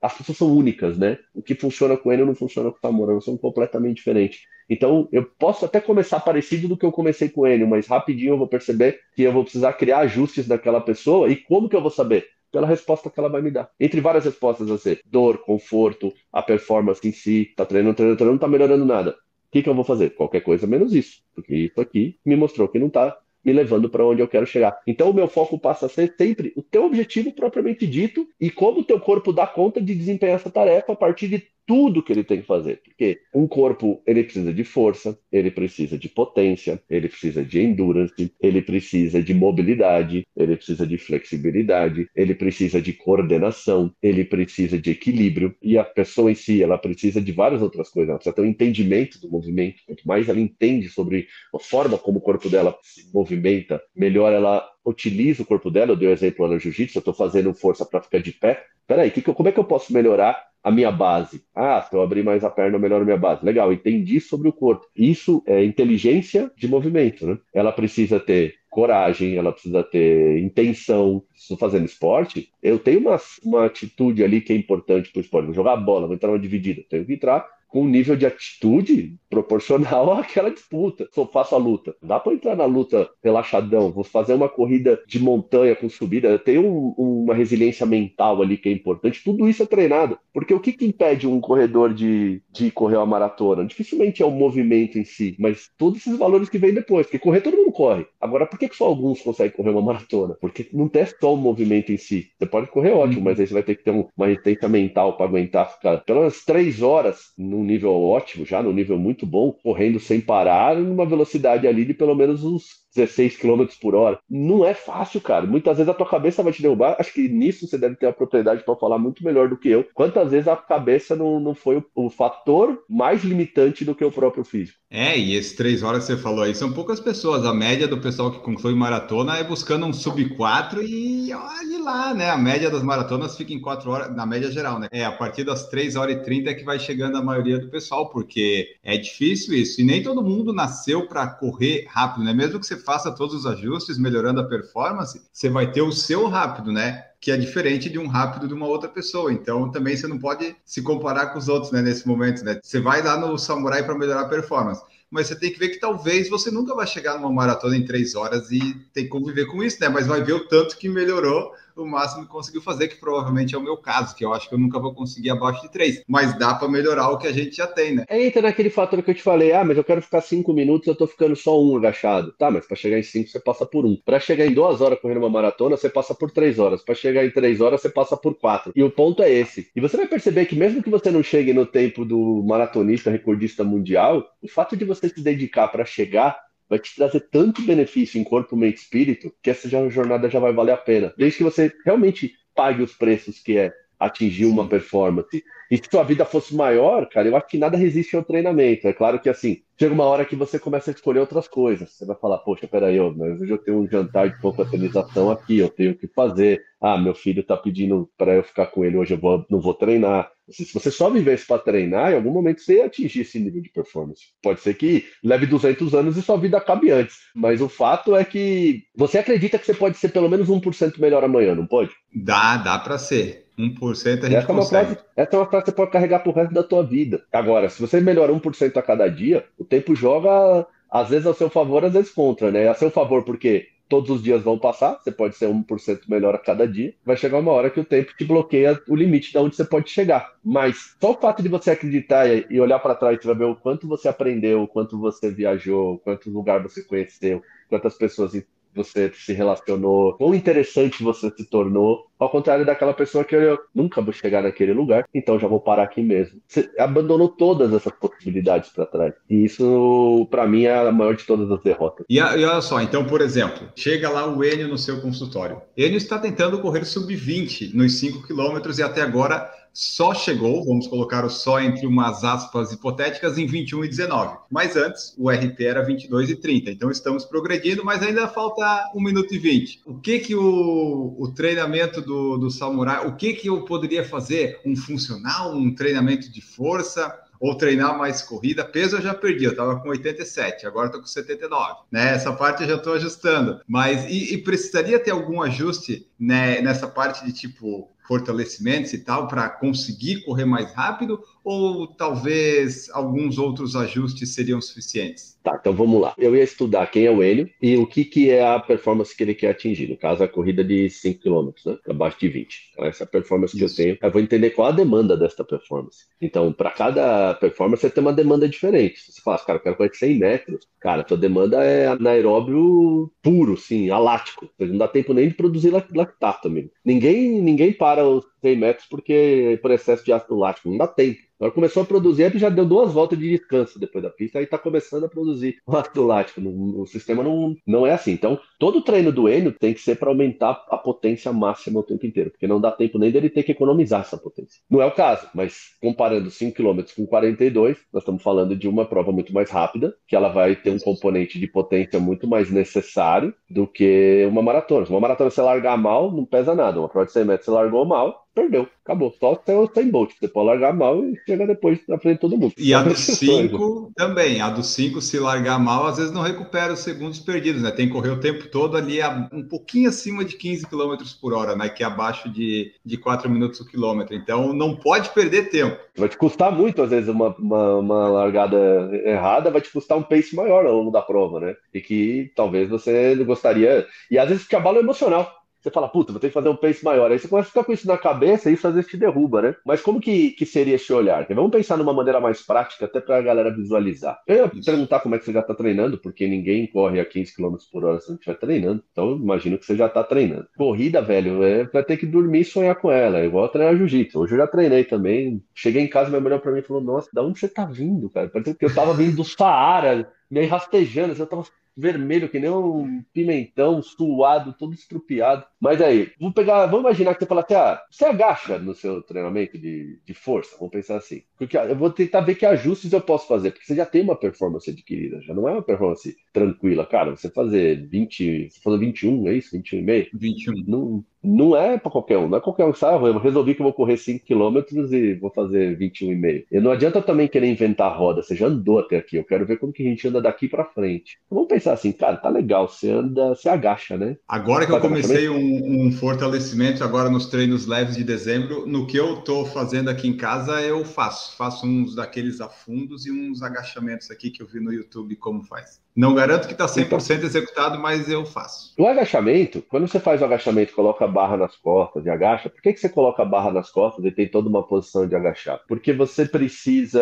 As 0.00 0.16
pessoas 0.16 0.38
são 0.38 0.56
únicas, 0.56 0.96
né? 0.96 1.18
O 1.34 1.42
que 1.42 1.54
funciona 1.54 1.98
com 1.98 2.10
ele 2.10 2.24
não 2.24 2.34
funciona 2.34 2.70
com 2.70 2.78
o 2.78 2.80
Tamorano, 2.80 3.20
são 3.20 3.36
completamente 3.36 3.96
diferentes. 3.96 4.40
Então, 4.68 5.08
eu 5.12 5.24
posso 5.38 5.64
até 5.64 5.80
começar 5.80 6.18
parecido 6.20 6.66
do 6.66 6.76
que 6.76 6.86
eu 6.86 6.90
comecei 6.90 7.28
com 7.28 7.46
ele, 7.46 7.66
mas 7.66 7.86
rapidinho 7.86 8.32
eu 8.32 8.38
vou 8.38 8.48
perceber 8.48 8.98
que 9.14 9.22
eu 9.22 9.32
vou 9.32 9.44
precisar 9.44 9.74
criar 9.74 9.98
ajustes 9.98 10.48
daquela 10.48 10.80
pessoa. 10.80 11.28
E 11.28 11.36
como 11.36 11.68
que 11.68 11.76
eu 11.76 11.82
vou 11.82 11.90
saber? 11.90 12.26
Pela 12.50 12.66
resposta 12.66 13.10
que 13.10 13.18
ela 13.18 13.28
vai 13.28 13.42
me 13.42 13.50
dar. 13.50 13.70
Entre 13.78 14.00
várias 14.00 14.24
respostas 14.24 14.70
a 14.70 14.78
ser 14.78 15.00
dor, 15.04 15.38
conforto, 15.38 16.12
a 16.32 16.42
performance 16.42 17.06
em 17.06 17.12
si, 17.12 17.52
tá 17.56 17.64
treinando, 17.64 17.96
treinando, 17.96 18.16
treinando, 18.16 18.34
não 18.34 18.40
tá 18.40 18.48
melhorando 18.48 18.84
nada. 18.84 19.10
O 19.10 19.50
que, 19.50 19.62
que 19.62 19.68
eu 19.68 19.74
vou 19.74 19.84
fazer? 19.84 20.10
Qualquer 20.10 20.40
coisa 20.40 20.66
menos 20.66 20.94
isso, 20.94 21.22
porque 21.34 21.54
isso 21.54 21.80
aqui 21.80 22.18
me 22.24 22.36
mostrou 22.36 22.68
que 22.68 22.78
não 22.78 22.88
está 22.88 23.16
me 23.44 23.52
levando 23.52 23.88
para 23.88 24.04
onde 24.04 24.20
eu 24.20 24.26
quero 24.26 24.44
chegar. 24.44 24.76
Então, 24.84 25.08
o 25.08 25.14
meu 25.14 25.28
foco 25.28 25.56
passa 25.56 25.86
a 25.86 25.88
ser 25.88 26.12
sempre 26.18 26.52
o 26.56 26.62
teu 26.62 26.84
objetivo 26.84 27.32
propriamente 27.32 27.86
dito 27.86 28.26
e 28.40 28.50
como 28.50 28.80
o 28.80 28.84
teu 28.84 28.98
corpo 28.98 29.32
dá 29.32 29.46
conta 29.46 29.80
de 29.80 29.94
desempenhar 29.94 30.34
essa 30.34 30.50
tarefa 30.50 30.92
a 30.92 30.96
partir 30.96 31.28
de 31.28 31.46
tudo 31.66 32.02
que 32.02 32.12
ele 32.12 32.24
tem 32.24 32.40
que 32.40 32.46
fazer. 32.46 32.80
Porque 32.84 33.20
um 33.34 33.46
corpo, 33.46 34.02
ele 34.06 34.22
precisa 34.22 34.52
de 34.52 34.64
força, 34.64 35.18
ele 35.30 35.50
precisa 35.50 35.98
de 35.98 36.08
potência, 36.08 36.80
ele 36.88 37.08
precisa 37.08 37.44
de 37.44 37.60
endurance, 37.60 38.32
ele 38.40 38.62
precisa 38.62 39.22
de 39.22 39.34
mobilidade, 39.34 40.26
ele 40.36 40.56
precisa 40.56 40.86
de 40.86 40.96
flexibilidade, 40.96 42.08
ele 42.14 42.34
precisa 42.34 42.80
de 42.80 42.92
coordenação, 42.92 43.92
ele 44.02 44.24
precisa 44.24 44.78
de 44.78 44.90
equilíbrio. 44.90 45.54
E 45.62 45.76
a 45.76 45.84
pessoa 45.84 46.30
em 46.30 46.34
si, 46.34 46.62
ela 46.62 46.78
precisa 46.78 47.20
de 47.20 47.32
várias 47.32 47.60
outras 47.60 47.88
coisas. 47.88 48.10
Ela 48.10 48.18
precisa 48.18 48.36
ter 48.36 48.42
um 48.42 48.46
entendimento 48.46 49.20
do 49.20 49.30
movimento. 49.30 49.82
Quanto 49.86 50.06
mais 50.06 50.28
ela 50.28 50.40
entende 50.40 50.88
sobre 50.88 51.26
a 51.54 51.58
forma 51.58 51.98
como 51.98 52.18
o 52.18 52.22
corpo 52.22 52.48
dela 52.48 52.76
se 52.82 53.10
movimenta, 53.12 53.82
melhor 53.94 54.32
ela 54.32 54.66
utiliza 54.86 55.42
o 55.42 55.46
corpo 55.46 55.70
dela. 55.70 55.92
Eu 55.92 55.96
dei 55.96 56.08
o 56.08 56.10
um 56.10 56.14
exemplo 56.14 56.46
lá 56.46 56.52
no 56.52 56.58
jiu-jitsu, 56.58 56.98
eu 56.98 57.00
estou 57.00 57.14
fazendo 57.14 57.52
força 57.52 57.84
para 57.84 58.00
ficar 58.00 58.20
de 58.20 58.32
pé. 58.32 58.64
Peraí, 58.86 59.10
que 59.10 59.20
que 59.20 59.28
eu, 59.28 59.34
como 59.34 59.48
é 59.48 59.52
que 59.52 59.58
eu 59.58 59.64
posso 59.64 59.92
melhorar 59.92 60.46
a 60.66 60.70
minha 60.72 60.90
base. 60.90 61.44
Ah, 61.54 61.80
se 61.80 61.94
eu 61.94 62.02
abrir 62.02 62.24
mais 62.24 62.42
a 62.42 62.50
perna, 62.50 62.74
eu 62.74 62.80
melhoro 62.80 63.02
a 63.02 63.04
minha 63.04 63.16
base. 63.16 63.44
Legal, 63.46 63.72
entendi 63.72 64.20
sobre 64.20 64.48
o 64.48 64.52
corpo. 64.52 64.84
Isso 64.96 65.40
é 65.46 65.64
inteligência 65.64 66.50
de 66.56 66.66
movimento, 66.66 67.24
né? 67.24 67.38
Ela 67.54 67.70
precisa 67.70 68.18
ter 68.18 68.56
coragem, 68.68 69.36
ela 69.36 69.52
precisa 69.52 69.84
ter 69.84 70.40
intenção. 70.40 71.22
Estou 71.32 71.56
fazendo 71.56 71.84
esporte, 71.84 72.50
eu 72.60 72.80
tenho 72.80 72.98
uma, 72.98 73.16
uma 73.44 73.66
atitude 73.66 74.24
ali 74.24 74.40
que 74.40 74.52
é 74.52 74.56
importante 74.56 75.12
para 75.12 75.20
o 75.20 75.22
esporte. 75.22 75.46
Vou 75.46 75.54
jogar 75.54 75.76
bola, 75.76 76.08
vou 76.08 76.16
entrar 76.16 76.30
numa 76.30 76.38
dividida. 76.40 76.82
Tenho 76.90 77.06
que 77.06 77.12
entrar 77.12 77.46
com 77.76 77.82
um 77.82 77.88
nível 77.88 78.16
de 78.16 78.24
atitude 78.24 79.18
proporcional 79.28 80.10
àquela 80.18 80.50
disputa. 80.50 81.06
Se 81.12 81.20
eu 81.20 81.26
faço 81.26 81.54
a 81.54 81.58
luta, 81.58 81.94
dá 82.02 82.18
para 82.18 82.32
entrar 82.32 82.56
na 82.56 82.64
luta 82.64 83.06
relaxadão, 83.22 83.92
vou 83.92 84.02
fazer 84.02 84.32
uma 84.32 84.48
corrida 84.48 84.98
de 85.06 85.20
montanha 85.20 85.76
com 85.76 85.86
subida, 85.86 86.28
eu 86.28 86.38
tenho 86.38 86.62
um, 86.64 86.94
uma 86.96 87.34
resiliência 87.34 87.84
mental 87.84 88.40
ali 88.40 88.56
que 88.56 88.70
é 88.70 88.72
importante, 88.72 89.22
tudo 89.22 89.46
isso 89.46 89.62
é 89.62 89.66
treinado. 89.66 90.18
Porque 90.32 90.54
o 90.54 90.60
que, 90.60 90.72
que 90.72 90.86
impede 90.86 91.26
um 91.26 91.38
corredor 91.38 91.92
de, 91.92 92.40
de 92.50 92.70
correr 92.70 92.96
uma 92.96 93.04
maratona? 93.04 93.66
Dificilmente 93.66 94.22
é 94.22 94.26
o 94.26 94.30
movimento 94.30 94.98
em 94.98 95.04
si, 95.04 95.36
mas 95.38 95.68
todos 95.76 95.98
esses 95.98 96.16
valores 96.16 96.48
que 96.48 96.56
vêm 96.56 96.72
depois, 96.72 97.06
porque 97.06 97.18
correr 97.18 97.42
todo 97.42 97.58
mundo 97.58 97.72
corre. 97.72 98.06
Agora, 98.18 98.46
por 98.46 98.58
que, 98.58 98.70
que 98.70 98.76
só 98.76 98.86
alguns 98.86 99.20
conseguem 99.20 99.52
correr 99.52 99.70
uma 99.70 99.82
maratona? 99.82 100.34
Porque 100.40 100.66
não 100.72 100.88
tem 100.88 101.04
só 101.20 101.34
o 101.34 101.36
movimento 101.36 101.92
em 101.92 101.98
si. 101.98 102.30
Você 102.38 102.46
pode 102.46 102.68
correr 102.68 102.92
ótimo, 102.92 103.18
uhum. 103.18 103.24
mas 103.24 103.38
aí 103.38 103.46
você 103.46 103.52
vai 103.52 103.62
ter 103.62 103.74
que 103.74 103.84
ter 103.84 103.90
um, 103.90 104.06
uma 104.16 104.28
resistência 104.28 104.66
mental 104.66 105.14
para 105.14 105.26
aguentar 105.26 105.70
ficar 105.74 105.98
pelo 105.98 106.20
menos 106.20 106.42
três 106.42 106.80
horas 106.80 107.32
num 107.36 107.65
nível 107.66 107.92
ótimo, 107.92 108.46
já 108.46 108.62
num 108.62 108.72
nível 108.72 108.98
muito 108.98 109.26
bom, 109.26 109.52
correndo 109.52 110.00
sem 110.00 110.20
parar, 110.20 110.76
numa 110.76 111.04
velocidade 111.04 111.66
ali 111.66 111.84
de 111.84 111.92
pelo 111.92 112.14
menos 112.14 112.44
uns 112.44 112.85
16 112.96 113.36
km 113.36 113.66
por 113.80 113.94
hora. 113.94 114.18
Não 114.28 114.64
é 114.64 114.74
fácil, 114.74 115.20
cara. 115.20 115.46
Muitas 115.46 115.76
vezes 115.76 115.88
a 115.88 115.94
tua 115.94 116.08
cabeça 116.08 116.42
vai 116.42 116.52
te 116.52 116.62
derrubar. 116.62 116.96
Acho 116.98 117.12
que 117.12 117.28
nisso 117.28 117.66
você 117.66 117.78
deve 117.78 117.96
ter 117.96 118.06
a 118.06 118.12
propriedade 118.12 118.64
para 118.64 118.76
falar 118.76 118.98
muito 118.98 119.24
melhor 119.24 119.48
do 119.48 119.56
que 119.56 119.68
eu. 119.68 119.84
Quantas 119.94 120.30
vezes 120.30 120.48
a 120.48 120.56
cabeça 120.56 121.14
não, 121.14 121.38
não 121.38 121.54
foi 121.54 121.76
o, 121.76 121.84
o, 121.94 122.10
fator 122.10 122.82
mais 122.88 123.22
limitante 123.22 123.84
do 123.84 123.94
que 123.94 124.04
o 124.04 124.10
próprio 124.10 124.44
físico? 124.44 124.78
É, 124.90 125.18
e 125.18 125.34
esses 125.34 125.54
três 125.54 125.82
horas 125.82 126.06
que 126.06 126.12
você 126.12 126.16
falou 126.16 126.42
aí 126.42 126.54
são 126.54 126.72
poucas 126.72 127.00
pessoas. 127.00 127.44
A 127.44 127.54
média 127.54 127.86
do 127.86 127.98
pessoal 127.98 128.30
que 128.30 128.38
conclui 128.38 128.74
maratona 128.74 129.36
é 129.36 129.44
buscando 129.44 129.86
um 129.86 129.92
sub 129.92 130.28
4 130.36 130.82
e 130.82 131.32
olhe 131.32 131.78
lá, 131.78 132.14
né? 132.14 132.30
A 132.30 132.38
média 132.38 132.70
das 132.70 132.82
maratonas 132.82 133.36
fica 133.36 133.52
em 133.52 133.60
4 133.60 133.90
horas, 133.90 134.16
na 134.16 134.24
média 134.24 134.50
geral, 134.50 134.78
né? 134.78 134.88
É, 134.90 135.04
a 135.04 135.12
partir 135.12 135.44
das 135.44 135.68
3 135.68 135.96
horas 135.96 136.16
e 136.16 136.22
30 136.22 136.50
é 136.50 136.54
que 136.54 136.64
vai 136.64 136.78
chegando 136.78 137.16
a 137.16 137.22
maioria 137.22 137.58
do 137.58 137.68
pessoal, 137.68 138.10
porque 138.10 138.76
é 138.82 138.96
difícil 138.96 139.54
isso. 139.54 139.80
E 139.80 139.84
nem 139.84 140.02
todo 140.02 140.22
mundo 140.22 140.52
nasceu 140.52 141.06
para 141.06 141.26
correr 141.26 141.86
rápido, 141.88 142.24
né? 142.24 142.32
Mesmo 142.32 142.58
que 142.58 142.66
você 142.66 142.76
faça 142.86 143.10
todos 143.10 143.34
os 143.34 143.44
ajustes, 143.44 143.98
melhorando 143.98 144.40
a 144.40 144.48
performance, 144.48 145.20
você 145.32 145.50
vai 145.50 145.70
ter 145.70 145.82
o 145.82 145.90
seu 145.92 146.28
rápido, 146.28 146.72
né? 146.72 147.04
Que 147.26 147.32
é 147.32 147.36
diferente 147.36 147.90
de 147.90 147.98
um 147.98 148.06
rápido 148.06 148.46
de 148.46 148.54
uma 148.54 148.68
outra 148.68 148.88
pessoa. 148.88 149.32
Então, 149.32 149.68
também 149.68 149.96
você 149.96 150.06
não 150.06 150.16
pode 150.16 150.54
se 150.64 150.80
comparar 150.80 151.32
com 151.32 151.40
os 151.40 151.48
outros, 151.48 151.72
né? 151.72 151.82
Nesse 151.82 152.06
momento, 152.06 152.44
né? 152.44 152.60
Você 152.62 152.78
vai 152.78 153.02
lá 153.02 153.18
no 153.18 153.36
Samurai 153.36 153.82
para 153.82 153.98
melhorar 153.98 154.20
a 154.20 154.28
performance 154.28 154.80
mas 155.10 155.28
você 155.28 155.38
tem 155.38 155.52
que 155.52 155.58
ver 155.58 155.68
que 155.68 155.78
talvez 155.78 156.28
você 156.28 156.50
nunca 156.50 156.74
vai 156.74 156.86
chegar 156.86 157.16
numa 157.16 157.32
maratona 157.32 157.76
em 157.76 157.84
três 157.84 158.14
horas 158.14 158.50
e 158.50 158.58
tem 158.92 159.04
que 159.04 159.10
conviver 159.10 159.46
com 159.46 159.62
isso, 159.62 159.78
né? 159.80 159.88
Mas 159.88 160.06
vai 160.06 160.22
ver 160.22 160.32
o 160.32 160.48
tanto 160.48 160.76
que 160.76 160.88
melhorou 160.88 161.52
o 161.76 161.86
máximo 161.86 162.24
que 162.24 162.30
conseguiu 162.30 162.62
fazer, 162.62 162.88
que 162.88 162.96
provavelmente 162.96 163.54
é 163.54 163.58
o 163.58 163.62
meu 163.62 163.76
caso, 163.76 164.14
que 164.14 164.24
eu 164.24 164.32
acho 164.32 164.48
que 164.48 164.54
eu 164.54 164.58
nunca 164.58 164.78
vou 164.78 164.94
conseguir 164.94 165.30
abaixo 165.30 165.62
de 165.62 165.70
três. 165.70 166.02
Mas 166.08 166.36
dá 166.38 166.54
para 166.54 166.68
melhorar 166.68 167.10
o 167.10 167.18
que 167.18 167.26
a 167.26 167.32
gente 167.32 167.56
já 167.56 167.66
tem, 167.66 167.94
né? 167.94 168.04
É, 168.08 168.24
entra 168.26 168.42
naquele 168.42 168.70
fator 168.70 169.02
que 169.02 169.10
eu 169.10 169.14
te 169.14 169.22
falei, 169.22 169.52
ah, 169.52 169.64
mas 169.64 169.76
eu 169.76 169.84
quero 169.84 170.00
ficar 170.00 170.22
cinco 170.22 170.52
minutos, 170.52 170.86
eu 170.86 170.94
tô 170.94 171.06
ficando 171.06 171.36
só 171.36 171.60
um 171.62 171.76
agachado. 171.76 172.32
Tá, 172.32 172.50
mas 172.50 172.66
para 172.66 172.76
chegar 172.76 172.98
em 172.98 173.02
cinco, 173.02 173.28
você 173.28 173.38
passa 173.38 173.66
por 173.66 173.84
um. 173.84 173.96
Para 174.04 174.18
chegar 174.18 174.46
em 174.46 174.54
duas 174.54 174.80
horas 174.80 174.98
correndo 175.00 175.18
uma 175.18 175.28
maratona, 175.28 175.76
você 175.76 175.90
passa 175.90 176.14
por 176.14 176.30
três 176.30 176.58
horas. 176.58 176.82
Para 176.82 176.94
chegar 176.94 177.15
em 177.24 177.30
três 177.30 177.60
horas, 177.60 177.80
você 177.80 177.88
passa 177.88 178.16
por 178.16 178.34
quatro. 178.34 178.72
E 178.74 178.82
o 178.82 178.90
ponto 178.90 179.22
é 179.22 179.30
esse. 179.30 179.70
E 179.74 179.80
você 179.80 179.96
vai 179.96 180.06
perceber 180.06 180.46
que 180.46 180.56
mesmo 180.56 180.82
que 180.82 180.90
você 180.90 181.10
não 181.10 181.22
chegue 181.22 181.52
no 181.52 181.64
tempo 181.64 182.04
do 182.04 182.42
maratonista 182.44 183.10
recordista 183.10 183.64
mundial, 183.64 184.26
o 184.42 184.48
fato 184.48 184.76
de 184.76 184.84
você 184.84 185.08
se 185.08 185.22
dedicar 185.22 185.68
para 185.68 185.84
chegar 185.84 186.38
vai 186.68 186.78
te 186.78 186.94
trazer 186.94 187.20
tanto 187.30 187.62
benefício 187.62 188.20
em 188.20 188.24
corpo, 188.24 188.56
mente 188.56 188.78
e 188.78 188.80
espírito 188.80 189.32
que 189.42 189.50
essa 189.50 189.68
jornada 189.68 190.28
já 190.28 190.40
vai 190.40 190.52
valer 190.52 190.72
a 190.72 190.76
pena. 190.76 191.14
Desde 191.16 191.38
que 191.38 191.44
você 191.44 191.72
realmente 191.84 192.32
pague 192.54 192.82
os 192.82 192.92
preços 192.92 193.38
que 193.38 193.56
é 193.56 193.72
atingir 193.98 194.46
uma 194.46 194.68
performance. 194.68 195.42
E 195.70 195.76
se 195.76 195.84
sua 195.90 196.04
vida 196.04 196.24
fosse 196.24 196.54
maior, 196.54 197.08
cara, 197.08 197.28
eu 197.28 197.36
acho 197.36 197.48
que 197.48 197.58
nada 197.58 197.76
resiste 197.76 198.14
ao 198.14 198.24
treinamento. 198.24 198.86
É 198.86 198.92
claro 198.92 199.18
que 199.18 199.28
assim, 199.28 199.62
chega 199.78 199.92
uma 199.92 200.04
hora 200.04 200.24
que 200.24 200.36
você 200.36 200.58
começa 200.58 200.90
a 200.90 200.94
escolher 200.94 201.20
outras 201.20 201.48
coisas. 201.48 201.90
Você 201.92 202.06
vai 202.06 202.16
falar, 202.16 202.38
poxa, 202.38 202.68
peraí, 202.68 202.98
mas 203.16 203.40
hoje 203.40 203.52
eu 203.52 203.58
tenho 203.58 203.78
um 203.78 203.88
jantar 203.88 204.30
de 204.30 204.40
confraternização 204.40 205.30
aqui, 205.30 205.58
eu 205.58 205.68
tenho 205.68 205.96
que 205.96 206.06
fazer. 206.08 206.62
Ah, 206.80 206.96
meu 206.96 207.14
filho 207.14 207.42
tá 207.42 207.56
pedindo 207.56 208.08
para 208.16 208.34
eu 208.34 208.44
ficar 208.44 208.66
com 208.66 208.84
ele 208.84 208.96
hoje, 208.96 209.14
eu 209.14 209.18
vou, 209.18 209.44
não 209.50 209.60
vou 209.60 209.74
treinar. 209.74 210.30
Se 210.48 210.72
você 210.72 210.90
só 210.90 211.10
vivesse 211.10 211.44
para 211.44 211.58
treinar, 211.58 212.12
em 212.12 212.16
algum 212.16 212.30
momento 212.30 212.60
você 212.60 212.76
ia 212.76 212.86
atingir 212.86 213.22
esse 213.22 213.40
nível 213.40 213.60
de 213.60 213.70
performance. 213.70 214.26
Pode 214.40 214.60
ser 214.60 214.74
que 214.74 215.04
leve 215.24 215.46
200 215.46 215.92
anos 215.94 216.16
e 216.16 216.22
sua 216.22 216.36
vida 216.36 216.58
acabe 216.58 216.92
antes. 216.92 217.16
Mas 217.34 217.60
o 217.60 217.68
fato 217.68 218.14
é 218.14 218.24
que 218.24 218.84
você 218.94 219.18
acredita 219.18 219.58
que 219.58 219.66
você 219.66 219.74
pode 219.74 219.96
ser 219.96 220.10
pelo 220.10 220.28
menos 220.28 220.48
1% 220.48 221.00
melhor 221.00 221.24
amanhã, 221.24 221.54
não 221.54 221.66
pode? 221.66 221.90
Dá, 222.14 222.58
dá 222.58 222.78
para 222.78 222.98
ser. 222.98 223.45
1% 223.58 224.24
a 224.24 224.26
gente 224.26 224.36
essa 224.36 224.46
consegue. 224.46 224.50
É 224.50 224.52
uma 224.52 224.64
frase, 224.64 224.98
essa 225.16 225.36
é 225.36 225.38
uma 225.38 225.46
frase 225.46 225.64
que 225.64 225.70
você 225.70 225.76
pode 225.76 225.90
carregar 225.90 226.20
pro 226.20 226.32
resto 226.32 226.54
da 226.54 226.62
tua 226.62 226.82
vida. 226.82 227.22
Agora, 227.32 227.68
se 227.68 227.80
você 227.80 228.00
melhora 228.00 228.32
1% 228.32 228.76
a 228.76 228.82
cada 228.82 229.08
dia, 229.08 229.44
o 229.58 229.64
tempo 229.64 229.94
joga 229.94 230.66
às 230.90 231.08
vezes 231.08 231.26
a 231.26 231.34
seu 231.34 231.50
favor, 231.50 231.84
às 231.84 231.92
vezes 231.92 232.10
contra, 232.10 232.50
né? 232.50 232.68
A 232.68 232.74
seu 232.74 232.90
favor 232.90 233.24
porque 233.24 233.68
todos 233.88 234.10
os 234.10 234.22
dias 234.22 234.42
vão 234.42 234.58
passar, 234.58 234.94
você 234.94 235.12
pode 235.12 235.36
ser 235.36 235.48
1% 235.48 236.00
melhor 236.08 236.34
a 236.34 236.38
cada 236.38 236.66
dia, 236.66 236.94
vai 237.04 237.16
chegar 237.16 237.38
uma 237.38 237.52
hora 237.52 237.70
que 237.70 237.80
o 237.80 237.84
tempo 237.84 238.12
te 238.16 238.24
bloqueia 238.24 238.80
o 238.88 238.96
limite 238.96 239.30
de 239.30 239.38
onde 239.38 239.54
você 239.54 239.64
pode 239.64 239.90
chegar. 239.90 240.32
Mas 240.44 240.96
só 241.00 241.12
o 241.12 241.20
fato 241.20 241.42
de 241.42 241.48
você 241.48 241.70
acreditar 241.70 242.26
e 242.28 242.60
olhar 242.60 242.78
para 242.78 242.94
trás, 242.94 243.18
vai 243.24 243.34
ver 243.34 243.44
o 243.44 243.56
quanto 243.56 243.86
você 243.86 244.08
aprendeu, 244.08 244.62
o 244.62 244.68
quanto 244.68 244.98
você 244.98 245.30
viajou, 245.30 245.98
quantos 246.00 246.32
lugares 246.32 246.72
você 246.72 246.82
conheceu, 246.82 247.42
quantas 247.68 247.94
pessoas 247.94 248.34
você 248.76 249.10
se 249.14 249.32
relacionou, 249.32 250.14
quão 250.14 250.34
interessante 250.34 251.02
você 251.02 251.30
se 251.30 251.44
tornou, 251.44 252.06
ao 252.18 252.30
contrário 252.30 252.64
daquela 252.64 252.94
pessoa 252.94 253.24
que 253.24 253.34
eu 253.34 253.58
nunca 253.74 254.00
vou 254.00 254.12
chegar 254.12 254.42
naquele 254.42 254.72
lugar, 254.72 255.06
então 255.14 255.38
já 255.38 255.46
vou 255.46 255.60
parar 255.60 255.84
aqui 255.84 256.02
mesmo. 256.02 256.40
Você 256.46 256.70
abandonou 256.78 257.28
todas 257.28 257.72
essas 257.72 257.92
possibilidades 257.92 258.70
para 258.70 258.86
trás. 258.86 259.14
E 259.28 259.44
isso, 259.44 260.26
para 260.30 260.46
mim, 260.46 260.64
é 260.64 260.74
a 260.74 260.92
maior 260.92 261.14
de 261.14 261.24
todas 261.24 261.50
as 261.50 261.62
derrotas. 261.62 262.06
E, 262.08 262.16
e, 262.16 262.20
olha 262.20 262.60
só, 262.60 262.80
então, 262.80 263.04
por 263.04 263.20
exemplo, 263.20 263.68
chega 263.74 264.08
lá 264.08 264.26
o 264.26 264.44
Enio 264.44 264.68
no 264.68 264.78
seu 264.78 265.00
consultório. 265.00 265.60
Enio 265.76 265.96
está 265.96 266.18
tentando 266.18 266.60
correr 266.60 266.84
sub-20 266.84 267.74
nos 267.74 267.98
5 267.98 268.26
quilômetros 268.26 268.78
e 268.78 268.82
até 268.82 269.02
agora 269.02 269.50
só 269.76 270.14
chegou, 270.14 270.64
vamos 270.64 270.86
colocar 270.86 271.22
o 271.22 271.28
só 271.28 271.60
entre 271.60 271.86
umas 271.86 272.24
aspas 272.24 272.72
hipotéticas, 272.72 273.36
em 273.36 273.44
21 273.44 273.84
e 273.84 273.88
19. 273.90 274.38
Mas 274.50 274.74
antes, 274.74 275.14
o 275.18 275.28
RP 275.28 275.60
era 275.60 275.84
22 275.84 276.30
e 276.30 276.36
30. 276.36 276.70
Então 276.70 276.90
estamos 276.90 277.26
progredindo, 277.26 277.84
mas 277.84 278.02
ainda 278.02 278.26
falta 278.26 278.90
1 278.94 279.02
minuto 279.02 279.34
e 279.34 279.38
20. 279.38 279.82
O 279.84 280.00
que 280.00 280.18
que 280.18 280.34
o, 280.34 281.14
o 281.18 281.30
treinamento 281.34 282.00
do, 282.00 282.38
do 282.38 282.50
Samurai, 282.50 283.06
o 283.06 283.16
que 283.16 283.34
que 283.34 283.50
eu 283.50 283.66
poderia 283.66 284.02
fazer? 284.02 284.58
Um 284.64 284.74
funcional, 284.74 285.54
um 285.54 285.74
treinamento 285.74 286.32
de 286.32 286.40
força? 286.40 287.14
ou 287.38 287.54
treinar 287.54 287.98
mais 287.98 288.22
corrida. 288.22 288.64
Peso 288.64 288.96
eu 288.96 289.02
já 289.02 289.12
perdi, 289.12 289.44
eu 289.44 289.50
estava 289.50 289.78
com 289.78 289.90
87, 289.90 290.66
agora 290.66 290.86
estou 290.86 291.02
com 291.02 291.06
79. 291.06 291.80
Né? 291.90 292.14
Essa 292.14 292.32
parte 292.32 292.62
eu 292.62 292.68
já 292.68 292.76
estou 292.76 292.94
ajustando. 292.94 293.60
Mas 293.68 294.06
e, 294.10 294.32
e, 294.32 294.38
precisaria 294.38 294.98
ter 294.98 295.10
algum 295.10 295.42
ajuste 295.42 296.08
né, 296.18 296.62
nessa 296.62 296.86
parte 296.88 297.24
de 297.26 297.32
tipo 297.32 297.90
fortalecimentos 298.06 298.92
e 298.92 298.98
tal 298.98 299.26
para 299.28 299.48
conseguir 299.48 300.24
correr 300.24 300.44
mais 300.44 300.72
rápido? 300.72 301.20
Ou 301.44 301.86
talvez 301.86 302.90
alguns 302.90 303.38
outros 303.38 303.76
ajustes 303.76 304.34
seriam 304.34 304.60
suficientes? 304.60 305.36
Tá, 305.46 305.56
então 305.60 305.72
vamos 305.72 306.00
lá. 306.00 306.12
Eu 306.18 306.34
ia 306.34 306.42
estudar 306.42 306.90
quem 306.90 307.06
é 307.06 307.10
o 307.10 307.22
Enio 307.22 307.48
e 307.62 307.76
o 307.76 307.86
que, 307.86 308.04
que 308.04 308.30
é 308.30 308.44
a 308.44 308.58
performance 308.58 309.16
que 309.16 309.22
ele 309.22 309.32
quer 309.32 309.50
atingir. 309.50 309.88
No 309.88 309.96
caso, 309.96 310.24
a 310.24 310.28
corrida 310.28 310.64
de 310.64 310.90
5 310.90 311.22
km, 311.22 311.50
né? 311.64 311.78
Abaixo 311.88 312.18
de 312.18 312.28
20. 312.28 312.70
Então, 312.72 312.84
essa 312.84 313.04
é 313.04 313.06
a 313.06 313.08
performance 313.08 313.56
Isso. 313.56 313.76
que 313.76 313.80
eu 313.80 313.84
tenho. 313.84 313.98
Eu 314.02 314.10
vou 314.10 314.20
entender 314.20 314.50
qual 314.50 314.66
a 314.66 314.72
demanda 314.72 315.16
desta 315.16 315.44
performance. 315.44 316.06
Então, 316.20 316.52
para 316.52 316.70
cada 316.70 317.34
performance, 317.34 317.80
você 317.80 317.90
tem 317.90 318.02
uma 318.02 318.12
demanda 318.12 318.48
diferente. 318.48 319.00
Você 319.00 319.22
fala, 319.22 319.38
cara, 319.38 319.60
eu 319.60 319.62
quero 319.62 319.76
correr 319.76 319.94
100 319.94 320.18
metros, 320.18 320.66
cara, 320.80 321.02
a 321.02 321.04
tua 321.04 321.16
demanda 321.16 321.62
é 321.62 321.86
anaeróbio 321.86 323.12
puro, 323.22 323.56
sim, 323.56 323.88
alático. 323.88 324.48
Não 324.58 324.78
dá 324.78 324.88
tempo 324.88 325.14
nem 325.14 325.28
de 325.28 325.34
produzir 325.34 325.70
lactato, 325.70 326.48
amigo. 326.48 326.70
Ninguém, 326.84 327.40
ninguém 327.40 327.72
para 327.72 327.95
os 328.04 328.24
100 328.40 328.56
metros 328.56 328.86
porque 328.88 329.58
por 329.62 329.70
excesso 329.70 330.04
de 330.04 330.12
ácido 330.12 330.36
lático. 330.36 330.68
Não 330.68 330.78
dá 330.78 330.86
tempo. 330.88 331.20
Agora 331.38 331.52
começou 331.52 331.82
a 331.82 331.86
produzir, 331.86 332.36
já 332.38 332.48
deu 332.48 332.64
duas 332.64 332.92
voltas 332.92 333.18
de 333.18 333.28
descanso 333.28 333.78
depois 333.78 334.02
da 334.02 334.10
pista, 334.10 334.38
aí 334.38 334.44
está 334.44 334.58
começando 334.58 335.04
a 335.04 335.08
produzir 335.08 335.58
o 335.66 335.76
ácido 335.76 336.06
lático. 336.06 336.40
O, 336.40 336.86
sistema 336.86 337.22
não, 337.22 337.54
não 337.66 337.86
é 337.86 337.92
assim. 337.92 338.12
Então, 338.12 338.38
todo 338.58 338.82
treino 338.82 339.12
do 339.12 339.28
Enio 339.28 339.52
tem 339.52 339.74
que 339.74 339.80
ser 339.80 339.96
para 339.96 340.08
aumentar 340.08 340.64
a 340.70 340.78
potência 340.78 341.32
máxima 341.32 341.80
o 341.80 341.82
tempo 341.82 342.06
inteiro, 342.06 342.30
porque 342.30 342.46
não 342.46 342.60
dá 342.60 342.70
tempo 342.72 342.98
nem 342.98 343.10
dele 343.10 343.28
ter 343.28 343.42
que 343.42 343.52
economizar 343.52 344.00
essa 344.00 344.16
potência. 344.16 344.60
Não 344.70 344.80
é 344.80 344.86
o 344.86 344.92
caso, 344.92 345.28
mas 345.34 345.76
comparando 345.80 346.30
5 346.30 346.56
km 346.56 346.82
com 346.96 347.06
42, 347.06 347.78
nós 347.92 348.02
estamos 348.02 348.22
falando 348.22 348.56
de 348.56 348.68
uma 348.68 348.86
prova 348.86 349.12
muito 349.12 349.32
mais 349.34 349.50
rápida, 349.50 349.94
que 350.08 350.16
ela 350.16 350.28
vai 350.28 350.56
ter 350.56 350.70
um 350.70 350.78
componente 350.78 351.38
de 351.38 351.46
potência 351.46 352.00
muito 352.00 352.26
mais 352.26 352.50
necessário 352.50 353.34
do 353.50 353.66
que 353.66 354.26
uma 354.30 354.42
maratona. 354.42 354.86
Uma 354.88 355.00
maratona 355.00 355.30
você 355.30 355.42
largar 355.42 355.76
mal, 355.76 356.10
não 356.10 356.24
pesa 356.24 356.54
nada. 356.54 356.78
Uma 356.80 356.88
prova 356.88 357.06
de 357.06 357.12
100 357.12 357.24
metros 357.24 357.44
você 357.44 357.50
largou 357.50 357.84
mal, 357.84 358.25
perdeu. 358.36 358.68
Acabou. 358.84 359.12
Só 359.18 359.32
o 359.32 359.70
100 359.74 359.90
Bolt. 359.90 360.12
Você 360.20 360.28
pode 360.28 360.46
largar 360.46 360.74
mal 360.74 361.02
e 361.02 361.18
chega 361.26 361.46
depois 361.46 361.80
na 361.88 361.98
frente 361.98 362.16
de 362.16 362.20
todo 362.20 362.36
mundo. 362.36 362.52
E 362.58 362.74
a 362.74 362.82
do 362.84 362.94
5 362.94 363.92
também. 363.96 364.42
A 364.42 364.50
do 364.50 364.62
5, 364.62 365.00
se 365.00 365.18
largar 365.18 365.58
mal, 365.58 365.86
às 365.86 365.96
vezes 365.96 366.12
não 366.12 366.20
recupera 366.20 366.74
os 366.74 366.80
segundos 366.80 367.18
perdidos, 367.18 367.62
né? 367.62 367.70
Tem 367.70 367.86
que 367.86 367.92
correr 367.94 368.10
o 368.10 368.20
tempo 368.20 368.46
todo 368.48 368.76
ali 368.76 368.98
um 369.32 369.42
pouquinho 369.42 369.88
acima 369.88 370.22
de 370.22 370.36
15 370.36 370.66
km 370.66 370.96
por 371.20 371.32
hora, 371.32 371.56
né? 371.56 371.70
Que 371.70 371.82
é 371.82 371.86
abaixo 371.86 372.28
de, 372.28 372.72
de 372.84 372.98
4 372.98 373.30
minutos 373.30 373.58
o 373.60 373.66
quilômetro. 373.66 374.14
Então 374.14 374.52
não 374.52 374.76
pode 374.76 375.08
perder 375.10 375.48
tempo. 375.48 375.78
Vai 375.96 376.10
te 376.10 376.18
custar 376.18 376.52
muito, 376.52 376.82
às 376.82 376.90
vezes, 376.90 377.08
uma, 377.08 377.34
uma, 377.38 377.76
uma 377.78 378.08
largada 378.08 378.90
errada, 379.04 379.50
vai 379.50 379.62
te 379.62 379.72
custar 379.72 379.96
um 379.96 380.02
pace 380.02 380.36
maior 380.36 380.66
ao 380.66 380.74
longo 380.74 380.90
da 380.90 381.00
prova, 381.00 381.40
né? 381.40 381.56
E 381.72 381.80
que 381.80 382.30
talvez 382.36 382.68
você 382.68 383.14
gostaria. 383.24 383.86
E 384.10 384.18
às 384.18 384.28
vezes 384.28 384.42
fica 384.44 384.60
bala 384.60 384.78
emocional 384.78 385.45
você 385.66 385.70
fala, 385.72 385.88
puta, 385.88 386.12
vou 386.12 386.20
ter 386.20 386.28
que 386.28 386.34
fazer 386.34 386.48
um 386.48 386.56
pace 386.56 386.84
maior. 386.84 387.10
Aí 387.10 387.18
você 387.18 387.26
começa 387.26 387.48
a 387.48 387.50
ficar 387.50 387.64
com 387.64 387.72
isso 387.72 387.86
na 387.86 387.98
cabeça 387.98 388.48
e 388.48 388.54
isso 388.54 388.66
às 388.68 388.74
vezes 388.74 388.88
te 388.88 388.96
derruba, 388.96 389.42
né? 389.42 389.56
Mas 389.64 389.80
como 389.80 390.00
que, 390.00 390.30
que 390.30 390.46
seria 390.46 390.76
esse 390.76 390.92
olhar? 390.92 391.26
Vamos 391.28 391.50
pensar 391.50 391.76
numa 391.76 391.92
maneira 391.92 392.20
mais 392.20 392.40
prática, 392.40 392.84
até 392.84 393.00
para 393.00 393.18
a 393.18 393.22
galera 393.22 393.54
visualizar. 393.54 394.20
Eu 394.26 394.36
ia 394.36 394.48
perguntar 394.64 395.00
como 395.00 395.14
é 395.14 395.18
que 395.18 395.24
você 395.24 395.32
já 395.32 395.40
está 395.40 395.54
treinando, 395.54 395.98
porque 395.98 396.26
ninguém 396.28 396.66
corre 396.68 397.00
a 397.00 397.04
15 397.04 397.34
km 397.34 397.56
por 397.72 397.84
hora 397.84 398.00
se 398.00 398.08
não 398.08 398.16
estiver 398.16 398.38
treinando. 398.38 398.82
Então, 398.92 399.10
eu 399.10 399.16
imagino 399.16 399.58
que 399.58 399.66
você 399.66 399.76
já 399.76 399.86
está 399.86 400.04
treinando. 400.04 400.46
Corrida, 400.56 401.02
velho, 401.02 401.42
é 401.42 401.64
vai 401.64 401.82
ter 401.82 401.96
que 401.96 402.06
dormir 402.06 402.40
e 402.40 402.44
sonhar 402.44 402.76
com 402.76 402.90
ela. 402.90 403.18
É 403.18 403.26
igual 403.26 403.48
treinar 403.48 403.76
jiu-jitsu. 403.76 404.20
Hoje 404.20 404.34
eu 404.34 404.38
já 404.38 404.46
treinei 404.46 404.84
também. 404.84 405.42
Cheguei 405.54 405.82
em 405.82 405.88
casa, 405.88 406.10
minha 406.10 406.20
mulher 406.20 406.40
para 406.40 406.52
mim 406.52 406.62
falou: 406.62 406.82
Nossa, 406.82 407.08
da 407.12 407.22
onde 407.22 407.40
você 407.40 407.48
tá 407.48 407.64
vindo, 407.64 408.08
cara? 408.08 408.28
Parece 408.28 408.54
que 408.54 408.64
eu 408.64 408.74
tava 408.74 408.94
vindo 408.94 409.16
do 409.16 409.24
Saara, 409.24 410.08
meio 410.30 410.48
rastejando. 410.48 411.12
Assim, 411.12 411.22
eu 411.22 411.26
tava 411.26 411.44
vermelho, 411.76 412.28
que 412.28 412.40
nem 412.40 412.48
um 412.48 413.02
pimentão, 413.12 413.82
suado, 413.82 414.54
todo 414.54 414.72
estrupiado. 414.72 415.44
Mas 415.60 415.82
aí, 415.82 416.10
vamos 416.18 416.34
pegar, 416.34 416.66
vamos 416.66 416.80
imaginar 416.80 417.14
que 417.14 417.20
você 417.20 417.26
fala 417.26 417.42
assim, 417.42 417.54
ah, 417.54 417.82
você 417.90 418.04
agacha 418.06 418.58
no 418.58 418.74
seu 418.74 419.02
treinamento 419.02 419.58
de, 419.58 420.00
de 420.02 420.14
força, 420.14 420.56
vamos 420.56 420.72
pensar 420.72 420.96
assim. 420.96 421.22
Porque 421.36 421.56
eu 421.56 421.76
vou 421.76 421.90
tentar 421.90 422.22
ver 422.22 422.36
que 422.36 422.46
ajustes 422.46 422.92
eu 422.92 423.00
posso 423.00 423.28
fazer, 423.28 423.50
porque 423.50 423.66
você 423.66 423.74
já 423.74 423.84
tem 423.84 424.02
uma 424.02 424.16
performance 424.16 424.70
adquirida, 424.70 425.20
já 425.20 425.34
não 425.34 425.46
é 425.46 425.52
uma 425.52 425.62
performance 425.62 426.16
tranquila. 426.32 426.86
Cara, 426.86 427.14
você 427.14 427.28
fazer 427.28 427.86
20, 427.86 428.50
você 428.50 428.60
fazer 428.60 428.78
21, 428.78 429.28
é 429.28 429.34
isso? 429.34 429.50
21 429.52 429.78
e 429.78 429.82
meio? 429.82 430.08
21. 430.14 430.64
Não, 430.66 431.04
não 431.26 431.56
é 431.56 431.78
para 431.78 431.90
qualquer 431.90 432.18
um, 432.18 432.28
não 432.28 432.38
é 432.38 432.40
qualquer 432.40 432.64
um 432.64 432.72
que 432.72 432.78
sabe, 432.78 433.04
ah, 433.04 433.08
eu 433.08 433.18
resolvi 433.18 433.54
que 433.54 433.60
eu 433.60 433.64
vou 433.64 433.72
correr 433.72 433.96
5 433.96 434.24
km 434.24 434.62
e 434.92 435.14
vou 435.14 435.30
fazer 435.30 435.76
21,5. 435.78 436.44
E 436.50 436.60
não 436.60 436.70
adianta 436.70 437.02
também 437.02 437.28
querer 437.28 437.48
inventar 437.48 437.90
a 437.90 437.94
roda, 437.94 438.22
você 438.22 438.36
já 438.36 438.46
andou 438.46 438.78
até 438.78 438.96
aqui, 438.96 439.16
eu 439.16 439.24
quero 439.24 439.44
ver 439.44 439.58
como 439.58 439.72
que 439.72 439.82
a 439.82 439.86
gente 439.86 440.06
anda 440.06 440.20
daqui 440.20 440.48
para 440.48 440.64
frente. 440.64 441.18
Então, 441.26 441.36
vamos 441.36 441.48
pensar 441.48 441.72
assim, 441.72 441.92
cara, 441.92 442.16
tá 442.16 442.28
legal, 442.28 442.68
você 442.68 442.90
anda, 442.90 443.30
você 443.30 443.48
agacha, 443.48 443.96
né? 443.96 444.16
Agora 444.28 444.66
que 444.66 444.72
eu 444.72 444.80
comecei 444.80 445.28
um, 445.28 445.86
um, 445.86 445.92
fortalecimento 445.92 446.84
agora 446.84 447.10
nos 447.10 447.26
treinos 447.26 447.66
leves 447.66 447.96
de 447.96 448.04
dezembro, 448.04 448.66
no 448.66 448.86
que 448.86 448.96
eu 448.96 449.16
tô 449.22 449.44
fazendo 449.44 449.88
aqui 449.88 450.08
em 450.08 450.16
casa, 450.16 450.60
eu 450.62 450.84
faço, 450.84 451.36
faço 451.36 451.66
uns 451.66 451.94
daqueles 451.94 452.40
afundos 452.40 453.06
e 453.06 453.10
uns 453.10 453.42
agachamentos 453.42 454.10
aqui 454.10 454.30
que 454.30 454.42
eu 454.42 454.46
vi 454.46 454.60
no 454.60 454.72
YouTube 454.72 455.16
como 455.16 455.42
faz. 455.42 455.85
Não 455.96 456.14
garanto 456.14 456.46
que 456.46 456.52
está 456.52 456.66
100% 456.66 456.84
então, 456.84 456.98
executado, 457.26 457.78
mas 457.78 458.08
eu 458.10 458.26
faço. 458.26 458.74
O 458.78 458.86
agachamento, 458.86 459.62
quando 459.66 459.88
você 459.88 459.98
faz 459.98 460.20
o 460.20 460.24
agachamento, 460.26 460.74
coloca 460.74 461.06
a 461.06 461.08
barra 461.08 461.38
nas 461.38 461.56
costas 461.56 462.04
e 462.04 462.10
agacha, 462.10 462.50
por 462.50 462.60
que, 462.60 462.74
que 462.74 462.80
você 462.80 462.88
coloca 462.88 463.22
a 463.22 463.24
barra 463.24 463.50
nas 463.50 463.70
costas 463.70 464.04
e 464.04 464.10
tem 464.10 464.28
toda 464.28 464.48
uma 464.48 464.62
posição 464.62 465.08
de 465.08 465.16
agachar? 465.16 465.58
Porque 465.66 465.94
você 465.94 466.26
precisa. 466.26 467.00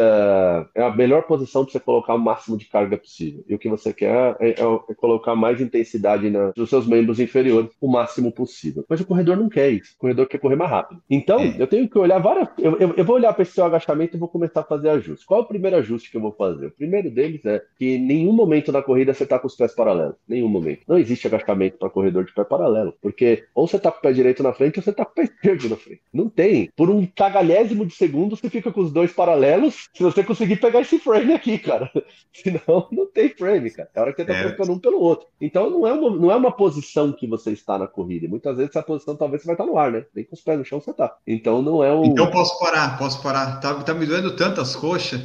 É 0.75 0.85
a 0.85 0.95
melhor 0.95 1.23
posição 1.25 1.65
para 1.65 1.73
você 1.73 1.81
colocar 1.81 2.15
o 2.15 2.19
máximo 2.19 2.57
de 2.57 2.67
carga 2.67 2.97
possível. 2.97 3.45
E 3.49 3.55
o 3.55 3.59
que 3.59 3.69
você 3.69 3.93
quer 3.93 4.37
é, 4.39 4.51
é, 4.51 4.53
é 4.53 4.95
colocar 4.95 5.35
mais 5.35 5.61
intensidade 5.61 6.31
na, 6.31 6.53
nos 6.57 6.71
seus 6.71 6.87
membros 6.87 7.19
inferiores 7.19 7.71
o 7.81 7.91
máximo 7.91 8.31
possível. 8.31 8.85
Mas 8.89 9.01
o 9.01 9.07
corredor 9.07 9.37
não 9.37 9.49
quer 9.49 9.71
isso. 9.71 9.95
O 9.97 9.99
corredor 9.99 10.29
quer 10.29 10.39
correr 10.39 10.57
mais 10.57 10.71
rápido. 10.71 11.03
Então, 11.11 11.41
é. 11.41 11.57
eu 11.59 11.67
tenho 11.67 11.89
que 11.89 11.99
olhar 11.99 12.21
várias. 12.21 12.49
Eu, 12.59 12.79
eu, 12.79 12.95
eu 12.97 13.05
vou 13.05 13.17
olhar 13.17 13.33
para 13.33 13.43
esse 13.43 13.53
seu 13.53 13.65
agachamento 13.65 14.17
e 14.17 14.21
vou 14.21 14.29
começar 14.29 14.61
a 14.61 14.65
fazer 14.65 14.91
ajustes. 14.91 15.27
Qual 15.27 15.41
é 15.41 15.43
o 15.43 15.47
primeiro 15.47 15.77
ajuste 15.77 16.13
que 16.13 16.17
eu 16.17 16.21
vou 16.21 16.33
fazer? 16.33 16.67
O 16.67 16.71
primeiro 16.71 17.11
deles 17.11 17.45
é 17.45 17.61
que 17.77 17.97
em 17.97 17.99
nenhum 17.99 18.33
momento 18.33 18.71
na 18.71 18.84
corrida 18.85 19.13
você 19.13 19.25
está 19.25 19.39
com 19.39 19.47
os 19.47 19.57
pés 19.57 19.75
paralelos. 19.75 20.15
Nenhum 20.29 20.49
momento. 20.49 20.83
Não 20.87 20.99
existe 20.99 21.27
agachamento 21.27 21.79
para 21.79 21.91
corredor 21.91 22.25
de 22.25 22.33
pé 22.33 22.45
paralelo. 22.45 22.95
Porque 23.03 23.45
ou 23.55 23.67
você 23.67 23.77
está 23.77 23.91
com 23.91 23.99
o 23.99 24.03
pé 24.03 24.13
direito 24.13 24.43
na 24.43 24.53
frente 24.53 24.79
ou 24.79 24.83
você 24.83 24.91
está 24.91 25.05
com 25.05 25.13
o 25.13 25.15
pé 25.15 25.25
esquerdo 25.25 25.69
na 25.69 25.77
frente. 25.77 26.03
Não 26.13 26.29
tem. 26.29 26.71
Por 26.77 26.91
um 26.91 27.07
cagalhésimo 27.07 27.85
de 27.85 27.95
segundo 27.95 28.37
você 28.37 28.49
fica 28.49 28.71
com 28.71 28.81
os 28.81 28.93
dois 28.93 29.13
paralelos 29.13 29.89
se 29.93 30.03
você 30.03 30.23
conseguir 30.23 30.57
pegar 30.57 30.81
esse 30.81 30.99
frame 30.99 31.33
aqui, 31.33 31.59
cara. 31.59 31.91
Senão 32.33 32.89
não 32.93 33.07
tem 33.07 33.29
frame, 33.31 33.71
cara. 33.71 33.89
É 33.95 34.01
hora 34.01 34.13
que 34.13 34.23
você 34.23 34.31
está 34.31 34.35
é. 34.35 34.49
trocando 34.49 34.73
um 34.73 34.79
pelo 34.79 35.01
outro. 35.01 35.27
Então 35.41 35.71
não 35.71 35.87
é, 35.87 35.93
uma, 35.93 36.11
não 36.11 36.31
é 36.31 36.37
uma 36.37 36.53
posição 36.53 37.13
que 37.13 37.27
você 37.27 37.53
está 37.53 37.79
na 37.79 37.87
corrida. 37.87 38.27
E 38.27 38.29
muitas 38.29 38.57
vezes 38.57 38.71
essa 38.71 38.83
posição 38.83 39.17
talvez 39.17 39.43
você 39.43 39.47
vai 39.47 39.55
estar 39.55 39.67
no 39.67 39.79
ar, 39.79 39.91
né? 39.91 40.05
Nem 40.15 40.25
com 40.25 40.35
os 40.35 40.41
pés 40.41 40.59
no 40.59 40.65
chão 40.65 40.81
você 40.81 40.91
está. 40.91 41.17
Então 41.27 41.63
não 41.63 41.83
é 41.83 41.93
um. 41.95 42.05
Então 42.05 42.31
posso 42.31 42.59
parar, 42.61 42.99
posso 42.99 43.23
parar. 43.23 43.61
Tá, 43.61 43.75
tá 43.83 43.95
me 43.95 44.07
doendo 44.07 44.37
tantas 44.37 44.77
coxas. 44.77 45.21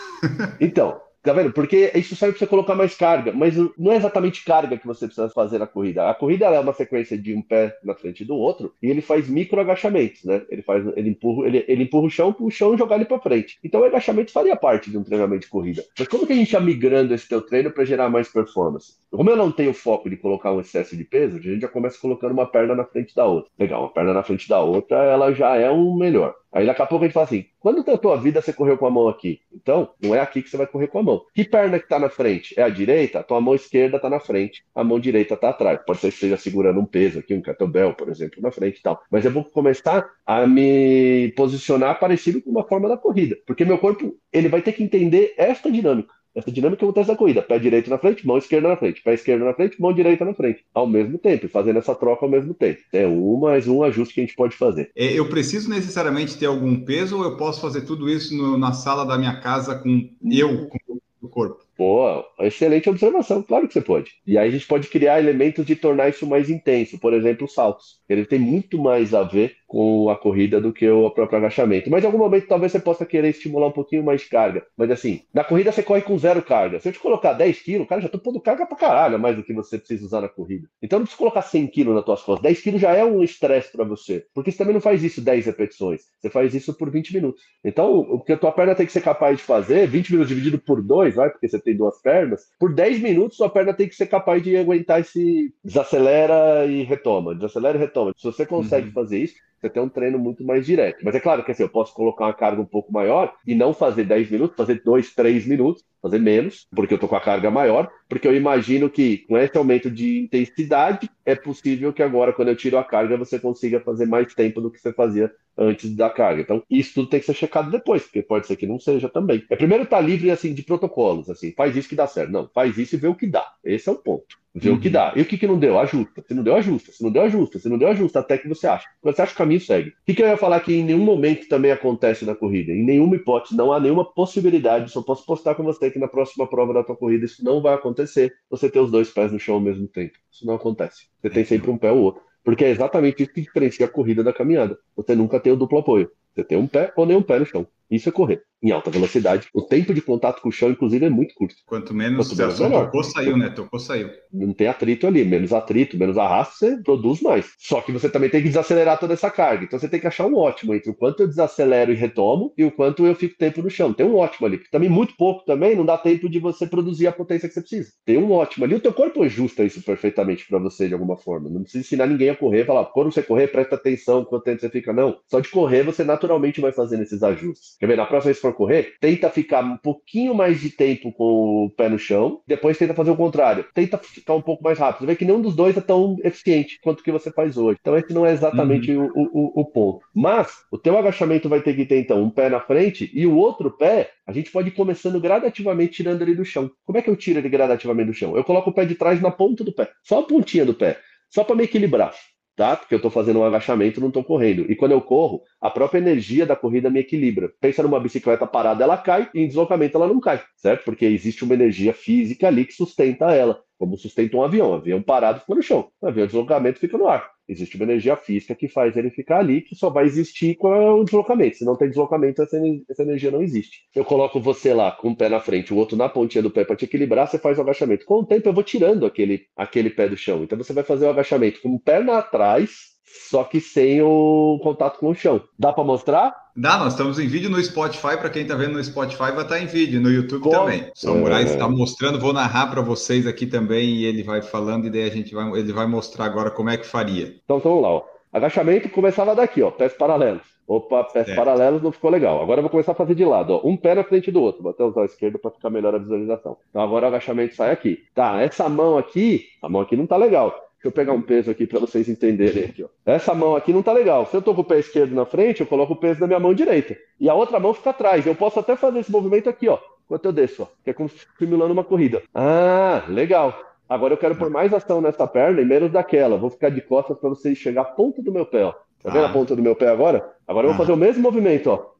então, 0.60 1.00
Tá 1.24 1.32
vendo? 1.32 1.54
Porque 1.54 1.90
isso 1.94 2.14
serve 2.14 2.34
para 2.34 2.40
você 2.40 2.46
colocar 2.46 2.74
mais 2.74 2.94
carga, 2.94 3.32
mas 3.32 3.56
não 3.78 3.90
é 3.90 3.96
exatamente 3.96 4.44
carga 4.44 4.76
que 4.76 4.86
você 4.86 5.06
precisa 5.06 5.30
fazer 5.30 5.58
na 5.58 5.66
corrida. 5.66 6.10
A 6.10 6.14
corrida 6.14 6.44
é 6.44 6.60
uma 6.60 6.74
sequência 6.74 7.16
de 7.16 7.34
um 7.34 7.40
pé 7.40 7.74
na 7.82 7.94
frente 7.94 8.26
do 8.26 8.36
outro 8.36 8.74
e 8.82 8.90
ele 8.90 9.00
faz 9.00 9.26
micro 9.26 9.58
agachamentos, 9.58 10.22
né? 10.22 10.42
Ele 10.50 10.60
faz, 10.60 10.84
ele 10.94 11.08
empurra, 11.08 11.46
ele, 11.46 11.64
ele 11.66 11.84
empurra 11.84 12.06
o 12.06 12.10
chão 12.10 12.30
para 12.30 12.44
o 12.44 12.50
chão 12.50 12.76
jogar 12.76 12.96
ele 12.96 13.06
para 13.06 13.18
frente. 13.18 13.58
Então 13.64 13.80
o 13.80 13.84
agachamento 13.84 14.32
faria 14.32 14.54
parte 14.54 14.90
de 14.90 14.98
um 14.98 15.02
treinamento 15.02 15.44
de 15.44 15.48
corrida. 15.48 15.82
Mas 15.98 16.08
como 16.08 16.26
que 16.26 16.34
a 16.34 16.36
gente 16.36 16.48
está 16.48 16.60
migrando 16.60 17.14
esse 17.14 17.26
teu 17.26 17.40
treino 17.40 17.70
para 17.70 17.86
gerar 17.86 18.10
mais 18.10 18.28
performance? 18.28 18.92
Como 19.10 19.30
eu 19.30 19.36
não 19.36 19.50
tenho 19.50 19.72
foco 19.72 20.10
de 20.10 20.18
colocar 20.18 20.52
um 20.52 20.60
excesso 20.60 20.94
de 20.94 21.04
peso, 21.04 21.38
a 21.38 21.40
gente 21.40 21.62
já 21.62 21.68
começa 21.68 21.98
colocando 21.98 22.32
uma 22.32 22.46
perna 22.46 22.74
na 22.74 22.84
frente 22.84 23.14
da 23.14 23.24
outra. 23.24 23.50
Legal, 23.58 23.80
uma 23.80 23.92
perna 23.92 24.12
na 24.12 24.22
frente 24.22 24.46
da 24.46 24.60
outra, 24.60 25.02
ela 25.04 25.32
já 25.32 25.56
é 25.56 25.70
um 25.70 25.96
melhor. 25.96 26.34
Aí 26.54 26.64
daqui 26.64 26.80
a 26.80 26.86
pouco 26.86 27.04
a 27.04 27.08
gente 27.08 27.14
fala 27.14 27.26
assim: 27.26 27.46
quando 27.58 27.84
na 27.84 27.98
tua 27.98 28.16
vida 28.16 28.40
você 28.40 28.52
correu 28.52 28.78
com 28.78 28.86
a 28.86 28.90
mão 28.90 29.08
aqui? 29.08 29.40
Então, 29.52 29.90
não 30.00 30.14
é 30.14 30.20
aqui 30.20 30.40
que 30.40 30.48
você 30.48 30.56
vai 30.56 30.68
correr 30.68 30.86
com 30.86 31.00
a 31.00 31.02
mão. 31.02 31.22
Que 31.34 31.42
perna 31.42 31.80
que 31.80 31.88
tá 31.88 31.98
na 31.98 32.08
frente? 32.08 32.54
É 32.56 32.62
a 32.62 32.68
direita? 32.68 33.18
A 33.18 33.22
tua 33.24 33.40
mão 33.40 33.56
esquerda 33.56 33.98
tá 33.98 34.08
na 34.08 34.20
frente, 34.20 34.64
a 34.72 34.84
mão 34.84 35.00
direita 35.00 35.36
tá 35.36 35.48
atrás. 35.48 35.80
Pode 35.84 35.98
ser 35.98 36.08
que 36.08 36.14
esteja 36.14 36.36
segurando 36.36 36.78
um 36.78 36.86
peso 36.86 37.18
aqui, 37.18 37.34
um 37.34 37.42
kettlebell, 37.42 37.94
por 37.94 38.08
exemplo, 38.08 38.40
na 38.40 38.52
frente 38.52 38.78
e 38.78 38.82
tal. 38.82 39.02
Mas 39.10 39.24
eu 39.24 39.32
vou 39.32 39.44
começar 39.44 40.08
a 40.24 40.46
me 40.46 41.32
posicionar 41.36 41.98
parecido 41.98 42.40
com 42.40 42.50
uma 42.50 42.66
forma 42.66 42.88
da 42.88 42.96
corrida, 42.96 43.36
porque 43.44 43.64
meu 43.64 43.78
corpo 43.78 44.16
ele 44.32 44.48
vai 44.48 44.62
ter 44.62 44.72
que 44.72 44.84
entender 44.84 45.34
esta 45.36 45.70
dinâmica. 45.70 46.14
Essa 46.34 46.50
dinâmica 46.50 46.84
acontece 46.84 47.10
na 47.10 47.16
corrida. 47.16 47.42
Pé 47.42 47.58
direito 47.58 47.88
na 47.88 47.98
frente, 47.98 48.26
mão 48.26 48.36
esquerda 48.36 48.68
na 48.68 48.76
frente. 48.76 49.02
Pé 49.02 49.14
esquerdo 49.14 49.44
na 49.44 49.54
frente, 49.54 49.80
mão 49.80 49.92
direita 49.92 50.24
na 50.24 50.34
frente. 50.34 50.64
Ao 50.74 50.86
mesmo 50.86 51.16
tempo, 51.18 51.48
fazendo 51.48 51.78
essa 51.78 51.94
troca 51.94 52.24
ao 52.24 52.30
mesmo 52.30 52.52
tempo. 52.52 52.80
É 52.92 53.06
um 53.06 53.38
mais 53.38 53.68
um 53.68 53.82
ajuste 53.82 54.14
que 54.14 54.20
a 54.20 54.24
gente 54.24 54.36
pode 54.36 54.56
fazer. 54.56 54.90
É, 54.96 55.12
eu 55.12 55.28
preciso 55.28 55.70
necessariamente 55.70 56.36
ter 56.36 56.46
algum 56.46 56.80
peso 56.80 57.18
ou 57.18 57.24
eu 57.24 57.36
posso 57.36 57.60
fazer 57.60 57.82
tudo 57.82 58.08
isso 58.08 58.36
no, 58.36 58.58
na 58.58 58.72
sala 58.72 59.04
da 59.04 59.16
minha 59.16 59.40
casa 59.40 59.76
com 59.76 60.10
eu, 60.30 60.68
com 60.68 60.98
o 61.22 61.28
corpo? 61.28 61.63
Pô, 61.76 62.24
excelente 62.40 62.88
observação, 62.88 63.42
claro 63.42 63.66
que 63.66 63.74
você 63.74 63.80
pode. 63.80 64.12
E 64.24 64.38
aí 64.38 64.48
a 64.48 64.50
gente 64.50 64.66
pode 64.66 64.86
criar 64.88 65.18
elementos 65.18 65.66
de 65.66 65.74
tornar 65.74 66.08
isso 66.08 66.24
mais 66.26 66.48
intenso, 66.48 66.98
por 67.00 67.12
exemplo, 67.12 67.46
os 67.46 67.54
saltos. 67.54 68.00
Ele 68.08 68.24
tem 68.24 68.38
muito 68.38 68.78
mais 68.78 69.12
a 69.12 69.24
ver 69.24 69.56
com 69.66 70.08
a 70.08 70.16
corrida 70.16 70.60
do 70.60 70.72
que 70.72 70.88
o 70.88 71.10
próprio 71.10 71.38
agachamento. 71.38 71.90
Mas 71.90 72.04
em 72.04 72.06
algum 72.06 72.18
momento 72.18 72.46
talvez 72.46 72.70
você 72.70 72.78
possa 72.78 73.04
querer 73.04 73.30
estimular 73.30 73.66
um 73.66 73.72
pouquinho 73.72 74.04
mais 74.04 74.20
de 74.20 74.28
carga. 74.28 74.64
Mas 74.76 74.88
assim, 74.88 75.22
na 75.34 75.42
corrida 75.42 75.72
você 75.72 75.82
corre 75.82 76.02
com 76.02 76.16
zero 76.16 76.42
carga. 76.42 76.78
Se 76.78 76.88
eu 76.88 76.92
te 76.92 77.00
colocar 77.00 77.32
10 77.32 77.60
quilos, 77.60 77.88
cara, 77.88 78.00
já 78.00 78.08
tô 78.08 78.20
pondo 78.20 78.40
carga 78.40 78.66
pra 78.66 78.76
caralho, 78.76 79.18
mais 79.18 79.34
do 79.34 79.42
que 79.42 79.52
você 79.52 79.76
precisa 79.76 80.06
usar 80.06 80.20
na 80.20 80.28
corrida. 80.28 80.68
Então 80.80 81.00
não 81.00 81.04
precisa 81.04 81.18
colocar 81.18 81.42
100 81.42 81.66
quilos 81.66 81.92
nas 81.92 82.04
tuas 82.04 82.22
costas. 82.22 82.42
10 82.44 82.60
quilos 82.60 82.80
já 82.80 82.92
é 82.92 83.04
um 83.04 83.20
estresse 83.20 83.72
para 83.72 83.84
você. 83.84 84.24
Porque 84.32 84.52
você 84.52 84.58
também 84.58 84.74
não 84.74 84.80
faz 84.80 85.02
isso 85.02 85.20
10 85.20 85.46
repetições. 85.46 86.02
Você 86.20 86.30
faz 86.30 86.54
isso 86.54 86.72
por 86.74 86.88
20 86.88 87.12
minutos. 87.12 87.42
Então, 87.64 87.98
o 87.98 88.20
que 88.20 88.32
a 88.32 88.38
tua 88.38 88.52
perna 88.52 88.76
tem 88.76 88.86
que 88.86 88.92
ser 88.92 89.00
capaz 89.00 89.38
de 89.38 89.42
fazer, 89.42 89.88
20 89.88 90.10
minutos 90.12 90.28
dividido 90.28 90.58
por 90.58 90.80
2, 90.80 91.16
vai, 91.16 91.30
porque 91.30 91.48
você 91.48 91.58
tem 91.64 91.76
duas 91.76 92.00
pernas, 92.00 92.42
por 92.58 92.74
10 92.74 93.00
minutos 93.00 93.36
sua 93.36 93.48
perna 93.48 93.74
tem 93.74 93.88
que 93.88 93.94
ser 93.94 94.06
capaz 94.06 94.42
de 94.42 94.56
aguentar 94.56 95.00
esse 95.00 95.52
desacelera 95.64 96.66
e 96.66 96.82
retoma, 96.82 97.34
desacelera 97.34 97.78
e 97.78 97.80
retoma. 97.80 98.12
Se 98.16 98.24
você 98.24 98.46
consegue 98.46 98.88
uhum. 98.88 98.92
fazer 98.92 99.18
isso, 99.18 99.34
você 99.60 99.70
tem 99.70 99.82
um 99.82 99.88
treino 99.88 100.18
muito 100.18 100.44
mais 100.44 100.66
direto. 100.66 100.98
Mas 101.02 101.14
é 101.14 101.20
claro 101.20 101.42
que 101.42 101.50
assim, 101.50 101.62
eu 101.62 101.68
posso 101.68 101.94
colocar 101.94 102.26
uma 102.26 102.34
carga 102.34 102.60
um 102.60 102.66
pouco 102.66 102.92
maior 102.92 103.34
e 103.46 103.54
não 103.54 103.72
fazer 103.72 104.04
10 104.04 104.30
minutos, 104.30 104.56
fazer 104.56 104.82
2, 104.84 105.14
3 105.14 105.46
minutos, 105.46 105.82
fazer 106.04 106.18
menos, 106.18 106.66
porque 106.76 106.92
eu 106.92 106.98
tô 106.98 107.08
com 107.08 107.16
a 107.16 107.20
carga 107.20 107.50
maior, 107.50 107.90
porque 108.10 108.28
eu 108.28 108.36
imagino 108.36 108.90
que 108.90 109.24
com 109.26 109.38
esse 109.38 109.56
aumento 109.56 109.90
de 109.90 110.20
intensidade 110.20 111.08
é 111.24 111.34
possível 111.34 111.94
que 111.94 112.02
agora, 112.02 112.30
quando 112.30 112.48
eu 112.48 112.56
tiro 112.56 112.76
a 112.76 112.84
carga, 112.84 113.16
você 113.16 113.38
consiga 113.38 113.80
fazer 113.80 114.04
mais 114.04 114.34
tempo 114.34 114.60
do 114.60 114.70
que 114.70 114.78
você 114.78 114.92
fazia 114.92 115.32
antes 115.56 115.96
da 115.96 116.10
carga. 116.10 116.42
Então, 116.42 116.62
isso 116.68 116.92
tudo 116.92 117.08
tem 117.08 117.20
que 117.20 117.26
ser 117.26 117.32
checado 117.32 117.70
depois, 117.70 118.02
porque 118.02 118.20
pode 118.20 118.46
ser 118.46 118.56
que 118.56 118.66
não 118.66 118.78
seja 118.78 119.08
também. 119.08 119.46
É 119.48 119.56
primeiro 119.56 119.84
estar 119.84 119.96
tá 119.96 120.02
livre 120.02 120.30
assim 120.30 120.52
de 120.52 120.62
protocolos, 120.62 121.30
assim, 121.30 121.52
faz 121.52 121.74
isso 121.74 121.88
que 121.88 121.96
dá 121.96 122.06
certo. 122.06 122.30
Não, 122.30 122.50
faz 122.52 122.76
isso 122.76 122.96
e 122.96 122.98
vê 122.98 123.08
o 123.08 123.14
que 123.14 123.26
dá. 123.26 123.46
Esse 123.64 123.88
é 123.88 123.92
o 123.92 123.96
ponto. 123.96 124.44
Vê 124.56 124.70
uhum. 124.70 124.76
o 124.76 124.80
que 124.80 124.88
dá. 124.88 125.12
E 125.16 125.20
o 125.20 125.24
que, 125.24 125.36
que 125.36 125.48
não 125.48 125.58
deu? 125.58 125.76
Ajusta. 125.80 126.22
Se 126.26 126.32
não 126.32 126.44
deu, 126.44 126.54
ajusta. 126.54 126.92
Se 126.92 127.02
não 127.02 127.10
deu, 127.10 127.22
ajusta. 127.22 127.58
Se 127.58 127.68
não 127.68 127.76
deu, 127.76 127.88
ajusta. 127.88 128.20
Até 128.20 128.38
que 128.38 128.48
você 128.48 128.68
acha. 128.68 128.86
Quando 129.02 129.16
você 129.16 129.22
acha 129.22 129.32
o 129.32 129.36
caminho, 129.36 129.60
segue. 129.60 129.90
O 129.90 129.92
que, 130.06 130.14
que 130.14 130.22
eu 130.22 130.28
ia 130.28 130.36
falar 130.36 130.60
que 130.60 130.72
em 130.72 130.84
nenhum 130.84 131.04
momento 131.04 131.48
também 131.48 131.72
acontece 131.72 132.24
na 132.24 132.36
corrida? 132.36 132.70
Em 132.70 132.84
nenhuma 132.84 133.16
hipótese, 133.16 133.56
não 133.56 133.72
há 133.72 133.80
nenhuma 133.80 134.04
possibilidade. 134.04 134.92
Só 134.92 135.02
posso 135.02 135.26
postar 135.26 135.56
com 135.56 135.64
você 135.64 135.90
que 135.94 135.98
na 136.00 136.08
próxima 136.08 136.46
prova 136.46 136.74
da 136.74 136.82
tua 136.82 136.96
corrida 136.96 137.24
isso 137.24 137.42
não 137.42 137.62
vai 137.62 137.72
acontecer. 137.72 138.34
Você 138.50 138.68
ter 138.68 138.80
os 138.80 138.90
dois 138.90 139.10
pés 139.10 139.32
no 139.32 139.38
chão 139.38 139.54
ao 139.54 139.60
mesmo 139.60 139.86
tempo. 139.86 140.18
Isso 140.30 140.44
não 140.44 140.54
acontece. 140.54 141.06
Você 141.22 141.30
tem 141.30 141.44
sempre 141.44 141.70
um 141.70 141.78
pé 141.78 141.92
ou 141.92 142.02
outro. 142.02 142.20
Porque 142.42 142.64
é 142.64 142.70
exatamente 142.70 143.22
isso 143.22 143.32
que 143.32 143.40
diferencia 143.40 143.86
a 143.86 143.88
corrida 143.88 144.22
da 144.22 144.32
caminhada. 144.32 144.76
Você 144.96 145.14
nunca 145.14 145.38
tem 145.38 145.52
o 145.52 145.56
duplo 145.56 145.78
apoio. 145.78 146.10
Você 146.34 146.44
tem 146.44 146.58
um 146.58 146.66
pé 146.66 146.92
ou 146.96 147.06
nem 147.06 147.16
um 147.16 147.22
pé 147.22 147.38
no 147.38 147.46
chão. 147.46 147.66
Isso 147.90 148.08
é 148.08 148.12
correr 148.12 148.42
em 148.64 148.70
alta 148.70 148.90
velocidade. 148.90 149.46
O 149.52 149.60
tempo 149.60 149.92
de 149.92 150.00
contato 150.00 150.40
com 150.40 150.48
o 150.48 150.52
chão, 150.52 150.70
inclusive, 150.70 151.04
é 151.04 151.10
muito 151.10 151.34
curto. 151.34 151.54
Quanto 151.66 151.92
menos 151.92 152.28
Quanto 152.28 152.38
menos, 152.38 152.58
melhor. 152.58 152.86
tocou, 152.86 153.04
saiu, 153.04 153.36
né? 153.36 153.50
Tocou, 153.50 153.78
saiu. 153.78 154.08
Não 154.32 154.54
tem 154.54 154.66
atrito 154.66 155.06
ali. 155.06 155.22
Menos 155.22 155.52
atrito, 155.52 155.98
menos 155.98 156.16
arrasto, 156.16 156.56
você 156.56 156.76
produz 156.82 157.20
mais. 157.20 157.52
Só 157.58 157.82
que 157.82 157.92
você 157.92 158.08
também 158.08 158.30
tem 158.30 158.40
que 158.40 158.48
desacelerar 158.48 158.98
toda 158.98 159.12
essa 159.12 159.30
carga. 159.30 159.64
Então 159.64 159.78
você 159.78 159.86
tem 159.86 160.00
que 160.00 160.06
achar 160.06 160.26
um 160.26 160.36
ótimo 160.36 160.74
entre 160.74 160.90
o 160.90 160.94
quanto 160.94 161.22
eu 161.22 161.28
desacelero 161.28 161.92
e 161.92 161.94
retomo 161.94 162.54
e 162.56 162.64
o 162.64 162.70
quanto 162.70 163.04
eu 163.04 163.14
fico 163.14 163.36
tempo 163.36 163.60
no 163.60 163.68
chão. 163.68 163.92
Tem 163.92 164.06
um 164.06 164.16
ótimo 164.16 164.46
ali. 164.46 164.58
Também 164.70 164.88
muito 164.88 165.14
pouco 165.14 165.44
também, 165.44 165.76
não 165.76 165.84
dá 165.84 165.98
tempo 165.98 166.26
de 166.26 166.38
você 166.38 166.66
produzir 166.66 167.06
a 167.06 167.12
potência 167.12 167.48
que 167.48 167.52
você 167.54 167.60
precisa. 167.60 167.92
Tem 168.06 168.16
um 168.16 168.32
ótimo 168.32 168.64
ali. 168.64 168.74
O 168.74 168.80
teu 168.80 168.94
corpo 168.94 169.22
ajusta 169.22 169.62
isso 169.62 169.82
perfeitamente 169.82 170.46
para 170.48 170.58
você 170.58 170.88
de 170.88 170.94
alguma 170.94 171.18
forma. 171.18 171.50
Não 171.50 171.62
precisa 171.62 171.84
ensinar 171.84 172.06
ninguém 172.06 172.30
a 172.30 172.36
correr, 172.36 172.64
falar, 172.64 172.86
quando 172.86 173.12
você 173.12 173.22
correr, 173.22 173.48
presta 173.48 173.74
atenção 173.74 174.24
quanto 174.24 174.44
tempo 174.44 174.62
você 174.62 174.70
fica. 174.70 174.90
Não. 174.90 175.18
Só 175.30 175.38
de 175.38 175.50
correr 175.50 175.82
você 175.82 176.02
naturalmente 176.02 176.23
vai 176.60 176.72
fazendo 176.72 177.02
esses 177.02 177.22
ajustes. 177.22 177.76
Quer 177.78 177.86
ver? 177.86 177.96
Na 177.96 178.06
próxima 178.06 178.26
vez 178.26 178.36
que 178.38 178.42
for 178.42 178.54
correr, 178.54 178.94
tenta 179.00 179.30
ficar 179.30 179.64
um 179.64 179.76
pouquinho 179.76 180.34
mais 180.34 180.60
de 180.60 180.70
tempo 180.70 181.12
com 181.12 181.66
o 181.66 181.70
pé 181.70 181.88
no 181.88 181.98
chão, 181.98 182.40
depois 182.46 182.78
tenta 182.78 182.94
fazer 182.94 183.10
o 183.10 183.16
contrário. 183.16 183.64
Tenta 183.74 183.98
ficar 183.98 184.34
um 184.34 184.42
pouco 184.42 184.62
mais 184.62 184.78
rápido. 184.78 185.00
Você 185.00 185.06
vê 185.06 185.16
que 185.16 185.24
nenhum 185.24 185.40
dos 185.40 185.56
dois 185.56 185.76
é 185.76 185.80
tão 185.80 186.16
eficiente 186.22 186.78
quanto 186.82 187.00
o 187.00 187.02
que 187.02 187.12
você 187.12 187.30
faz 187.30 187.56
hoje. 187.56 187.78
Então 187.80 187.96
esse 187.96 188.12
não 188.12 188.26
é 188.26 188.32
exatamente 188.32 188.92
uhum. 188.92 189.10
o, 189.14 189.30
o, 189.32 189.60
o 189.60 189.64
ponto. 189.64 190.04
Mas 190.14 190.52
o 190.70 190.78
teu 190.78 190.96
agachamento 190.96 191.48
vai 191.48 191.60
ter 191.60 191.74
que 191.74 191.84
ter 191.84 192.00
então 192.00 192.22
um 192.22 192.30
pé 192.30 192.48
na 192.48 192.60
frente 192.60 193.10
e 193.12 193.26
o 193.26 193.36
outro 193.36 193.70
pé 193.70 194.10
a 194.26 194.32
gente 194.32 194.50
pode 194.50 194.68
ir 194.68 194.72
começando 194.72 195.20
gradativamente 195.20 195.94
tirando 195.94 196.22
ele 196.22 196.34
do 196.34 196.44
chão. 196.44 196.70
Como 196.84 196.98
é 196.98 197.02
que 197.02 197.10
eu 197.10 197.16
tiro 197.16 197.38
ele 197.38 197.48
gradativamente 197.48 198.08
do 198.08 198.14
chão? 198.14 198.36
Eu 198.36 198.44
coloco 198.44 198.70
o 198.70 198.72
pé 198.72 198.84
de 198.84 198.94
trás 198.94 199.20
na 199.20 199.30
ponta 199.30 199.62
do 199.62 199.72
pé, 199.72 199.90
só 200.02 200.20
a 200.20 200.22
pontinha 200.22 200.64
do 200.64 200.74
pé, 200.74 200.98
só 201.30 201.44
para 201.44 201.56
me 201.56 201.64
equilibrar 201.64 202.14
tá? 202.56 202.76
Porque 202.76 202.94
eu 202.94 202.98
estou 202.98 203.10
fazendo 203.10 203.40
um 203.40 203.44
agachamento, 203.44 204.00
não 204.00 204.08
estou 204.08 204.24
correndo. 204.24 204.70
E 204.70 204.76
quando 204.76 204.92
eu 204.92 205.00
corro, 205.00 205.42
a 205.60 205.70
própria 205.70 205.98
energia 205.98 206.46
da 206.46 206.56
corrida 206.56 206.90
me 206.90 207.00
equilibra. 207.00 207.50
Pensa 207.60 207.82
numa 207.82 208.00
bicicleta 208.00 208.46
parada, 208.46 208.84
ela 208.84 208.96
cai, 208.96 209.28
e 209.34 209.40
em 209.40 209.46
deslocamento 209.46 209.96
ela 209.96 210.06
não 210.06 210.20
cai, 210.20 210.42
certo? 210.56 210.84
Porque 210.84 211.04
existe 211.04 211.44
uma 211.44 211.54
energia 211.54 211.92
física 211.92 212.46
ali 212.46 212.64
que 212.64 212.72
sustenta 212.72 213.32
ela, 213.32 213.60
como 213.78 213.96
sustenta 213.96 214.36
um 214.36 214.42
avião. 214.42 214.74
Avião 214.74 215.02
parado 215.02 215.40
fica 215.40 215.54
no 215.54 215.62
chão, 215.62 215.88
o 216.00 216.06
avião 216.06 216.26
de 216.26 216.32
deslocamento 216.32 216.78
fica 216.78 216.96
no 216.96 217.08
ar. 217.08 217.33
Existe 217.48 217.76
uma 217.76 217.84
energia 217.84 218.16
física 218.16 218.54
que 218.54 218.68
faz 218.68 218.96
ele 218.96 219.10
ficar 219.10 219.38
ali, 219.38 219.60
que 219.60 219.74
só 219.74 219.90
vai 219.90 220.06
existir 220.06 220.56
com 220.56 220.68
o 220.68 221.04
deslocamento. 221.04 221.58
Se 221.58 221.64
não 221.64 221.76
tem 221.76 221.88
deslocamento, 221.88 222.42
essa, 222.42 222.56
energia 223.02 223.30
não 223.30 223.42
existe. 223.42 223.82
Eu 223.94 224.04
coloco 224.04 224.40
você 224.40 224.72
lá 224.72 224.92
com 224.92 225.10
um 225.10 225.14
pé 225.14 225.28
na 225.28 225.40
frente, 225.40 225.72
o 225.72 225.76
outro 225.76 225.96
na 225.96 226.08
pontinha 226.08 226.42
do 226.42 226.50
pé 226.50 226.64
para 226.64 226.76
te 226.76 226.86
equilibrar, 226.86 227.28
você 227.28 227.38
faz 227.38 227.58
o 227.58 227.60
agachamento. 227.60 228.06
Com 228.06 228.20
o 228.20 228.26
tempo, 228.26 228.48
eu 228.48 228.52
vou 228.52 228.62
tirando 228.62 229.04
aquele, 229.04 229.46
aquele 229.56 229.90
pé 229.90 230.08
do 230.08 230.16
chão. 230.16 230.42
Então 230.42 230.56
você 230.56 230.72
vai 230.72 230.84
fazer 230.84 231.06
o 231.06 231.10
agachamento 231.10 231.60
com 231.60 231.78
perna 231.78 232.18
atrás, 232.18 232.93
só 233.30 233.44
que 233.44 233.60
sem 233.60 234.02
o 234.02 234.58
contato 234.62 234.98
com 234.98 235.10
o 235.10 235.14
chão. 235.14 235.40
Dá 235.58 235.72
para 235.72 235.84
mostrar? 235.84 236.34
Dá, 236.56 236.78
nós 236.78 236.92
estamos 236.92 237.18
em 237.18 237.26
vídeo 237.26 237.50
no 237.50 237.62
Spotify. 237.62 238.16
Para 238.16 238.30
quem 238.30 238.42
está 238.42 238.54
vendo 238.54 238.74
no 238.74 238.84
Spotify, 238.84 239.18
vai 239.18 239.42
estar 239.42 239.46
tá 239.46 239.60
em 239.60 239.66
vídeo, 239.66 240.00
no 240.00 240.10
YouTube 240.10 240.42
Como? 240.42 240.54
também. 240.54 240.90
O 241.04 241.28
é... 241.28 241.42
está 241.42 241.68
mostrando, 241.68 242.20
vou 242.20 242.32
narrar 242.32 242.68
para 242.68 242.80
vocês 242.80 243.26
aqui 243.26 243.46
também 243.46 243.96
e 243.96 244.04
ele 244.04 244.22
vai 244.22 244.42
falando 244.42 244.86
e 244.86 244.90
daí 244.90 245.04
a 245.04 245.10
gente 245.10 245.34
vai, 245.34 245.50
ele 245.58 245.72
vai 245.72 245.86
mostrar 245.86 246.26
agora 246.26 246.50
como 246.50 246.70
é 246.70 246.76
que 246.76 246.86
faria. 246.86 247.34
Então 247.44 247.58
vamos 247.58 247.82
lá, 247.82 247.88
ó. 247.88 248.04
Agachamento 248.32 248.88
começava 248.88 249.34
daqui, 249.34 249.62
ó, 249.62 249.70
pés 249.70 249.92
paralelos. 249.94 250.42
Opa, 250.66 251.04
pés 251.04 251.28
é. 251.28 251.34
paralelos 251.34 251.82
não 251.82 251.92
ficou 251.92 252.10
legal. 252.10 252.42
Agora 252.42 252.58
eu 252.58 252.62
vou 252.62 252.70
começar 252.70 252.92
a 252.92 252.96
fazer 252.96 253.14
de 253.14 253.24
lado, 253.24 253.52
ó. 253.52 253.60
Um 253.68 253.76
pé 253.76 253.94
na 253.94 254.02
frente 254.02 254.30
do 254.30 254.42
outro. 254.42 254.62
Vou 254.62 254.70
até 254.70 254.82
usar 254.82 255.02
o 255.02 255.04
esquerdo 255.04 255.38
para 255.38 255.50
ficar 255.50 255.70
melhor 255.70 255.94
a 255.94 255.98
visualização. 255.98 256.56
Então 256.70 256.82
agora 256.82 257.04
o 257.04 257.08
agachamento 257.08 257.54
sai 257.54 257.70
aqui. 257.70 258.02
Tá, 258.14 258.40
essa 258.40 258.68
mão 258.68 258.96
aqui, 258.96 259.46
a 259.62 259.68
mão 259.68 259.82
aqui 259.82 259.96
não 259.96 260.06
tá 260.06 260.16
legal. 260.16 260.63
Deixa 260.84 260.88
eu 260.88 260.92
pegar 260.92 261.14
um 261.14 261.22
peso 261.22 261.50
aqui 261.50 261.66
para 261.66 261.80
vocês 261.80 262.10
entenderem 262.10 262.64
aqui, 262.64 262.84
ó. 262.84 262.88
Essa 263.06 263.32
mão 263.32 263.56
aqui 263.56 263.72
não 263.72 263.82
tá 263.82 263.90
legal. 263.90 264.26
Se 264.26 264.36
eu 264.36 264.42
tô 264.42 264.54
com 264.54 264.60
o 264.60 264.64
pé 264.64 264.80
esquerdo 264.80 265.14
na 265.14 265.24
frente, 265.24 265.62
eu 265.62 265.66
coloco 265.66 265.94
o 265.94 265.96
peso 265.96 266.20
da 266.20 266.26
minha 266.26 266.38
mão 266.38 266.52
direita. 266.52 266.94
E 267.18 267.26
a 267.26 267.32
outra 267.32 267.58
mão 267.58 267.72
fica 267.72 267.88
atrás. 267.88 268.26
Eu 268.26 268.34
posso 268.34 268.60
até 268.60 268.76
fazer 268.76 268.98
esse 268.98 269.10
movimento 269.10 269.48
aqui, 269.48 269.66
ó. 269.66 269.78
Enquanto 270.04 270.26
eu 270.26 270.32
desço, 270.32 270.64
ó. 270.64 270.66
Que 270.84 270.90
é 270.90 270.92
como 270.92 271.10
simulando 271.38 271.72
uma 271.72 271.84
corrida. 271.84 272.22
Ah, 272.34 273.02
legal. 273.08 273.58
Agora 273.88 274.12
eu 274.12 274.18
quero 274.18 274.36
pôr 274.36 274.50
mais 274.50 274.74
ação 274.74 275.00
nessa 275.00 275.26
perna 275.26 275.62
e 275.62 275.64
menos 275.64 275.90
daquela. 275.90 276.36
Vou 276.36 276.50
ficar 276.50 276.68
de 276.68 276.82
costas 276.82 277.16
para 277.16 277.30
vocês 277.30 277.56
chegar 277.56 277.80
à 277.80 277.86
ponta 277.86 278.20
do 278.20 278.30
meu 278.30 278.44
pé, 278.44 278.64
ó. 278.64 278.74
Tá 279.02 279.10
vendo 279.10 279.24
ah. 279.24 279.30
a 279.30 279.32
ponta 279.32 279.56
do 279.56 279.62
meu 279.62 279.74
pé 279.74 279.88
agora? 279.88 280.34
Agora 280.46 280.66
eu 280.66 280.74
vou 280.74 280.74
ah. 280.74 280.78
fazer 280.80 280.92
o 280.92 280.98
mesmo 280.98 281.22
movimento, 281.22 281.70
ó. 281.70 281.92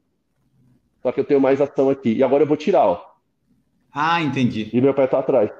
Só 1.02 1.10
que 1.10 1.20
eu 1.20 1.24
tenho 1.24 1.40
mais 1.40 1.58
ação 1.58 1.88
aqui. 1.88 2.12
E 2.12 2.22
agora 2.22 2.42
eu 2.42 2.46
vou 2.46 2.56
tirar, 2.58 2.86
ó. 2.86 3.02
Ah, 3.90 4.20
entendi. 4.20 4.68
E 4.74 4.78
meu 4.82 4.92
pé 4.92 5.06
tá 5.06 5.20
atrás. 5.20 5.50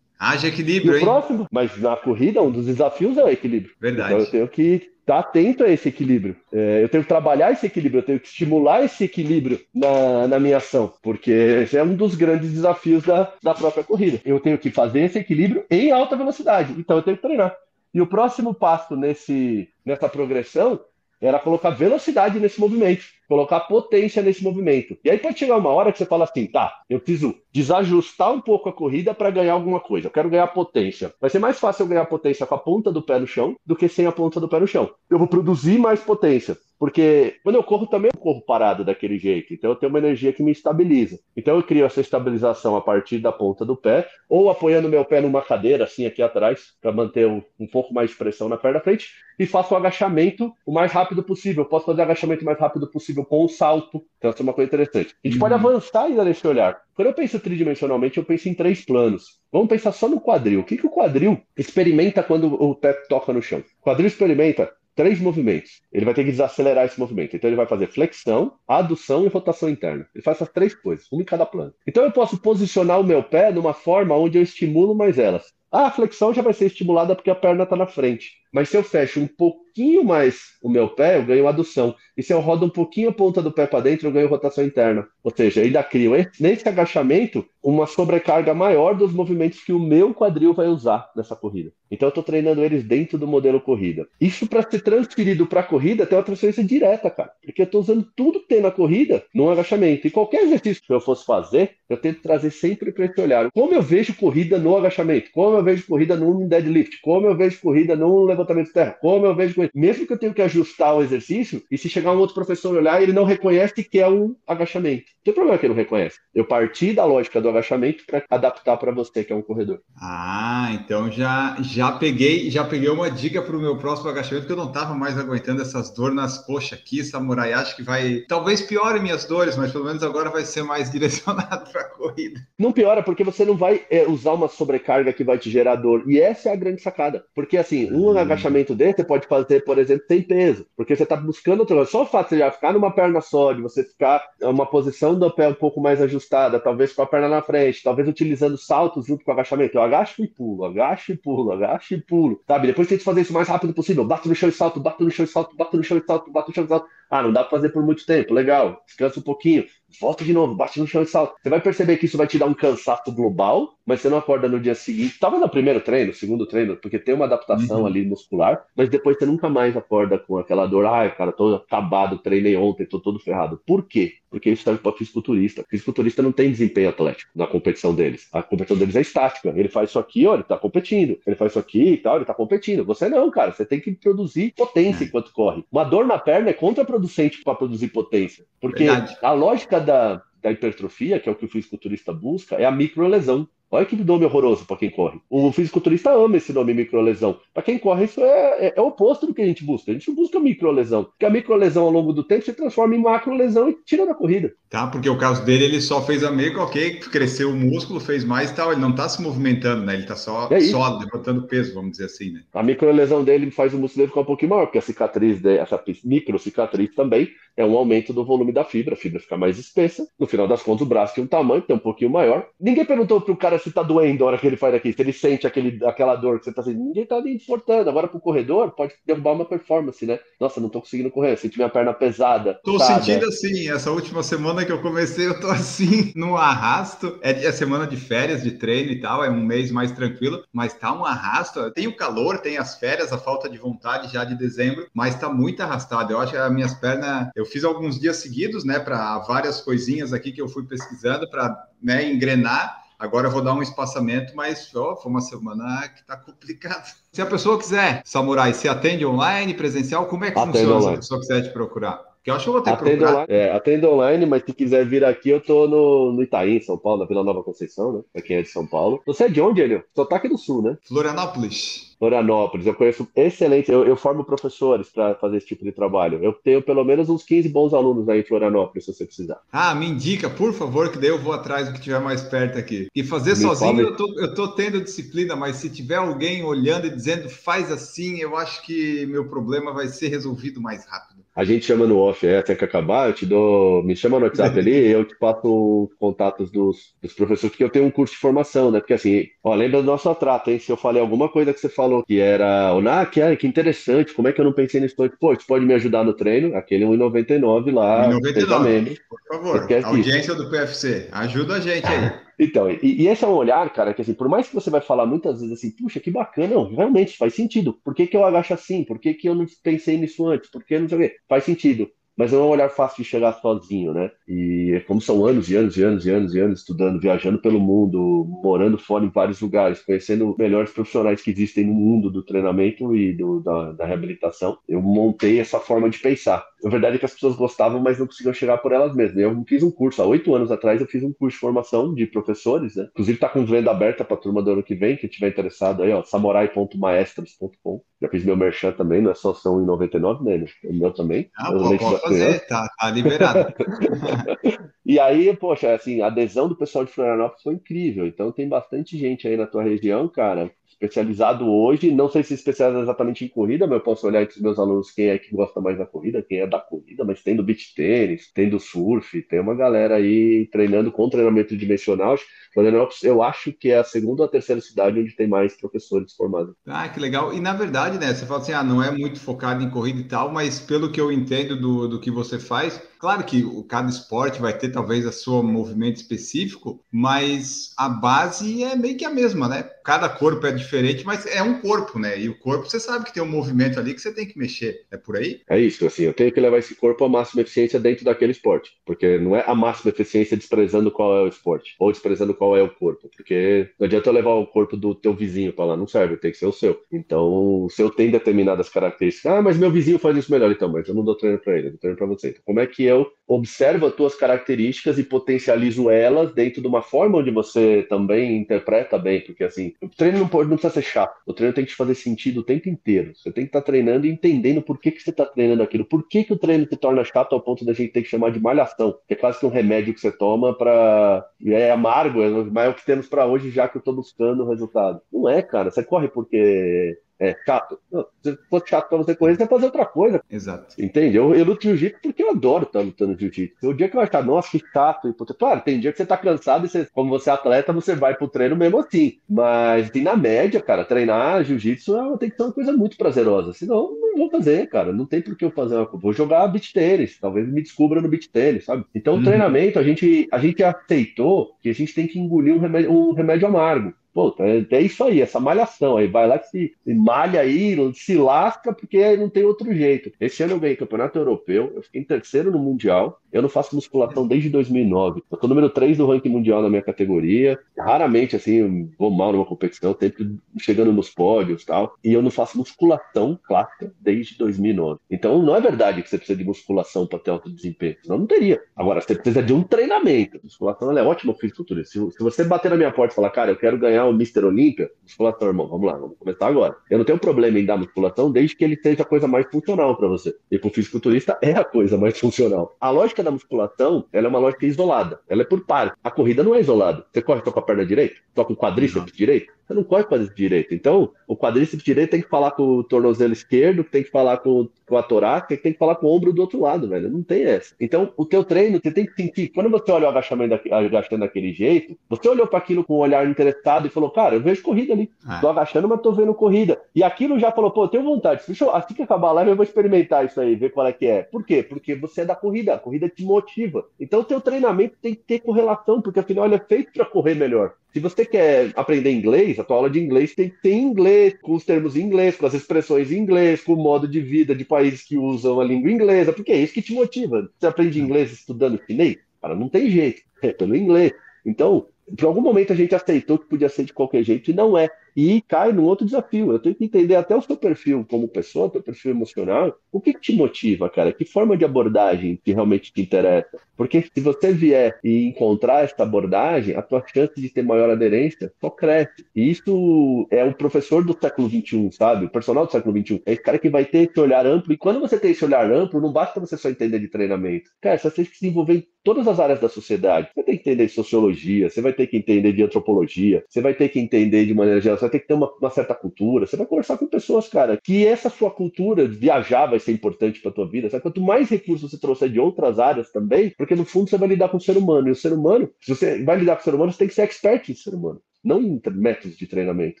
Haja 0.20 0.48
equilíbrio, 0.48 0.96
hein? 0.96 1.00
Próximo, 1.00 1.46
mas 1.50 1.80
na 1.80 1.96
corrida, 1.96 2.42
um 2.42 2.50
dos 2.50 2.66
desafios 2.66 3.16
é 3.16 3.24
o 3.24 3.28
equilíbrio. 3.30 3.72
Verdade. 3.80 4.12
Então 4.12 4.20
eu 4.20 4.30
tenho 4.30 4.48
que 4.48 4.90
estar 5.00 5.18
atento 5.18 5.64
a 5.64 5.68
esse 5.70 5.88
equilíbrio. 5.88 6.36
É, 6.52 6.82
eu 6.82 6.90
tenho 6.90 7.02
que 7.02 7.08
trabalhar 7.08 7.50
esse 7.50 7.64
equilíbrio, 7.64 8.00
eu 8.00 8.04
tenho 8.04 8.20
que 8.20 8.26
estimular 8.26 8.84
esse 8.84 9.02
equilíbrio 9.02 9.58
na, 9.74 10.28
na 10.28 10.38
minha 10.38 10.58
ação, 10.58 10.92
porque 11.02 11.30
esse 11.30 11.78
é 11.78 11.82
um 11.82 11.94
dos 11.94 12.14
grandes 12.14 12.52
desafios 12.52 13.02
da, 13.02 13.32
da 13.42 13.54
própria 13.54 13.82
corrida. 13.82 14.20
Eu 14.22 14.38
tenho 14.38 14.58
que 14.58 14.70
fazer 14.70 15.00
esse 15.00 15.18
equilíbrio 15.18 15.64
em 15.70 15.90
alta 15.90 16.14
velocidade, 16.14 16.74
então 16.76 16.98
eu 16.98 17.02
tenho 17.02 17.16
que 17.16 17.22
treinar. 17.22 17.56
E 17.94 18.02
o 18.02 18.06
próximo 18.06 18.52
passo 18.52 18.94
nesse, 18.96 19.70
nessa 19.86 20.06
progressão 20.06 20.78
era 21.18 21.38
colocar 21.38 21.70
velocidade 21.70 22.38
nesse 22.38 22.60
movimento 22.60 23.04
colocar 23.30 23.60
potência 23.60 24.20
nesse 24.20 24.42
movimento. 24.42 24.98
E 25.04 25.08
aí 25.08 25.16
pode 25.16 25.38
chegar 25.38 25.56
uma 25.56 25.70
hora 25.70 25.92
que 25.92 25.98
você 25.98 26.04
fala 26.04 26.24
assim, 26.24 26.46
tá, 26.46 26.82
eu 26.90 26.98
preciso 26.98 27.32
desajustar 27.52 28.32
um 28.32 28.40
pouco 28.40 28.68
a 28.68 28.72
corrida 28.72 29.14
para 29.14 29.30
ganhar 29.30 29.52
alguma 29.52 29.78
coisa. 29.78 30.08
Eu 30.08 30.10
quero 30.10 30.28
ganhar 30.28 30.48
potência. 30.48 31.14
Vai 31.20 31.30
ser 31.30 31.38
mais 31.38 31.56
fácil 31.60 31.84
eu 31.84 31.88
ganhar 31.88 32.06
potência 32.06 32.44
com 32.44 32.56
a 32.56 32.58
ponta 32.58 32.90
do 32.90 33.00
pé 33.00 33.20
no 33.20 33.28
chão 33.28 33.54
do 33.64 33.76
que 33.76 33.88
sem 33.88 34.04
a 34.04 34.10
ponta 34.10 34.40
do 34.40 34.48
pé 34.48 34.58
no 34.58 34.66
chão. 34.66 34.90
Eu 35.08 35.16
vou 35.16 35.28
produzir 35.28 35.78
mais 35.78 36.00
potência. 36.00 36.56
Porque 36.80 37.36
quando 37.44 37.56
eu 37.56 37.62
corro 37.62 37.86
também 37.86 38.10
eu 38.12 38.18
corro 38.18 38.40
parado 38.40 38.82
daquele 38.82 39.18
jeito. 39.18 39.52
Então 39.52 39.70
eu 39.70 39.76
tenho 39.76 39.90
uma 39.92 39.98
energia 39.98 40.32
que 40.32 40.42
me 40.42 40.50
estabiliza. 40.50 41.20
Então 41.36 41.54
eu 41.56 41.62
crio 41.62 41.84
essa 41.84 42.00
estabilização 42.00 42.74
a 42.74 42.80
partir 42.80 43.18
da 43.18 43.30
ponta 43.30 43.66
do 43.66 43.76
pé, 43.76 44.08
ou 44.26 44.48
apoiando 44.48 44.88
meu 44.88 45.04
pé 45.04 45.20
numa 45.20 45.42
cadeira, 45.42 45.84
assim 45.84 46.06
aqui 46.06 46.22
atrás, 46.22 46.72
para 46.80 46.90
manter 46.90 47.28
um, 47.28 47.42
pouco 47.70 47.92
mais 47.92 48.10
de 48.10 48.16
pressão 48.16 48.48
na 48.48 48.56
perna 48.56 48.80
frente, 48.80 49.10
e 49.38 49.44
faço 49.44 49.74
o 49.74 49.76
agachamento 49.76 50.54
o 50.64 50.72
mais 50.72 50.90
rápido 50.90 51.22
possível. 51.22 51.64
Eu 51.64 51.68
posso 51.68 51.84
fazer 51.84 52.00
agachamento 52.00 52.42
o 52.42 52.46
mais 52.46 52.58
rápido 52.58 52.86
possível 52.86 53.19
com 53.24 53.44
o 53.44 53.48
salto. 53.48 54.04
Então 54.18 54.30
essa 54.30 54.42
é 54.42 54.44
uma 54.44 54.52
coisa 54.52 54.68
interessante. 54.68 55.14
A 55.24 55.28
gente 55.28 55.34
uhum. 55.36 55.40
pode 55.40 55.54
avançar 55.54 56.04
ainda 56.04 56.24
nesse 56.24 56.46
olhar. 56.46 56.80
Quando 56.94 57.08
eu 57.08 57.14
penso 57.14 57.40
tridimensionalmente, 57.40 58.18
eu 58.18 58.24
penso 58.24 58.48
em 58.48 58.54
três 58.54 58.84
planos. 58.84 59.40
Vamos 59.52 59.68
pensar 59.68 59.92
só 59.92 60.08
no 60.08 60.20
quadril. 60.20 60.60
O 60.60 60.64
que, 60.64 60.76
que 60.76 60.86
o 60.86 60.90
quadril 60.90 61.40
experimenta 61.56 62.22
quando 62.22 62.54
o 62.54 62.74
pé 62.74 62.92
toca 63.08 63.32
no 63.32 63.42
chão? 63.42 63.62
O 63.80 63.84
quadril 63.84 64.06
experimenta 64.06 64.70
três 64.94 65.18
movimentos. 65.18 65.80
Ele 65.92 66.04
vai 66.04 66.12
ter 66.12 66.24
que 66.24 66.30
desacelerar 66.30 66.84
esse 66.84 67.00
movimento. 67.00 67.34
Então 67.34 67.48
ele 67.48 67.56
vai 67.56 67.66
fazer 67.66 67.86
flexão, 67.86 68.52
adução 68.68 69.24
e 69.24 69.28
rotação 69.28 69.68
interna. 69.68 70.06
Ele 70.14 70.22
faz 70.22 70.36
essas 70.36 70.52
três 70.52 70.74
coisas, 70.74 71.06
uma 71.10 71.22
em 71.22 71.24
cada 71.24 71.46
plano. 71.46 71.72
Então 71.86 72.04
eu 72.04 72.12
posso 72.12 72.38
posicionar 72.38 73.00
o 73.00 73.04
meu 73.04 73.22
pé 73.22 73.50
numa 73.50 73.72
forma 73.72 74.16
onde 74.16 74.36
eu 74.36 74.42
estimulo 74.42 74.94
mais 74.94 75.18
elas. 75.18 75.54
Ah, 75.72 75.86
a 75.86 75.90
flexão 75.90 76.34
já 76.34 76.42
vai 76.42 76.52
ser 76.52 76.66
estimulada 76.66 77.14
porque 77.14 77.30
a 77.30 77.34
perna 77.34 77.62
está 77.62 77.76
na 77.76 77.86
frente. 77.86 78.39
Mas 78.52 78.68
se 78.68 78.76
eu 78.76 78.82
fecho 78.82 79.20
um 79.20 79.26
pouquinho 79.26 80.04
mais 80.04 80.50
o 80.62 80.68
meu 80.68 80.88
pé, 80.88 81.16
eu 81.16 81.24
ganho 81.24 81.46
adução. 81.46 81.94
E 82.16 82.22
se 82.22 82.32
eu 82.32 82.40
rodo 82.40 82.66
um 82.66 82.70
pouquinho 82.70 83.08
a 83.08 83.12
ponta 83.12 83.40
do 83.40 83.52
pé 83.52 83.66
para 83.66 83.80
dentro, 83.80 84.08
eu 84.08 84.12
ganho 84.12 84.28
rotação 84.28 84.64
interna. 84.64 85.06
Ou 85.22 85.32
seja, 85.34 85.62
ainda 85.62 85.82
crio 85.82 86.12
nesse 86.38 86.68
agachamento 86.68 87.46
uma 87.62 87.86
sobrecarga 87.86 88.54
maior 88.54 88.94
dos 88.94 89.12
movimentos 89.12 89.62
que 89.62 89.72
o 89.72 89.78
meu 89.78 90.14
quadril 90.14 90.54
vai 90.54 90.66
usar 90.66 91.10
nessa 91.14 91.36
corrida. 91.36 91.72
Então 91.90 92.06
eu 92.06 92.10
estou 92.10 92.24
treinando 92.24 92.62
eles 92.62 92.84
dentro 92.84 93.18
do 93.18 93.26
modelo 93.26 93.60
corrida. 93.60 94.06
Isso 94.20 94.46
para 94.46 94.68
ser 94.68 94.82
transferido 94.82 95.46
para 95.46 95.60
a 95.60 95.64
corrida 95.64 96.06
tem 96.06 96.16
uma 96.16 96.24
transferência 96.24 96.64
direta, 96.64 97.10
cara. 97.10 97.32
Porque 97.44 97.60
eu 97.60 97.66
estou 97.66 97.80
usando 97.80 98.06
tudo 98.16 98.40
que 98.40 98.48
tem 98.48 98.60
na 98.60 98.70
corrida 98.70 99.24
num 99.34 99.50
agachamento. 99.50 100.06
E 100.06 100.10
qualquer 100.10 100.44
exercício 100.44 100.82
que 100.82 100.92
eu 100.92 101.00
fosse 101.00 101.24
fazer, 101.24 101.72
eu 101.88 101.96
tento 101.96 102.22
trazer 102.22 102.50
sempre 102.50 102.92
para 102.92 103.04
esse 103.04 103.20
olhar. 103.20 103.50
Como 103.52 103.74
eu 103.74 103.82
vejo 103.82 104.14
corrida 104.14 104.58
no 104.58 104.76
agachamento? 104.76 105.30
Como 105.32 105.56
eu 105.56 105.62
vejo 105.62 105.86
corrida 105.86 106.16
num 106.16 106.46
deadlift? 106.46 107.00
Como 107.02 107.26
eu 107.26 107.36
vejo 107.36 107.60
corrida 107.60 107.96
num 107.96 108.24
levantamento 108.24 108.39
de 108.44 108.72
terra? 108.72 108.96
Como 109.00 109.26
eu 109.26 109.34
vejo 109.34 109.54
corrida? 109.54 109.72
Mesmo 109.74 110.06
que 110.06 110.12
eu 110.12 110.18
tenha 110.18 110.32
que 110.32 110.42
ajustar 110.42 110.94
o 110.94 111.02
exercício, 111.02 111.62
e 111.70 111.78
se 111.78 111.88
chegar 111.88 112.12
um 112.12 112.18
outro 112.18 112.34
professor 112.34 112.76
olhar, 112.76 113.02
ele 113.02 113.12
não 113.12 113.24
reconhece 113.24 113.82
que 113.84 113.98
é 113.98 114.08
um 114.08 114.34
agachamento. 114.46 115.04
Não 115.18 115.24
tem 115.24 115.34
problema 115.34 115.58
que 115.58 115.66
ele 115.66 115.74
não 115.74 115.80
reconhece. 115.80 116.18
Eu 116.34 116.44
parti 116.44 116.92
da 116.92 117.04
lógica 117.04 117.40
do 117.40 117.48
agachamento 117.48 118.04
para 118.06 118.24
adaptar 118.30 118.76
para 118.76 118.92
você, 118.92 119.24
que 119.24 119.32
é 119.32 119.36
um 119.36 119.42
corredor. 119.42 119.80
Ah, 120.00 120.70
então 120.72 121.10
já, 121.10 121.56
já 121.60 121.92
peguei 121.92 122.50
já 122.50 122.64
peguei 122.64 122.88
uma 122.88 123.10
dica 123.10 123.42
para 123.42 123.56
o 123.56 123.60
meu 123.60 123.76
próximo 123.76 124.08
agachamento, 124.10 124.46
que 124.46 124.52
eu 124.52 124.56
não 124.56 124.68
estava 124.68 124.94
mais 124.94 125.18
aguentando 125.18 125.62
essas 125.62 125.92
dores 125.92 126.14
nas 126.14 126.44
coxas 126.44 126.78
aqui, 126.78 127.02
samurai. 127.04 127.52
Acho 127.52 127.76
que 127.76 127.82
vai. 127.82 128.20
Talvez 128.28 128.60
piore 128.62 129.00
minhas 129.00 129.24
dores, 129.24 129.56
mas 129.56 129.72
pelo 129.72 129.84
menos 129.84 130.02
agora 130.02 130.30
vai 130.30 130.44
ser 130.44 130.62
mais 130.62 130.90
direcionado 130.92 131.70
para 131.70 131.82
a 131.82 131.84
corrida. 131.84 132.40
Não 132.58 132.72
piora, 132.72 133.02
porque 133.02 133.24
você 133.24 133.44
não 133.44 133.56
vai 133.56 133.82
é, 133.90 134.06
usar 134.06 134.32
uma 134.32 134.48
sobrecarga 134.48 135.12
que 135.12 135.24
vai 135.24 135.38
te 135.38 135.50
gerar 135.50 135.76
dor. 135.76 136.04
E 136.06 136.20
essa 136.20 136.50
é 136.50 136.52
a 136.52 136.56
grande 136.56 136.80
sacada. 136.80 137.24
Porque 137.34 137.56
assim, 137.56 137.90
um. 137.92 138.10
Agachamento 138.32 138.74
desse 138.74 139.00
você 139.00 139.04
pode 139.04 139.26
fazer, 139.26 139.64
por 139.64 139.78
exemplo, 139.78 140.04
sem 140.06 140.22
peso. 140.22 140.66
Porque 140.76 140.94
você 140.94 141.02
está 141.02 141.16
buscando 141.16 141.60
outro. 141.60 141.84
Só 141.86 142.02
o 142.02 142.06
fato 142.06 142.30
de 142.30 142.38
já 142.38 142.50
ficar 142.50 142.72
numa 142.72 142.90
perna 142.90 143.20
só, 143.20 143.52
de 143.52 143.62
você 143.62 143.82
ficar 143.84 144.22
uma 144.42 144.66
posição 144.66 145.18
do 145.18 145.30
pé 145.30 145.48
um 145.48 145.54
pouco 145.54 145.80
mais 145.80 146.00
ajustada, 146.00 146.60
talvez 146.60 146.92
com 146.92 147.02
a 147.02 147.06
perna 147.06 147.28
na 147.28 147.42
frente, 147.42 147.82
talvez 147.82 148.08
utilizando 148.08 148.56
saltos 148.56 149.06
junto 149.06 149.24
com 149.24 149.30
o 149.30 149.34
agachamento. 149.34 149.76
Eu 149.76 149.82
agacho 149.82 150.22
e 150.22 150.28
pulo, 150.28 150.64
agacho 150.64 151.12
e 151.12 151.16
pulo, 151.16 151.52
agacho 151.52 151.94
e 151.94 152.00
pulo. 152.00 152.40
Sabe? 152.46 152.68
Depois 152.68 152.88
tente 152.88 153.04
fazer 153.04 153.22
isso 153.22 153.32
o 153.32 153.34
mais 153.34 153.48
rápido 153.48 153.74
possível. 153.74 154.04
Bato 154.04 154.28
no 154.28 154.34
chão 154.34 154.48
e 154.48 154.52
salto, 154.52 154.80
bato 154.80 155.04
no 155.04 155.10
chão 155.10 155.24
e 155.24 155.28
salto, 155.28 155.56
bato 155.56 155.76
no 155.76 155.82
chão 155.82 155.98
e 155.98 156.02
salto, 156.06 156.30
bato 156.30 156.48
no 156.48 156.54
chão 156.54 156.64
e 156.64 156.68
salto. 156.68 156.86
Ah, 157.10 157.22
não 157.22 157.32
dá 157.32 157.42
para 157.42 157.50
fazer 157.50 157.70
por 157.70 157.84
muito 157.84 158.06
tempo. 158.06 158.32
Legal. 158.32 158.82
Descansa 158.86 159.18
um 159.18 159.22
pouquinho. 159.22 159.64
Volta 160.00 160.24
de 160.24 160.32
novo, 160.32 160.54
bate 160.54 160.78
no 160.78 160.86
chão 160.86 161.02
e 161.02 161.06
salta. 161.06 161.34
Você 161.42 161.48
vai 161.48 161.60
perceber 161.60 161.96
que 161.96 162.06
isso 162.06 162.16
vai 162.16 162.28
te 162.28 162.38
dar 162.38 162.46
um 162.46 162.54
cansaço 162.54 163.10
global, 163.12 163.74
mas 163.84 164.00
você 164.00 164.08
não 164.08 164.18
acorda 164.18 164.48
no 164.48 164.60
dia 164.60 164.74
seguinte. 164.74 165.18
Talvez 165.18 165.42
no 165.42 165.48
primeiro 165.48 165.80
treino, 165.80 166.14
segundo 166.14 166.46
treino, 166.46 166.76
porque 166.76 166.98
tem 166.98 167.14
uma 167.14 167.24
adaptação 167.24 167.80
uhum. 167.80 167.86
ali 167.86 168.06
muscular, 168.06 168.64
mas 168.76 168.88
depois 168.88 169.18
você 169.18 169.26
nunca 169.26 169.48
mais 169.48 169.76
acorda 169.76 170.16
com 170.16 170.38
aquela 170.38 170.66
dor. 170.66 170.86
Ai, 170.86 171.12
cara, 171.14 171.32
tô 171.32 171.56
acabado, 171.56 172.18
treinei 172.18 172.56
ontem, 172.56 172.86
tô 172.86 173.00
todo 173.00 173.18
ferrado. 173.18 173.60
Por 173.66 173.86
quê? 173.88 174.14
Porque 174.30 174.50
isso 174.50 174.62
serve 174.62 174.80
para 174.80 174.92
fisiculturista. 174.92 175.62
O 175.62 175.66
fisiculturista 175.68 176.22
não 176.22 176.30
tem 176.30 176.50
desempenho 176.50 176.88
atlético 176.88 177.30
na 177.34 177.46
competição 177.46 177.94
deles. 177.94 178.28
A 178.32 178.42
competição 178.42 178.76
deles 178.76 178.94
é 178.94 179.00
estática. 179.00 179.52
Ele 179.54 179.68
faz 179.68 179.90
isso 179.90 179.98
aqui, 179.98 180.26
ó, 180.26 180.34
ele 180.34 180.44
tá 180.44 180.56
competindo. 180.56 181.18
Ele 181.26 181.36
faz 181.36 181.52
isso 181.52 181.58
aqui 181.58 181.94
e 181.94 181.96
tal, 181.96 182.16
ele 182.16 182.24
tá 182.24 182.34
competindo. 182.34 182.84
Você 182.84 183.08
não, 183.08 183.30
cara. 183.30 183.52
Você 183.52 183.66
tem 183.66 183.80
que 183.80 183.92
produzir 183.92 184.54
potência 184.56 185.04
enquanto 185.04 185.32
corre. 185.32 185.64
Uma 185.70 185.84
dor 185.84 186.06
na 186.06 186.18
perna 186.18 186.50
é 186.50 186.54
contraproducente 186.54 187.42
para 187.42 187.54
produzir 187.54 187.88
potência. 187.88 188.44
Porque 188.60 188.84
Verdade. 188.84 189.16
a 189.20 189.32
lógica 189.32 189.80
da, 189.80 190.22
da 190.40 190.52
hipertrofia, 190.52 191.18
que 191.18 191.28
é 191.28 191.32
o 191.32 191.34
que 191.34 191.44
o 191.44 191.48
fisiculturista 191.48 192.12
busca, 192.12 192.56
é 192.56 192.64
a 192.64 192.70
microlesão. 192.70 193.48
Olha 193.72 193.86
que 193.86 193.94
nome 193.96 194.24
horroroso 194.24 194.64
para 194.64 194.76
quem 194.76 194.90
corre. 194.90 195.20
O 195.30 195.52
fisiculturista 195.52 196.10
ama 196.10 196.36
esse 196.36 196.52
nome 196.52 196.74
microlesão. 196.74 197.38
Para 197.54 197.62
quem 197.62 197.78
corre, 197.78 198.04
isso 198.04 198.20
é, 198.20 198.66
é, 198.66 198.74
é, 198.76 198.80
o 198.80 198.88
oposto 198.88 199.26
do 199.28 199.34
que 199.34 199.42
a 199.42 199.46
gente 199.46 199.64
busca. 199.64 199.92
A 199.92 199.94
gente 199.94 200.10
busca 200.10 200.40
microlesão. 200.40 201.04
Porque 201.04 201.24
a 201.24 201.30
microlesão 201.30 201.84
ao 201.84 201.90
longo 201.90 202.12
do 202.12 202.24
tempo 202.24 202.44
se 202.44 202.52
transforma 202.52 202.96
em 202.96 203.00
macrolesão 203.00 203.68
e 203.68 203.78
tira 203.84 204.04
da 204.04 204.14
corrida. 204.14 204.52
Tá, 204.68 204.88
porque 204.88 205.08
o 205.08 205.16
caso 205.16 205.44
dele, 205.44 205.64
ele 205.64 205.80
só 205.80 206.02
fez 206.02 206.24
a 206.24 206.30
micro, 206.30 206.62
ok, 206.62 206.98
cresceu 207.12 207.50
o 207.50 207.56
músculo, 207.56 208.00
fez 208.00 208.24
mais 208.24 208.50
e 208.50 208.54
tal. 208.54 208.72
Ele 208.72 208.80
não 208.80 208.90
está 208.90 209.08
se 209.08 209.22
movimentando, 209.22 209.84
né? 209.84 209.94
Ele 209.94 210.02
está 210.02 210.16
só, 210.16 210.48
é 210.50 210.60
só 210.60 210.98
levantando 210.98 211.46
peso, 211.46 211.74
vamos 211.74 211.92
dizer 211.92 212.06
assim, 212.06 212.32
né? 212.32 212.42
A 212.52 212.62
microlesão 212.64 213.22
dele 213.22 213.50
faz 213.52 213.72
o 213.72 213.78
músculo 213.78 214.02
dele 214.02 214.08
ficar 214.08 214.22
um 214.22 214.24
pouquinho 214.24 214.50
maior, 214.50 214.66
porque 214.66 214.78
a 214.78 214.82
cicatriz, 214.82 215.44
essa 215.44 215.80
micro 216.04 216.38
cicatriz 216.38 216.92
também 216.94 217.28
é 217.56 217.64
um 217.64 217.76
aumento 217.76 218.12
do 218.12 218.24
volume 218.24 218.52
da 218.52 218.64
fibra. 218.64 218.94
A 218.94 218.96
fibra 218.96 219.20
fica 219.20 219.36
mais 219.36 219.58
espessa. 219.58 220.06
No 220.18 220.26
final 220.26 220.48
das 220.48 220.62
contas, 220.62 220.82
o 220.82 220.88
braço 220.88 221.14
tem 221.14 221.24
um 221.24 221.26
tamanho, 221.26 221.62
tem 221.62 221.76
um 221.76 221.80
pouquinho 221.80 222.10
maior. 222.10 222.46
Ninguém 222.58 222.84
perguntou 222.84 223.20
pro 223.20 223.36
cara 223.36 223.58
se 223.60 223.70
tá 223.70 223.82
doendo 223.82 224.24
a 224.24 224.28
hora 224.28 224.38
que 224.38 224.46
ele 224.46 224.56
faz 224.56 224.74
aqui, 224.74 224.92
se 224.92 225.00
ele 225.00 225.12
sente 225.12 225.46
aquele, 225.46 225.84
aquela 225.84 226.16
dor 226.16 226.38
que 226.38 226.44
você 226.44 226.52
tá 226.52 226.62
sentindo. 226.62 226.84
Ninguém 226.84 227.06
tá 227.06 227.20
nem 227.20 227.34
importando. 227.34 227.88
Agora, 227.88 228.08
pro 228.08 228.20
corredor, 228.20 228.72
pode 228.72 228.94
derrubar 229.06 229.32
uma 229.32 229.44
performance, 229.44 230.04
né? 230.04 230.18
Nossa, 230.38 230.60
não 230.60 230.68
tô 230.68 230.80
conseguindo 230.80 231.10
correr, 231.10 231.36
senti 231.36 231.56
minha 231.56 231.68
perna 231.68 231.92
pesada. 231.92 232.58
Tô 232.64 232.78
sabe? 232.78 233.04
sentindo 233.04 233.26
assim, 233.26 233.70
essa 233.70 233.90
última 233.90 234.22
semana 234.22 234.64
que 234.64 234.72
eu 234.72 234.80
comecei, 234.80 235.26
eu 235.26 235.40
tô 235.40 235.48
assim, 235.48 236.12
no 236.16 236.36
arrasto. 236.36 237.18
É, 237.22 237.30
é 237.30 237.52
semana 237.52 237.86
de 237.86 237.96
férias, 237.96 238.42
de 238.42 238.52
treino 238.52 238.90
e 238.90 239.00
tal, 239.00 239.24
é 239.24 239.30
um 239.30 239.44
mês 239.44 239.70
mais 239.70 239.92
tranquilo, 239.92 240.42
mas 240.52 240.74
tá 240.74 240.92
um 240.92 241.04
arrasto. 241.04 241.70
Tem 241.72 241.86
o 241.86 241.96
calor, 241.96 242.38
tem 242.38 242.58
as 242.58 242.78
férias, 242.78 243.12
a 243.12 243.18
falta 243.18 243.48
de 243.48 243.58
vontade 243.58 244.12
já 244.12 244.24
de 244.24 244.36
dezembro, 244.36 244.86
mas 244.94 245.18
tá 245.18 245.28
muito 245.28 245.62
arrastado. 245.62 246.12
Eu 246.12 246.20
acho 246.20 246.32
que 246.32 246.38
as 246.38 246.52
minhas 246.52 246.74
pernas, 246.74 247.28
eu 247.36 247.44
fiz 247.44 247.64
alguns 247.64 247.98
dias 247.98 248.16
seguidos, 248.16 248.64
né, 248.64 248.78
para 248.78 249.18
várias 249.20 249.60
coisinhas 249.60 250.12
aqui 250.12 250.32
que 250.32 250.40
eu 250.40 250.48
fui 250.48 250.64
pesquisando 250.64 251.28
para 251.30 251.66
né, 251.82 252.10
engrenar 252.10 252.79
Agora 253.00 253.28
eu 253.28 253.30
vou 253.30 253.42
dar 253.42 253.54
um 253.54 253.62
espaçamento, 253.62 254.36
mas 254.36 254.76
ó, 254.76 254.94
foi 254.94 255.10
uma 255.10 255.22
semana 255.22 255.88
que 255.88 256.04
tá 256.04 256.18
complicado. 256.18 256.94
Se 257.10 257.22
a 257.22 257.26
pessoa 257.26 257.58
quiser, 257.58 258.02
Samurai, 258.04 258.52
se 258.52 258.68
atende 258.68 259.06
online, 259.06 259.54
presencial, 259.54 260.04
como 260.04 260.26
é 260.26 260.30
que 260.30 260.38
funciona 260.38 260.74
online. 260.74 260.84
se 260.84 260.92
a 260.92 260.96
pessoa 260.98 261.20
quiser 261.20 261.42
te 261.42 261.48
procurar? 261.48 262.09
Que 262.22 262.30
eu 262.30 262.34
acho 262.34 262.44
que 262.44 262.48
eu 262.50 262.54
vou 262.54 262.62
ter 262.62 262.76
procurar. 262.76 263.10
Online, 263.10 263.26
é, 263.28 263.52
atendo 263.52 263.88
online, 263.88 264.26
mas 264.26 264.42
se 264.44 264.52
quiser 264.52 264.84
vir 264.86 265.04
aqui, 265.04 265.30
eu 265.30 265.40
tô 265.40 265.66
no, 265.66 266.12
no 266.12 266.22
Itaim, 266.22 266.60
São 266.60 266.76
Paulo, 266.76 267.00
na 267.00 267.06
Vila 267.06 267.24
Nova 267.24 267.42
Conceição, 267.42 267.92
né? 267.92 268.00
Pra 268.12 268.22
quem 268.22 268.36
é 268.36 268.42
de 268.42 268.48
São 268.48 268.66
Paulo. 268.66 269.00
Você 269.06 269.24
é 269.24 269.28
de 269.28 269.40
onde, 269.40 269.60
Elio? 269.62 269.82
Só 269.94 270.04
tá 270.04 270.16
aqui 270.16 270.28
do 270.28 270.36
Sul, 270.36 270.62
né? 270.62 270.76
Florianópolis. 270.86 271.90
Florianópolis. 272.00 272.66
Eu 272.66 272.74
conheço 272.74 273.06
excelente, 273.14 273.70
eu, 273.70 273.84
eu 273.84 273.94
formo 273.94 274.24
professores 274.24 274.88
para 274.88 275.14
fazer 275.16 275.36
esse 275.36 275.46
tipo 275.46 275.64
de 275.64 275.70
trabalho. 275.70 276.18
Eu 276.22 276.32
tenho 276.32 276.62
pelo 276.62 276.82
menos 276.82 277.10
uns 277.10 277.22
15 277.22 277.48
bons 277.50 277.74
alunos 277.74 278.08
aí 278.08 278.20
em 278.20 278.24
Florianópolis, 278.24 278.86
se 278.86 278.94
você 278.94 279.04
precisar. 279.04 279.38
Ah, 279.52 279.74
me 279.74 279.86
indica, 279.86 280.30
por 280.30 280.54
favor, 280.54 280.90
que 280.90 280.98
daí 280.98 281.10
eu 281.10 281.18
vou 281.18 281.34
atrás 281.34 281.68
do 281.68 281.74
que 281.74 281.80
tiver 281.80 282.00
mais 282.00 282.22
perto 282.22 282.58
aqui. 282.58 282.88
E 282.94 283.04
fazer 283.04 283.30
me 283.30 283.36
sozinho, 283.36 283.80
eu 283.80 283.96
tô, 283.96 284.06
eu 284.18 284.34
tô 284.34 284.48
tendo 284.48 284.80
disciplina, 284.80 285.36
mas 285.36 285.56
se 285.56 285.68
tiver 285.68 285.96
alguém 285.96 286.42
olhando 286.42 286.86
e 286.86 286.90
dizendo 286.90 287.28
faz 287.28 287.70
assim, 287.70 288.18
eu 288.18 288.34
acho 288.34 288.62
que 288.64 289.04
meu 289.06 289.28
problema 289.28 289.72
vai 289.72 289.88
ser 289.88 290.08
resolvido 290.08 290.60
mais 290.60 290.86
rápido. 290.86 291.09
A 291.34 291.44
gente 291.44 291.64
chama 291.64 291.86
no 291.86 291.98
off, 291.98 292.26
é, 292.26 292.38
até 292.38 292.54
que 292.54 292.64
acabar, 292.64 293.08
eu 293.08 293.14
te 293.14 293.24
dou. 293.24 293.82
Me 293.84 293.94
chama 293.94 294.18
no 294.18 294.26
WhatsApp 294.26 294.58
ali, 294.58 294.74
eu 294.90 295.04
te 295.04 295.16
passo 295.16 295.84
os 295.84 295.94
contatos 295.94 296.50
dos, 296.50 296.94
dos 297.00 297.12
professores, 297.12 297.50
porque 297.50 297.64
eu 297.64 297.70
tenho 297.70 297.86
um 297.86 297.90
curso 297.90 298.14
de 298.14 298.20
formação, 298.20 298.70
né? 298.70 298.80
Porque 298.80 298.94
assim, 298.94 299.26
ó, 299.42 299.54
lembra 299.54 299.80
do 299.80 299.86
nosso 299.86 300.12
trato, 300.16 300.50
hein? 300.50 300.58
Se 300.58 300.70
eu 300.70 300.76
falei 300.76 301.00
alguma 301.00 301.28
coisa 301.28 301.54
que 301.54 301.60
você 301.60 301.68
falou 301.68 302.04
que 302.04 302.18
era, 302.18 302.72
ah, 302.72 303.06
que, 303.06 303.20
é, 303.20 303.36
que 303.36 303.46
interessante, 303.46 304.12
como 304.12 304.28
é 304.28 304.32
que 304.32 304.40
eu 304.40 304.44
não 304.44 304.52
pensei 304.52 304.80
nisso 304.80 305.00
antes? 305.02 305.16
Pô, 305.18 305.32
isso 305.32 305.46
pode 305.46 305.64
me 305.64 305.74
ajudar 305.74 306.04
no 306.04 306.12
treino, 306.12 306.56
aquele 306.56 306.84
1,99 306.84 307.72
lá. 307.72 308.08
1,99, 308.08 308.98
por 309.08 309.20
favor. 309.28 309.68
Audiência 309.84 310.34
do 310.34 310.50
PFC, 310.50 311.08
ajuda 311.12 311.54
a 311.54 311.60
gente 311.60 311.86
aí. 311.86 312.12
Então, 312.42 312.70
e, 312.70 313.02
e, 313.02 313.06
esse 313.06 313.22
é 313.22 313.28
um 313.28 313.34
olhar, 313.34 313.70
cara, 313.70 313.92
que 313.92 314.00
assim, 314.00 314.14
por 314.14 314.26
mais 314.26 314.48
que 314.48 314.54
você 314.54 314.70
vai 314.70 314.80
falar 314.80 315.04
muitas 315.04 315.40
vezes 315.40 315.58
assim, 315.58 315.70
puxa, 315.72 316.00
que 316.00 316.10
bacana, 316.10 316.54
não, 316.54 316.74
realmente 316.74 317.18
faz 317.18 317.34
sentido. 317.34 317.74
Por 317.84 317.94
que, 317.94 318.06
que 318.06 318.16
eu 318.16 318.24
agacho 318.24 318.54
assim? 318.54 318.82
Por 318.82 318.98
que, 318.98 319.12
que 319.12 319.28
eu 319.28 319.34
não 319.34 319.44
pensei 319.62 319.98
nisso 319.98 320.26
antes? 320.26 320.50
Por 320.50 320.64
que 320.64 320.78
não 320.78 320.88
sei 320.88 320.98
o 320.98 321.00
quê? 321.02 321.16
Faz 321.28 321.44
sentido 321.44 321.90
mas 322.20 322.32
não 322.32 322.40
é 322.40 322.42
um 322.42 322.48
olhar 322.48 322.68
fácil 322.68 323.02
de 323.02 323.08
chegar 323.08 323.32
sozinho, 323.32 323.94
né? 323.94 324.10
E 324.28 324.84
como 324.86 325.00
são 325.00 325.24
anos 325.24 325.50
e 325.50 325.56
anos 325.56 325.74
e 325.78 325.82
anos 325.82 326.04
e 326.04 326.10
anos 326.10 326.34
e 326.34 326.38
anos 326.38 326.60
estudando, 326.60 327.00
viajando 327.00 327.40
pelo 327.40 327.58
mundo, 327.58 328.26
morando 328.42 328.76
fora 328.76 329.06
em 329.06 329.08
vários 329.08 329.40
lugares, 329.40 329.82
conhecendo 329.82 330.36
melhores 330.38 330.70
profissionais 330.70 331.22
que 331.22 331.30
existem 331.30 331.64
no 331.64 331.72
mundo 331.72 332.10
do 332.10 332.22
treinamento 332.22 332.94
e 332.94 333.14
do, 333.16 333.40
da, 333.40 333.72
da 333.72 333.86
reabilitação, 333.86 334.58
eu 334.68 334.82
montei 334.82 335.40
essa 335.40 335.58
forma 335.58 335.88
de 335.88 335.98
pensar. 335.98 336.44
A 336.64 336.68
verdade 336.68 336.96
é 336.96 336.98
que 336.98 337.04
as 337.04 337.14
pessoas 337.14 337.36
gostavam, 337.36 337.80
mas 337.80 337.98
não 337.98 338.06
conseguiam 338.06 338.34
chegar 338.34 338.58
por 338.58 338.72
elas 338.72 338.94
mesmas. 338.94 339.18
Eu 339.18 339.44
fiz 339.46 339.62
um 339.62 339.70
curso, 339.70 340.02
há 340.02 340.06
oito 340.06 340.34
anos 340.34 340.50
atrás, 340.50 340.80
eu 340.80 340.86
fiz 340.86 341.02
um 341.02 341.12
curso 341.12 341.36
de 341.36 341.40
formação 341.40 341.94
de 341.94 342.06
professores, 342.06 342.76
né? 342.76 342.88
Inclusive 342.90 343.16
está 343.16 343.28
com 343.28 343.44
venda 343.44 343.70
aberta 343.70 344.04
para 344.04 344.16
a 344.16 344.20
turma 344.20 344.42
do 344.42 344.50
ano 344.50 344.62
que 344.62 344.74
vem, 344.74 344.96
quem 344.96 345.08
tiver 345.08 345.28
interessado 345.28 345.82
aí, 345.82 345.92
ó, 345.92 346.02
samurai.maestros.com. 346.02 347.82
Já 348.02 348.08
fiz 348.08 348.24
meu 348.24 348.36
merchan 348.36 348.72
também, 348.72 349.02
não 349.02 349.10
é 349.10 349.14
só 349.14 349.34
são 349.34 349.62
em 349.62 349.66
99, 349.66 350.24
né? 350.24 350.44
O 350.64 350.74
meu 350.74 350.92
também. 350.92 351.30
Ah, 351.36 351.52
pô, 351.52 351.76
pode 351.78 352.00
fazer, 352.00 352.46
tá, 352.46 352.68
tá 352.78 352.90
liberado. 352.90 353.52
E 354.90 354.98
aí, 354.98 355.36
poxa, 355.36 355.72
assim, 355.72 356.00
a 356.00 356.08
adesão 356.08 356.48
do 356.48 356.56
pessoal 356.56 356.84
de 356.84 356.90
Florianópolis 356.90 357.44
foi 357.44 357.54
incrível. 357.54 358.08
Então 358.08 358.32
tem 358.32 358.48
bastante 358.48 358.98
gente 358.98 359.28
aí 359.28 359.36
na 359.36 359.46
tua 359.46 359.62
região, 359.62 360.08
cara, 360.08 360.50
especializado 360.66 361.46
hoje, 361.46 361.92
não 361.92 362.10
sei 362.10 362.24
se 362.24 362.34
especializado 362.34 362.82
exatamente 362.82 363.24
em 363.24 363.28
corrida, 363.28 363.68
mas 363.68 363.78
eu 363.78 363.84
posso 363.84 364.04
olhar 364.04 364.22
entre 364.22 364.34
os 364.34 364.42
meus 364.42 364.58
alunos 364.58 364.90
quem 364.90 365.06
é 365.10 365.16
que 365.16 365.32
gosta 365.32 365.60
mais 365.60 365.78
da 365.78 365.86
corrida, 365.86 366.20
quem 366.28 366.40
é 366.40 366.46
da 366.48 366.58
corrida, 366.58 367.04
mas 367.04 367.22
tem 367.22 367.36
do 367.36 367.42
beach 367.44 367.72
tênis, 367.72 368.32
tem 368.32 368.50
do 368.50 368.58
surf, 368.58 369.22
tem 369.22 369.38
uma 369.38 369.54
galera 369.54 369.94
aí 369.94 370.48
treinando 370.50 370.90
com 370.90 371.08
treinamento 371.08 371.56
dimensional. 371.56 372.16
Florianópolis, 372.52 373.04
eu 373.04 373.22
acho 373.22 373.52
que 373.52 373.70
é 373.70 373.78
a 373.78 373.84
segunda 373.84 374.22
ou 374.22 374.26
a 374.26 374.30
terceira 374.30 374.60
cidade 374.60 374.98
onde 374.98 375.14
tem 375.14 375.28
mais 375.28 375.56
professores 375.56 376.14
formados. 376.14 376.56
Ah, 376.66 376.88
que 376.88 376.98
legal. 376.98 377.32
E 377.32 377.38
na 377.38 377.52
verdade, 377.52 377.96
né, 377.96 378.12
você 378.12 378.26
fala 378.26 378.40
assim, 378.40 378.52
ah, 378.52 378.64
não 378.64 378.82
é 378.82 378.90
muito 378.90 379.20
focado 379.20 379.62
em 379.62 379.70
corrida 379.70 380.00
e 380.00 380.04
tal, 380.08 380.32
mas 380.32 380.58
pelo 380.58 380.90
que 380.90 381.00
eu 381.00 381.12
entendo 381.12 381.54
do, 381.54 381.86
do 381.86 382.00
que 382.00 382.10
você 382.10 382.40
faz, 382.40 382.82
claro 383.00 383.24
que 383.24 383.42
cada 383.68 383.88
esporte 383.88 384.40
vai 384.40 384.56
ter 384.56 384.70
talvez 384.70 385.06
a 385.06 385.12
sua 385.12 385.42
movimento 385.42 385.96
específico, 385.96 386.84
mas 386.92 387.72
a 387.76 387.88
base 387.88 388.62
é 388.62 388.76
meio 388.76 388.96
que 388.96 389.04
a 389.04 389.10
mesma, 389.10 389.48
né? 389.48 389.62
Cada 389.84 390.08
corpo 390.08 390.46
é 390.46 390.52
diferente, 390.52 391.04
mas 391.04 391.26
é 391.26 391.42
um 391.42 391.60
corpo, 391.60 391.98
né? 391.98 392.20
E 392.20 392.28
o 392.28 392.38
corpo 392.38 392.68
você 392.68 392.78
sabe 392.78 393.06
que 393.06 393.14
tem 393.14 393.22
um 393.22 393.28
movimento 393.28 393.78
ali 393.80 393.94
que 393.94 394.00
você 394.00 394.12
tem 394.12 394.26
que 394.26 394.38
mexer. 394.38 394.84
É 394.90 394.96
por 394.96 395.16
aí? 395.16 395.40
É 395.48 395.58
isso, 395.58 395.86
assim, 395.86 396.04
eu 396.04 396.12
tenho 396.12 396.30
que 396.30 396.40
levar 396.40 396.58
esse 396.58 396.74
corpo 396.74 397.04
à 397.04 397.08
máxima 397.08 397.42
eficiência 397.42 397.80
dentro 397.80 398.04
daquele 398.04 398.32
esporte, 398.32 398.72
porque 398.84 399.18
não 399.18 399.34
é 399.34 399.42
a 399.46 399.54
máxima 399.54 399.90
eficiência 399.90 400.36
desprezando 400.36 400.90
qual 400.90 401.16
é 401.16 401.22
o 401.22 401.28
esporte, 401.28 401.74
ou 401.78 401.90
desprezando 401.90 402.34
qual 402.34 402.56
é 402.56 402.62
o 402.62 402.70
corpo, 402.70 403.08
porque 403.16 403.70
não 403.78 403.86
adianta 403.86 404.10
eu 404.10 404.12
levar 404.12 404.34
o 404.34 404.46
corpo 404.46 404.76
do 404.76 404.94
teu 404.94 405.14
vizinho 405.14 405.52
para 405.52 405.64
lá, 405.64 405.76
não 405.76 405.86
serve, 405.86 406.18
tem 406.18 406.30
que 406.30 406.36
ser 406.36 406.46
o 406.46 406.52
seu. 406.52 406.78
Então, 406.92 407.66
se 407.70 407.82
eu 407.82 407.88
tenho 407.90 408.12
determinadas 408.12 408.68
características, 408.68 409.32
ah, 409.32 409.42
mas 409.42 409.56
meu 409.56 409.70
vizinho 409.70 409.98
faz 409.98 410.16
isso 410.16 410.30
melhor, 410.30 410.50
então, 410.50 410.70
mas 410.70 410.86
eu 410.86 410.94
não 410.94 411.04
dou 411.04 411.16
treino 411.16 411.38
para 411.38 411.56
ele, 411.56 411.68
eu 411.68 411.70
dou 411.72 411.80
treino 411.80 411.96
para 411.96 412.06
você. 412.06 412.28
Então, 412.28 412.42
como 412.44 412.60
é 412.60 412.66
que 412.66 412.89
eu 412.90 413.10
observo 413.26 413.86
as 413.86 413.94
tuas 413.94 414.14
características 414.14 414.98
e 414.98 415.04
potencializo 415.04 415.88
elas 415.88 416.34
dentro 416.34 416.60
de 416.60 416.66
uma 416.66 416.82
forma 416.82 417.18
onde 417.18 417.30
você 417.30 417.86
também 417.88 418.36
interpreta 418.36 418.98
bem, 418.98 419.20
porque 419.20 419.44
assim, 419.44 419.72
o 419.80 419.88
treino 419.88 420.18
não, 420.18 420.28
pode, 420.28 420.50
não 420.50 420.56
precisa 420.56 420.74
ser 420.74 420.82
chato, 420.82 421.16
o 421.24 421.32
treino 421.32 421.54
tem 421.54 421.64
que 421.64 421.70
te 421.70 421.76
fazer 421.76 421.94
sentido 421.94 422.40
o 422.40 422.44
tempo 422.44 422.68
inteiro. 422.68 423.12
Você 423.14 423.30
tem 423.30 423.44
que 423.44 423.50
estar 423.50 423.60
tá 423.60 423.66
treinando 423.66 424.06
e 424.06 424.10
entendendo 424.10 424.60
por 424.60 424.80
que, 424.80 424.90
que 424.90 425.00
você 425.00 425.10
está 425.10 425.24
treinando 425.24 425.62
aquilo, 425.62 425.84
por 425.84 426.08
que, 426.08 426.24
que 426.24 426.32
o 426.32 426.38
treino 426.38 426.66
se 426.68 426.76
torna 426.76 427.04
chato 427.04 427.32
ao 427.32 427.40
ponto 427.40 427.64
da 427.64 427.72
gente 427.72 427.92
ter 427.92 428.02
que 428.02 428.08
chamar 428.08 428.32
de 428.32 428.40
malhação, 428.40 428.98
que 429.06 429.14
é 429.14 429.16
quase 429.16 429.38
que 429.38 429.46
um 429.46 429.50
remédio 429.50 429.94
que 429.94 430.00
você 430.00 430.10
toma 430.10 430.56
para. 430.56 431.24
É 431.46 431.70
amargo, 431.70 432.20
mas 432.52 432.66
é 432.66 432.68
o 432.68 432.74
que 432.74 432.84
temos 432.84 433.06
para 433.06 433.26
hoje, 433.26 433.50
já 433.50 433.68
que 433.68 433.76
eu 433.76 433.80
estou 433.80 433.94
buscando 433.94 434.42
o 434.42 434.48
resultado. 434.48 435.00
Não 435.12 435.28
é, 435.28 435.40
cara. 435.40 435.70
Você 435.70 435.82
corre 435.84 436.08
porque 436.08 436.98
é 437.20 437.36
chato. 437.44 437.78
Não, 437.92 438.06
se 438.22 438.38
fosse 438.48 438.68
chato 438.68 438.88
pra 438.88 438.98
você 438.98 439.14
correr, 439.14 439.34
você 439.34 439.40
vai 439.40 439.48
fazer 439.48 439.66
outra 439.66 439.84
coisa. 439.84 440.22
Exato. 440.30 440.74
Entende? 440.82 441.16
Eu, 441.16 441.34
eu 441.34 441.44
luto 441.44 441.62
jiu-jitsu 441.62 442.00
porque 442.02 442.22
eu 442.22 442.30
adoro 442.30 442.64
estar 442.64 442.80
lutando 442.80 443.18
jiu-jitsu. 443.18 443.68
O 443.68 443.74
dia 443.74 443.88
que 443.88 443.96
eu 443.96 444.00
achar, 444.00 444.24
nossa, 444.24 444.50
que 444.50 444.64
chato. 444.72 445.08
E, 445.08 445.34
claro, 445.34 445.60
tem 445.60 445.78
dia 445.78 445.92
que 445.92 445.98
você 445.98 446.06
tá 446.06 446.16
cansado 446.16 446.64
e 446.64 446.68
você, 446.68 446.88
como 446.94 447.10
você 447.10 447.28
é 447.28 447.32
atleta, 447.34 447.72
você 447.74 447.94
vai 447.94 448.14
pro 448.14 448.26
treino 448.26 448.56
mesmo 448.56 448.78
assim. 448.78 449.18
Mas, 449.28 449.90
e 449.94 450.00
na 450.00 450.16
média, 450.16 450.60
cara, 450.62 450.84
treinar 450.84 451.44
jiu-jitsu 451.44 451.94
é, 451.96 452.16
tem 452.16 452.30
que 452.30 452.36
ser 452.36 452.42
uma 452.42 452.52
coisa 452.52 452.72
muito 452.72 452.96
prazerosa. 452.96 453.52
Senão, 453.52 453.94
não 454.00 454.16
vou 454.16 454.30
fazer, 454.30 454.66
cara. 454.68 454.92
Não 454.92 455.04
tem 455.04 455.20
por 455.20 455.36
que 455.36 455.44
eu 455.44 455.50
fazer. 455.50 455.76
Uma... 455.76 455.84
Vou 455.92 456.14
jogar 456.14 456.48
beat 456.48 456.72
tênis. 456.72 457.18
Talvez 457.20 457.46
me 457.46 457.60
descubra 457.60 458.00
no 458.00 458.08
beat 458.08 458.28
tênis, 458.28 458.64
sabe? 458.64 458.84
Então, 458.94 459.18
o 459.18 459.22
treinamento, 459.22 459.30
uhum. 459.30 459.60
treinamento, 459.60 459.78
a 459.78 459.82
gente, 459.82 460.28
a 460.32 460.38
gente 460.38 460.62
aceitou 460.62 461.52
que 461.62 461.68
a 461.68 461.74
gente 461.74 461.94
tem 461.94 462.06
que 462.06 462.18
engolir 462.18 462.54
um 462.54 462.58
remédio, 462.58 462.90
um 462.90 463.12
remédio 463.12 463.46
amargo. 463.46 463.92
Pô, 464.12 464.34
é, 464.40 464.66
é 464.70 464.80
isso 464.80 465.04
aí, 465.04 465.20
essa 465.20 465.40
malhação 465.40 465.96
aí. 465.96 466.06
Vai 466.06 466.26
lá 466.26 466.38
que 466.38 466.48
se 466.48 466.74
malha 466.86 467.40
aí, 467.40 467.76
se 467.94 468.16
lasca, 468.16 468.72
porque 468.72 469.16
não 469.16 469.28
tem 469.28 469.44
outro 469.44 469.72
jeito. 469.72 470.12
Esse 470.20 470.42
ano 470.42 470.54
eu 470.54 470.60
ganhei 470.60 470.76
campeonato 470.76 471.18
europeu, 471.18 471.72
eu 471.74 471.82
fiquei 471.82 472.00
em 472.00 472.04
terceiro 472.04 472.50
no 472.50 472.58
Mundial. 472.58 473.20
Eu 473.32 473.42
não 473.42 473.48
faço 473.48 473.76
musculação 473.76 474.26
desde 474.26 474.48
2009. 474.48 475.22
Eu 475.30 475.38
tô 475.38 475.46
número 475.46 475.70
3 475.70 475.96
do 475.96 476.06
ranking 476.06 476.28
mundial 476.28 476.62
na 476.62 476.68
minha 476.68 476.82
categoria. 476.82 477.58
Raramente, 477.78 478.34
assim, 478.34 478.90
vou 478.98 479.10
mal 479.10 479.32
numa 479.32 479.44
competição, 479.44 479.96
sempre 479.98 480.36
chegando 480.58 480.92
nos 480.92 481.10
pódios 481.10 481.62
e 481.62 481.66
tal. 481.66 481.94
E 482.02 482.12
eu 482.12 482.22
não 482.22 482.30
faço 482.30 482.58
musculação 482.58 483.38
clássica 483.44 483.92
desde 484.00 484.36
2009. 484.36 484.98
Então, 485.10 485.42
não 485.42 485.54
é 485.54 485.60
verdade 485.60 486.02
que 486.02 486.10
você 486.10 486.18
precisa 486.18 486.38
de 486.38 486.44
musculação 486.44 487.06
para 487.06 487.18
ter 487.18 487.30
alto 487.30 487.50
desempenho. 487.50 487.96
Senão, 488.02 488.18
não 488.18 488.26
teria. 488.26 488.60
Agora, 488.74 489.00
você 489.00 489.14
precisa 489.14 489.42
de 489.42 489.52
um 489.52 489.62
treinamento. 489.62 490.40
Musculação 490.42 490.96
é 490.96 491.02
ótima 491.02 491.34
fisiculturista. 491.34 491.92
Se, 491.92 492.10
se 492.10 492.22
você 492.22 492.42
bater 492.42 492.70
na 492.70 492.76
minha 492.76 492.92
porta 492.92 493.12
e 493.12 493.16
falar, 493.16 493.30
cara, 493.30 493.52
eu 493.52 493.56
quero 493.56 493.78
ganhar 493.78 493.99
ganhar 494.00 494.06
o 494.06 494.10
Mr. 494.10 494.44
Olímpia, 494.44 494.90
musculação, 495.02 495.48
irmão, 495.48 495.68
vamos 495.68 495.86
lá, 495.86 495.96
vamos 495.96 496.16
começar 496.18 496.46
agora. 496.46 496.76
Eu 496.88 496.98
não 496.98 497.04
tenho 497.04 497.18
problema 497.18 497.58
em 497.58 497.64
dar 497.64 497.76
musculação 497.76 498.30
desde 498.30 498.56
que 498.56 498.64
ele 498.64 498.76
seja 498.76 499.02
a 499.02 499.06
coisa 499.06 499.28
mais 499.28 499.46
funcional 499.46 499.96
para 499.96 500.08
você. 500.08 500.34
E 500.50 500.58
para 500.58 500.68
o 500.68 500.72
fisiculturista 500.72 501.38
é 501.42 501.52
a 501.52 501.64
coisa 501.64 501.98
mais 501.98 502.18
funcional. 502.18 502.76
A 502.80 502.90
lógica 502.90 503.22
da 503.22 503.30
musculação, 503.30 504.04
ela 504.12 504.26
é 504.26 504.30
uma 504.30 504.38
lógica 504.38 504.66
isolada. 504.66 505.20
Ela 505.28 505.42
é 505.42 505.44
por 505.44 505.64
par. 505.64 505.94
A 506.02 506.10
corrida 506.10 506.42
não 506.42 506.54
é 506.54 506.60
isolada. 506.60 507.04
Você 507.12 507.22
corre 507.22 507.42
só 507.44 507.50
com 507.50 507.60
a 507.60 507.62
perna 507.62 507.84
direita? 507.84 508.16
Só 508.34 508.44
com 508.44 508.54
o 508.54 508.56
quadríceps 508.56 509.12
direito? 509.12 509.52
Você 509.66 509.74
não 509.74 509.84
corre 509.84 510.02
com 510.02 510.08
o 510.08 510.12
quadríceps 510.12 510.36
direito. 510.36 510.74
Então, 510.74 511.12
o 511.28 511.36
quadríceps 511.36 511.84
direito 511.84 512.10
tem 512.10 512.22
que 512.22 512.28
falar 512.28 512.52
com 512.52 512.78
o 512.78 512.84
tornozelo 512.84 513.32
esquerdo, 513.32 513.84
tem 513.84 514.02
que 514.02 514.10
falar 514.10 514.38
com, 514.38 514.68
com 514.86 514.96
a 514.96 515.02
torácica, 515.02 515.56
tem 515.56 515.72
que 515.72 515.78
falar 515.78 515.96
com 515.96 516.06
o 516.06 516.10
ombro 516.10 516.32
do 516.32 516.40
outro 516.40 516.60
lado, 516.60 516.88
velho. 516.88 517.10
Não 517.10 517.22
tem 517.22 517.44
essa. 517.44 517.74
Então, 517.80 518.12
o 518.16 518.24
teu 518.24 518.42
treino, 518.42 518.80
você 518.82 518.90
tem 518.90 519.06
que 519.06 519.14
sentir. 519.14 519.48
Quando 519.48 519.70
você 519.70 519.90
olha 519.92 520.06
o 520.06 520.08
agachamento 520.08 520.54
agachando 520.72 521.20
daquele 521.20 521.52
jeito, 521.52 521.96
você 522.08 522.28
olhou 522.28 522.46
para 522.46 522.58
aquilo 522.58 522.84
com 522.84 522.94
um 522.94 523.00
olhar 523.00 523.28
interessado 523.28 523.89
e 523.90 523.94
falou, 523.94 524.10
cara, 524.10 524.36
eu 524.36 524.40
vejo 524.40 524.62
corrida 524.62 524.92
ali. 524.92 525.10
É. 525.28 525.40
Tô 525.40 525.48
agachando, 525.48 525.88
mas 525.88 526.00
tô 526.00 526.12
vendo 526.12 526.34
corrida. 526.34 526.80
E 526.94 527.02
aquilo 527.02 527.38
já 527.38 527.52
falou, 527.52 527.70
pô, 527.70 527.84
eu 527.84 527.88
tenho 527.88 528.04
vontade. 528.04 528.42
Deixa 528.46 528.64
eu, 528.64 528.74
assim 528.74 528.94
que 528.94 529.02
acabar 529.02 529.28
a 529.28 529.32
live, 529.32 529.50
eu 529.50 529.56
vou 529.56 529.64
experimentar 529.64 530.24
isso 530.24 530.40
aí, 530.40 530.54
ver 530.54 530.70
qual 530.70 530.86
é 530.86 530.92
que 530.92 531.06
é. 531.06 531.22
Por 531.22 531.44
quê? 531.44 531.62
Porque 531.62 531.94
você 531.94 532.22
é 532.22 532.24
da 532.24 532.34
corrida, 532.34 532.74
a 532.74 532.78
corrida 532.78 533.08
te 533.08 533.24
motiva. 533.24 533.84
Então, 533.98 534.20
o 534.20 534.24
teu 534.24 534.40
treinamento 534.40 534.96
tem 535.00 535.14
que 535.14 535.22
ter 535.22 535.40
correlação, 535.40 536.00
porque 536.00 536.20
afinal 536.20 536.46
ele 536.46 536.54
é 536.54 536.58
feito 536.58 536.92
para 536.92 537.04
correr 537.04 537.34
melhor. 537.34 537.74
Se 537.92 537.98
você 537.98 538.24
quer 538.24 538.72
aprender 538.76 539.10
inglês, 539.10 539.58
a 539.58 539.64
tua 539.64 539.76
aula 539.76 539.90
de 539.90 539.98
inglês 539.98 540.34
tem 540.34 540.48
que 540.48 540.62
ter 540.62 540.74
inglês, 540.74 541.36
com 541.42 541.54
os 541.54 541.64
termos 541.64 541.96
em 541.96 542.02
inglês, 542.02 542.36
com 542.36 542.46
as 542.46 542.54
expressões 542.54 543.10
em 543.10 543.18
inglês, 543.18 543.64
com 543.64 543.72
o 543.72 543.76
modo 543.76 544.06
de 544.06 544.20
vida 544.20 544.54
de 544.54 544.64
países 544.64 545.02
que 545.02 545.18
usam 545.18 545.60
a 545.60 545.64
língua 545.64 545.90
inglesa, 545.90 546.32
porque 546.32 546.52
é 546.52 546.56
isso 546.56 546.72
que 546.72 546.82
te 546.82 546.94
motiva. 546.94 547.50
Você 547.58 547.66
aprende 547.66 548.00
inglês 548.00 548.30
estudando 548.30 548.80
chinês? 548.86 549.16
Cara, 549.42 549.56
não 549.56 549.68
tem 549.68 549.90
jeito, 549.90 550.22
é 550.40 550.52
pelo 550.52 550.76
inglês. 550.76 551.12
Então, 551.44 551.86
por 552.16 552.26
algum 552.26 552.40
momento 552.40 552.72
a 552.72 552.76
gente 552.76 552.94
aceitou 552.94 553.38
que 553.38 553.48
podia 553.48 553.68
ser 553.68 553.84
de 553.84 553.92
qualquer 553.92 554.22
jeito 554.22 554.50
e 554.50 554.54
não 554.54 554.76
é. 554.76 554.88
E 555.16 555.42
cai 555.42 555.72
num 555.72 555.84
outro 555.84 556.06
desafio. 556.06 556.52
Eu 556.52 556.58
tenho 556.58 556.74
que 556.74 556.84
entender 556.84 557.16
até 557.16 557.34
o 557.34 557.42
seu 557.42 557.56
perfil 557.56 558.06
como 558.08 558.28
pessoa, 558.28 558.70
teu 558.70 558.82
perfil 558.82 559.10
emocional. 559.10 559.76
O 559.90 560.00
que, 560.00 560.14
que 560.14 560.20
te 560.20 560.32
motiva, 560.36 560.88
cara? 560.88 561.12
Que 561.12 561.24
forma 561.24 561.56
de 561.56 561.64
abordagem 561.64 562.40
que 562.44 562.52
realmente 562.52 562.92
te 562.92 563.02
interessa? 563.02 563.58
Porque 563.76 564.02
se 564.02 564.20
você 564.20 564.52
vier 564.52 564.98
e 565.02 565.26
encontrar 565.26 565.84
essa 565.84 566.02
abordagem, 566.02 566.76
a 566.76 566.82
tua 566.82 567.02
chance 567.06 567.34
de 567.34 567.48
ter 567.48 567.62
maior 567.62 567.90
aderência 567.90 568.52
só 568.60 568.70
cresce. 568.70 569.24
E 569.34 569.50
isso 569.50 570.28
é 570.30 570.44
o 570.44 570.54
professor 570.54 571.04
do 571.04 571.16
século 571.20 571.48
XXI, 571.48 571.90
sabe? 571.92 572.26
O 572.26 572.30
personal 572.30 572.66
do 572.66 572.72
século 572.72 572.96
XXI. 572.96 573.22
É 573.26 573.32
esse 573.32 573.42
cara 573.42 573.58
que 573.58 573.68
vai 573.68 573.84
ter 573.84 574.08
esse 574.08 574.20
olhar 574.20 574.46
amplo. 574.46 574.72
E 574.72 574.76
quando 574.76 575.00
você 575.00 575.18
tem 575.18 575.32
esse 575.32 575.44
olhar 575.44 575.70
amplo, 575.70 576.00
não 576.00 576.12
basta 576.12 576.38
você 576.38 576.56
só 576.56 576.68
entender 576.68 576.98
de 576.98 577.08
treinamento. 577.08 577.70
Cara, 577.80 577.98
você 577.98 578.10
tem 578.10 578.24
que 578.24 578.36
se 578.36 578.46
envolver 578.46 578.86
todas 579.02 579.26
as 579.26 579.40
áreas 579.40 579.60
da 579.60 579.68
sociedade. 579.68 580.28
Você 580.34 580.42
tem 580.42 580.56
que 580.56 580.60
entender 580.60 580.86
de 580.86 580.92
sociologia, 580.92 581.68
você 581.68 581.80
vai 581.80 581.92
ter 581.92 582.06
que 582.06 582.16
entender 582.16 582.52
de 582.52 582.62
antropologia, 582.62 583.44
você 583.48 583.60
vai 583.60 583.74
ter 583.74 583.88
que 583.88 583.98
entender 583.98 584.46
de 584.46 584.54
maneira 584.54 584.80
geral, 584.80 584.96
você 584.96 585.02
vai 585.02 585.10
ter 585.10 585.20
que 585.20 585.28
ter 585.28 585.34
uma, 585.34 585.50
uma 585.60 585.70
certa 585.70 585.94
cultura, 585.94 586.46
você 586.46 586.56
vai 586.56 586.66
conversar 586.66 586.98
com 586.98 587.06
pessoas, 587.06 587.48
cara, 587.48 587.78
que 587.82 588.06
essa 588.06 588.28
sua 588.28 588.50
cultura 588.50 589.06
viajar 589.06 589.66
vai 589.66 589.78
ser 589.78 589.92
importante 589.92 590.40
para 590.40 590.50
tua 590.50 590.68
vida. 590.68 590.88
Sabe? 590.90 591.02
Quanto 591.02 591.20
mais 591.20 591.48
recursos 591.48 591.90
você 591.90 591.98
trouxer 591.98 592.28
de 592.30 592.40
outras 592.40 592.78
áreas 592.78 593.10
também, 593.10 593.50
porque 593.56 593.74
no 593.74 593.84
fundo 593.84 594.08
você 594.08 594.18
vai 594.18 594.28
lidar 594.28 594.48
com 594.48 594.56
o 594.56 594.60
ser 594.60 594.76
humano. 594.76 595.08
E 595.08 595.10
o 595.12 595.16
ser 595.16 595.32
humano, 595.32 595.70
se 595.80 595.94
você 595.94 596.22
vai 596.22 596.38
lidar 596.38 596.56
com 596.56 596.62
o 596.62 596.64
ser 596.64 596.74
humano, 596.74 596.92
você 596.92 596.98
tem 596.98 597.08
que 597.08 597.14
ser 597.14 597.22
expert 597.22 597.68
em 597.68 597.74
ser 597.74 597.94
humano, 597.94 598.20
não 598.44 598.60
em 598.60 598.80
métodos 598.94 599.36
de 599.36 599.46
treinamento. 599.46 600.00